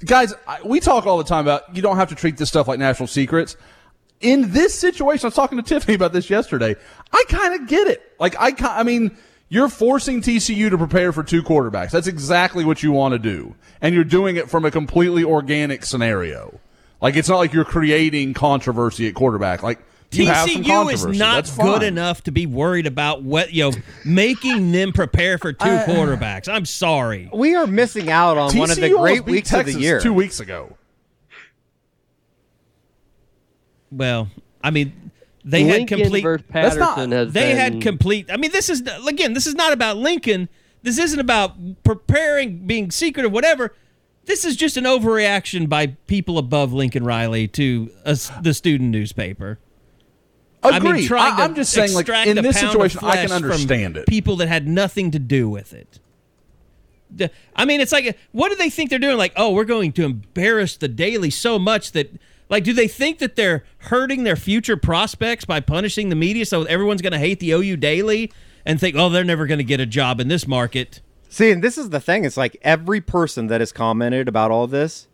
[0.05, 2.69] guys, I, we talk all the time about you don't have to treat this stuff
[2.69, 3.57] like national secrets.
[4.21, 6.77] In this situation, I was talking to Tiffany about this yesterday.
[7.13, 8.03] I kind of get it.
[8.21, 9.17] Like, I I mean,
[9.51, 11.91] you're forcing TCU to prepare for two quarterbacks.
[11.91, 15.85] That's exactly what you want to do, and you're doing it from a completely organic
[15.85, 16.59] scenario.
[17.03, 19.63] Like, it's not like you're creating controversy at quarterback.
[19.63, 19.81] Like.
[20.13, 23.77] You have some TCU is not good enough to be worried about what you know
[24.05, 26.53] making them prepare for two quarterbacks.
[26.53, 27.31] I'm sorry.
[27.33, 30.01] We are missing out on one of the great beat weeks Texas of the year.
[30.01, 30.77] Two weeks ago.
[33.93, 34.29] Well,
[34.65, 35.13] I mean,
[35.45, 36.23] They had complete.
[36.23, 38.31] versus That's not- They been, had complete.
[38.31, 39.33] I mean, this is again.
[39.33, 40.49] This is not about Lincoln.
[40.83, 43.75] This isn't about preparing, being secret or whatever.
[44.25, 49.59] This is just an overreaction by people above Lincoln Riley to us, the student newspaper.
[50.63, 50.75] Agreed.
[50.75, 53.97] I mean, trying to I, am just saying, like in this situation, I can understand
[53.97, 54.07] it.
[54.07, 56.01] People that had nothing to do with it.
[57.57, 59.17] I mean, it's like, what do they think they're doing?
[59.17, 62.13] Like, oh, we're going to embarrass the Daily so much that,
[62.51, 66.65] like, do they think that they're hurting their future prospects by punishing the media so
[66.65, 68.33] everyone's going to hate the OU Daily
[68.67, 71.01] and think, oh, they're never going to get a job in this market?
[71.29, 72.25] See, and this is the thing.
[72.25, 75.07] It's like every person that has commented about all this,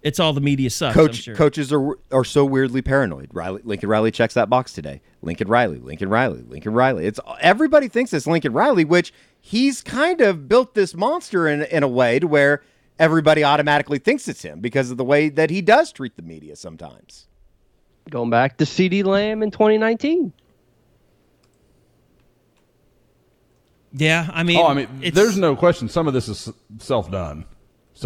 [0.00, 0.96] It's all the media sucks.
[0.96, 1.34] I'm coach sure.
[1.34, 3.30] coaches are are so weirdly paranoid.
[3.32, 5.00] Riley, Lincoln Riley checks that box today.
[5.22, 7.06] Lincoln Riley, Lincoln Riley, Lincoln Riley.
[7.06, 11.82] It's everybody thinks it's Lincoln Riley, which he's kind of built this monster in in
[11.82, 12.62] a way to where
[12.98, 16.56] everybody automatically thinks it's him because of the way that he does treat the media
[16.56, 17.26] sometimes.
[18.10, 20.32] going back to CeeDee Lamb in 2019.
[23.92, 25.88] yeah, I mean, Oh, I mean, there's no question.
[25.88, 27.44] Some of this is self done.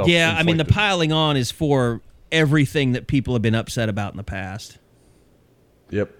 [0.04, 4.12] Yeah, I mean, the piling on is for everything that people have been upset about
[4.12, 4.76] in the past.
[5.88, 6.10] Yep.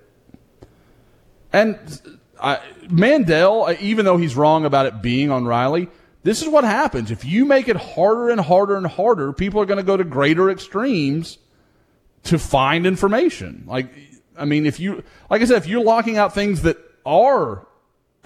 [1.52, 5.88] And I, Mandel, uh, even though he's wrong about it being on Riley,
[6.22, 7.10] this is what happens.
[7.10, 10.04] If you make it harder and harder and harder, people are going to go to
[10.04, 11.38] greater extremes
[12.24, 13.64] to find information.
[13.66, 13.92] Like,
[14.36, 16.76] I mean, if you, like I said, if you're locking out things that
[17.06, 17.66] are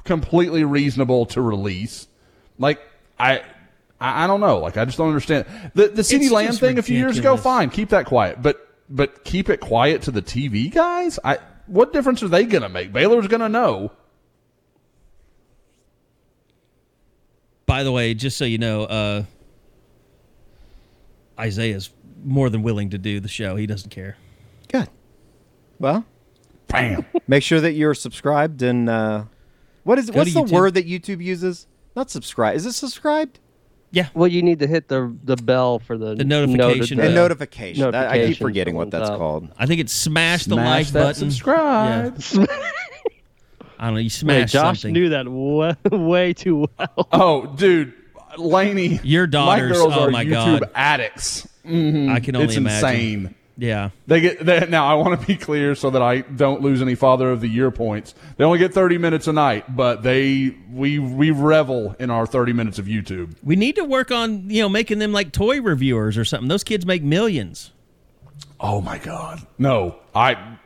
[0.04, 2.08] completely reasonable to release,
[2.58, 2.80] like,
[3.18, 3.42] I,
[4.00, 4.58] I, don't know.
[4.58, 7.36] Like, I just don't understand the the CD It's Lamb thing a few years ago.
[7.36, 11.18] Fine, keep that quiet, but but keep it quiet to the TV guys.
[11.22, 12.92] I what difference are they going to make?
[12.92, 13.92] Baylor's going to know.
[17.72, 19.22] By the way, just so you know, uh,
[21.40, 21.88] Isaiah's
[22.22, 23.56] more than willing to do the show.
[23.56, 24.18] He doesn't care.
[24.68, 24.88] Good.
[25.78, 26.04] Well,
[26.68, 27.06] Bam.
[27.26, 29.24] make sure that you're subscribed and uh,
[29.84, 30.50] what is Go what's the YouTube.
[30.52, 31.66] word that YouTube uses?
[31.96, 32.56] Not subscribe.
[32.56, 33.38] Is it subscribed?
[33.90, 34.08] Yeah.
[34.12, 37.22] Well, you need to hit the the bell for the The notification noti- And Yeah.
[37.22, 37.90] notification.
[37.90, 39.18] That- I keep forgetting what that's comes up.
[39.18, 39.48] called.
[39.56, 41.14] I think it's smash the like that button.
[41.30, 42.20] subscribe.
[42.34, 42.44] Yeah.
[43.82, 43.98] I don't know.
[44.00, 44.92] You Hey, smash Josh something.
[44.92, 47.08] knew that way, way too well.
[47.10, 47.92] Oh, dude,
[48.38, 50.70] Laney, Your daughters, my daughters, girls oh are my YouTube God.
[50.74, 51.48] addicts.
[51.66, 52.10] Mm-hmm.
[52.12, 52.88] I can only it's imagine.
[52.88, 53.34] insane.
[53.58, 53.90] Yeah.
[54.06, 54.86] They get they, now.
[54.86, 57.70] I want to be clear so that I don't lose any Father of the Year
[57.72, 58.14] points.
[58.36, 62.52] They only get thirty minutes a night, but they we we revel in our thirty
[62.52, 63.34] minutes of YouTube.
[63.42, 66.48] We need to work on, you know, making them like toy reviewers or something.
[66.48, 67.72] Those kids make millions.
[68.58, 69.44] Oh my God!
[69.58, 70.56] No, I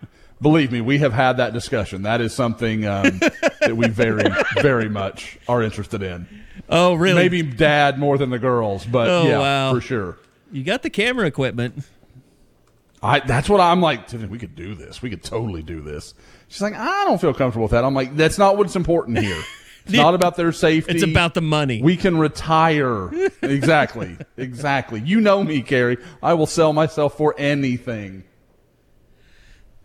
[0.40, 0.80] believe me.
[0.80, 2.02] We have had that discussion.
[2.02, 3.18] That is something um,
[3.60, 4.24] that we very
[4.60, 6.26] very much are interested in.
[6.68, 7.22] Oh, really?
[7.22, 9.74] Maybe dad more than the girls, but Oh, yeah, wow.
[9.74, 10.18] for sure.
[10.52, 11.84] You got the camera equipment.
[13.02, 14.08] I that's what I'm like.
[14.08, 15.02] Tiffany, we could do this.
[15.02, 16.14] We could totally do this.
[16.48, 17.84] She's like, I don't feel comfortable with that.
[17.84, 19.40] I'm like, that's not what's important here.
[19.84, 20.94] It's not about their safety.
[20.94, 21.82] It's about the money.
[21.82, 23.10] We can retire.
[23.42, 24.16] exactly.
[24.38, 25.00] Exactly.
[25.00, 25.96] You know me, Carey.
[26.22, 28.24] I will sell myself for anything.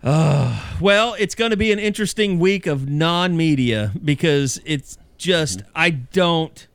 [0.04, 6.68] Well, it's going to be an interesting week of non-media because it's just I don't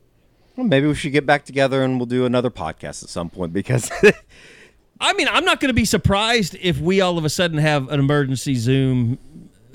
[0.55, 3.51] Well, maybe we should get back together and we'll do another podcast at some point
[3.51, 3.91] because
[4.99, 7.89] I mean, I'm not going to be surprised if we all of a sudden have
[7.89, 9.19] an emergency Zoom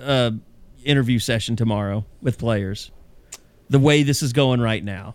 [0.00, 0.32] uh,
[0.84, 2.90] interview session tomorrow with players.
[3.70, 5.14] The way this is going right now.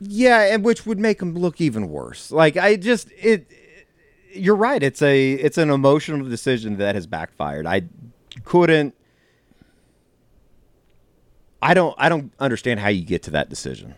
[0.00, 2.30] yeah, and which would make them look even worse.
[2.30, 3.46] Like I just it.
[4.34, 4.82] You're right.
[4.82, 7.66] It's a it's an emotional decision that has backfired.
[7.66, 7.82] I
[8.44, 8.94] couldn't.
[11.60, 11.94] I don't.
[11.98, 13.94] I don't understand how you get to that decision.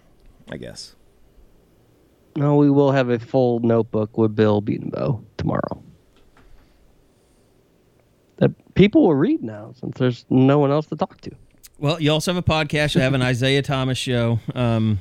[0.50, 0.94] I guess.
[2.36, 5.82] No, we will have a full notebook with Bill Bedenbaugh tomorrow.
[8.38, 11.30] That people will read now since there's no one else to talk to.
[11.78, 12.94] Well, you also have a podcast.
[12.96, 15.00] You have an Isaiah Thomas show, um,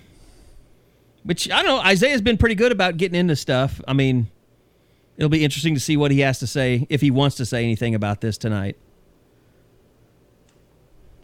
[1.24, 1.80] which I don't know.
[1.80, 3.82] Isaiah's been pretty good about getting into stuff.
[3.88, 4.30] I mean,
[5.18, 7.64] it'll be interesting to see what he has to say if he wants to say
[7.64, 8.78] anything about this tonight.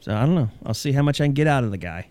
[0.01, 0.49] So I don't know.
[0.65, 2.09] I'll see how much I can get out of the guy.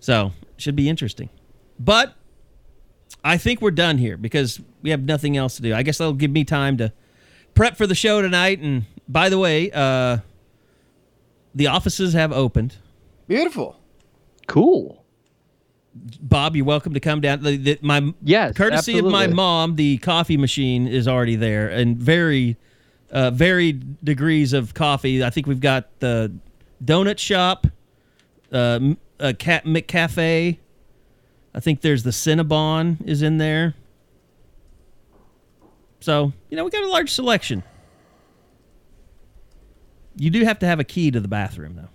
[0.00, 1.28] So should be interesting.
[1.78, 2.14] But
[3.24, 5.74] I think we're done here because we have nothing else to do.
[5.74, 6.92] I guess that'll give me time to
[7.54, 8.60] prep for the show tonight.
[8.60, 10.18] And by the way, uh,
[11.54, 12.76] the offices have opened.
[13.26, 13.76] Beautiful.
[14.46, 15.04] Cool.
[16.20, 17.42] Bob, you're welcome to come down.
[17.42, 21.96] The, the, my Yes, courtesy of my mom, the coffee machine is already there, and
[21.96, 22.56] very,
[23.10, 25.24] uh, varied degrees of coffee.
[25.24, 26.32] I think we've got the
[26.84, 27.66] donut shop,
[28.52, 28.80] uh,
[29.18, 30.58] a cat McCafe.
[31.54, 33.74] I think there's the Cinnabon is in there.
[36.00, 37.62] So you know we got a large selection.
[40.18, 41.88] You do have to have a key to the bathroom, though.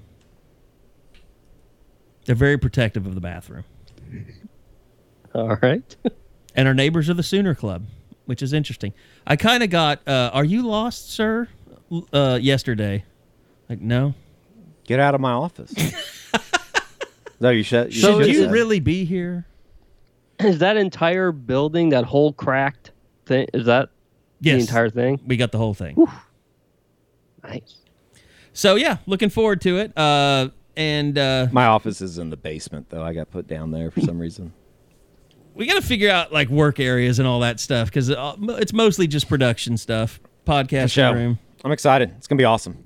[2.26, 3.66] They're very protective of the bathroom.
[5.36, 5.96] All right.
[6.56, 7.86] And our neighbors are the Sooner Club,
[8.26, 8.94] which is interesting.
[9.26, 11.48] I kind of got, uh, "Are you lost, sir?"
[12.12, 13.04] Uh, yesterday.
[13.70, 14.14] Like, no.
[14.86, 15.74] Get out of my office.
[17.40, 17.94] no, you should.
[17.94, 18.52] You So Should should you say.
[18.52, 19.46] really be here?
[20.40, 22.92] is that entire building, that whole cracked
[23.26, 23.90] thing, is that
[24.42, 24.56] Yes.
[24.56, 25.22] the entire thing?
[25.26, 25.96] We got the whole thing.
[27.44, 27.76] Nice.
[28.52, 29.98] So yeah, looking forward to it.
[29.98, 33.04] Uh, and uh, My office is in the basement, though.
[33.04, 34.54] I got put down there for some reason.
[35.54, 39.08] we got to figure out like work areas and all that stuff because it's mostly
[39.08, 41.14] just production stuff, podcast Show.
[41.14, 41.40] room.
[41.64, 42.14] I'm excited.
[42.18, 42.84] It's gonna be awesome.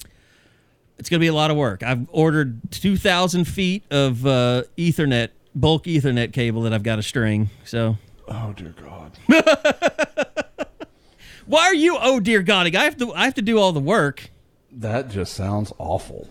[1.00, 1.84] It's going to be a lot of work.
[1.84, 7.52] I've ordered 2,000 feet of uh, Ethernet, bulk Ethernet cable that I've got to string.
[7.66, 7.98] So
[8.28, 9.12] Oh dear God.
[11.46, 11.98] why are you?
[12.02, 12.76] Oh dear God!
[12.76, 13.14] I have to.
[13.14, 14.32] I have to do all the work.
[14.72, 16.30] That just sounds awful.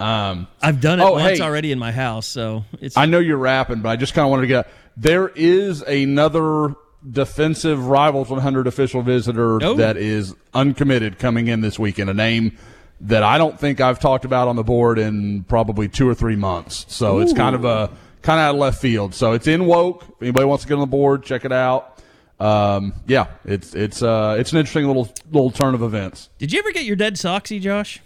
[0.00, 1.44] Um, I've done it Oh, once hey.
[1.44, 2.96] already in my house, so it's.
[2.96, 4.68] I know you're rapping, but I just kind of wanted to get.
[4.96, 6.74] There is another
[7.08, 9.74] defensive rivals 100 official visitor Oh.
[9.74, 12.10] that is uncommitted coming in this weekend.
[12.10, 12.56] A name
[13.02, 16.36] that I don't think I've talked about on the board in probably two or three
[16.36, 16.84] months.
[16.88, 17.90] So it's kind of a
[18.22, 19.14] kind of out of left field.
[19.14, 20.04] So it's in woke.
[20.16, 21.98] If anybody wants to get on the board, check it out.
[22.38, 26.28] Um, yeah, it's it's uh, it's an interesting little little turn of events.
[26.38, 28.00] Did you ever get your dead soxy, Josh?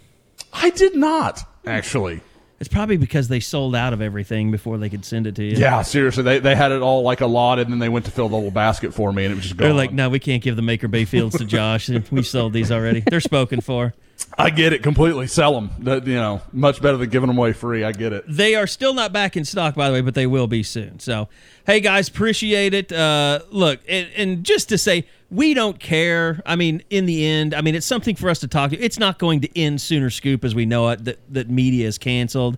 [0.53, 2.21] I did not actually.
[2.57, 5.57] It's probably because they sold out of everything before they could send it to you.
[5.57, 8.29] Yeah, seriously, they, they had it all like allotted, and then they went to fill
[8.29, 9.67] the little basket for me, and it was just gone.
[9.67, 11.89] They're like, no, we can't give the Maker Bay Fields to Josh.
[11.89, 13.01] we sold these already.
[13.01, 13.93] They're spoken for.
[14.37, 15.27] I get it completely.
[15.27, 15.71] Sell them.
[15.79, 17.83] That, you know, much better than giving them away free.
[17.83, 18.25] I get it.
[18.27, 20.99] They are still not back in stock, by the way, but they will be soon.
[20.99, 21.29] So,
[21.65, 22.91] hey guys, appreciate it.
[22.91, 26.41] Uh, look, and, and just to say, we don't care.
[26.45, 28.77] I mean, in the end, I mean, it's something for us to talk to.
[28.77, 31.05] It's not going to end Sooner Scoop as we know it.
[31.05, 32.57] That that media is canceled.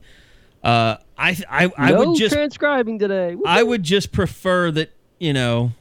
[0.64, 3.38] Uh, I I, I no would just transcribing today.
[3.46, 5.72] I would just prefer that you know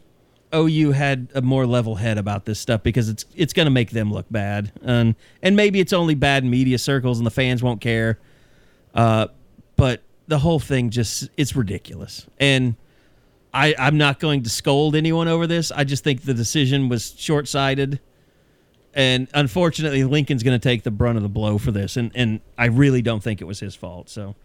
[0.54, 3.90] OU had a more level head about this stuff because it's it's going to make
[3.90, 7.62] them look bad, and and maybe it's only bad in media circles and the fans
[7.62, 8.18] won't care.
[8.94, 9.28] Uh,
[9.76, 12.76] but the whole thing just it's ridiculous, and
[13.52, 15.70] I I'm not going to scold anyone over this.
[15.72, 18.00] I just think the decision was short sighted.
[18.94, 22.40] And unfortunately, Lincoln's going to take the brunt of the blow for this, and, and
[22.56, 24.08] I really don't think it was his fault.
[24.08, 24.36] So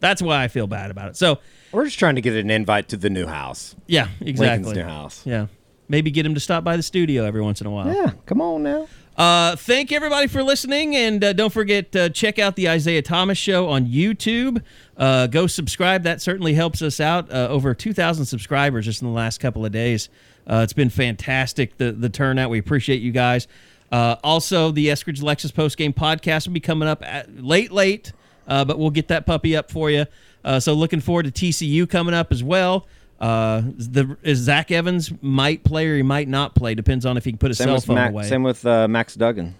[0.00, 1.16] that's why I feel bad about it.
[1.16, 1.38] So
[1.72, 3.76] We're just trying to get an invite to the new house.
[3.86, 4.64] yeah, exactly.
[4.64, 5.26] Lincoln's new house.
[5.26, 5.46] Yeah.
[5.88, 7.92] Maybe get him to stop by the studio every once in a while.
[7.92, 8.86] Yeah, come on now.
[9.16, 13.36] Uh, thank everybody for listening, and uh, don't forget uh, check out the Isaiah Thomas
[13.36, 14.62] Show on YouTube.
[14.96, 17.30] Uh, go subscribe; that certainly helps us out.
[17.30, 20.08] Uh, over 2,000 subscribers just in the last couple of days.
[20.46, 22.50] Uh, it's been fantastic the the turnout.
[22.50, 23.48] We appreciate you guys.
[23.90, 28.12] Uh, also, the Eskridge Lexus post game podcast will be coming up at, late, late,
[28.50, 30.04] uh, but we'll get that puppy up for you.
[30.44, 32.86] Uh, so, looking forward to TCU coming up as well.
[33.18, 36.74] Uh, the is Zach Evans might play or he might not play.
[36.74, 38.24] Depends on if he can put his Same cell phone Mac, away.
[38.24, 39.54] same with uh, Max Duggan.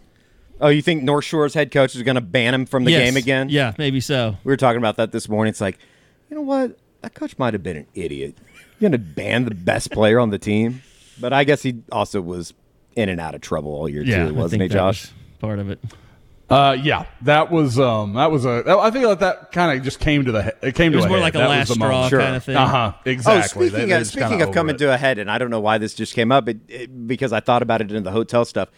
[0.63, 3.05] Oh, you think North Shore's head coach is going to ban him from the Yes.
[3.07, 3.49] game again?
[3.49, 4.37] Yeah, maybe so.
[4.45, 5.51] We were talking about that this morning.
[5.51, 5.79] It's like,
[6.31, 6.79] you know what?
[7.03, 8.37] That coach might have been an idiot.
[8.79, 10.83] You're going to ban the best player on the team.
[11.19, 12.53] But I guess he also was
[12.97, 15.03] in and out of trouble all year Yeah, too, wasn't he, Josh?
[15.05, 15.81] was part of it.
[16.51, 18.65] Uh, yeah, that was um, that was a.
[18.67, 20.43] I think that that kind of just came to the.
[20.43, 21.23] he- It came It to was a more head.
[21.23, 22.13] like a That last straw moment.
[22.13, 22.57] kind of thing.
[22.57, 22.93] Uh huh.
[23.05, 23.67] Exactly.
[23.67, 24.79] Oh, speaking they're of speaking kinda coming it.
[24.79, 27.33] to a head, and I don't know why this just came up, it, it, because
[27.33, 28.69] I thought about it in the hotel stuff.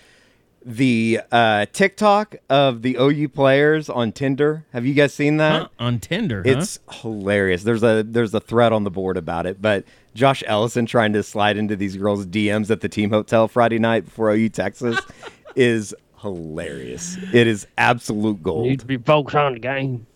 [0.65, 4.65] The uh, TikTok of the OU players on Tinder.
[4.73, 5.63] Have you guys seen that?
[5.63, 5.69] Huh?
[5.81, 6.51] On Tinder, huh?
[6.53, 7.65] It's hilarious.
[7.65, 9.85] There's a there's a thread on the board about it, but
[10.15, 14.05] Josh Ellison trying to slide into these girls' DMs at the team hotel Friday night
[14.05, 15.01] before OU Texas
[15.57, 17.19] is hilarious.
[17.33, 18.67] It is absolute gold.
[18.67, 20.07] Need to be focused on the game.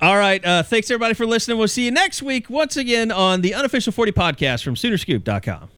[0.00, 0.44] All right.
[0.44, 1.58] Uh, thanks everybody for listening.
[1.58, 5.70] We'll see you next week once again on the unofficial 40 podcast from Soonerscoop.com.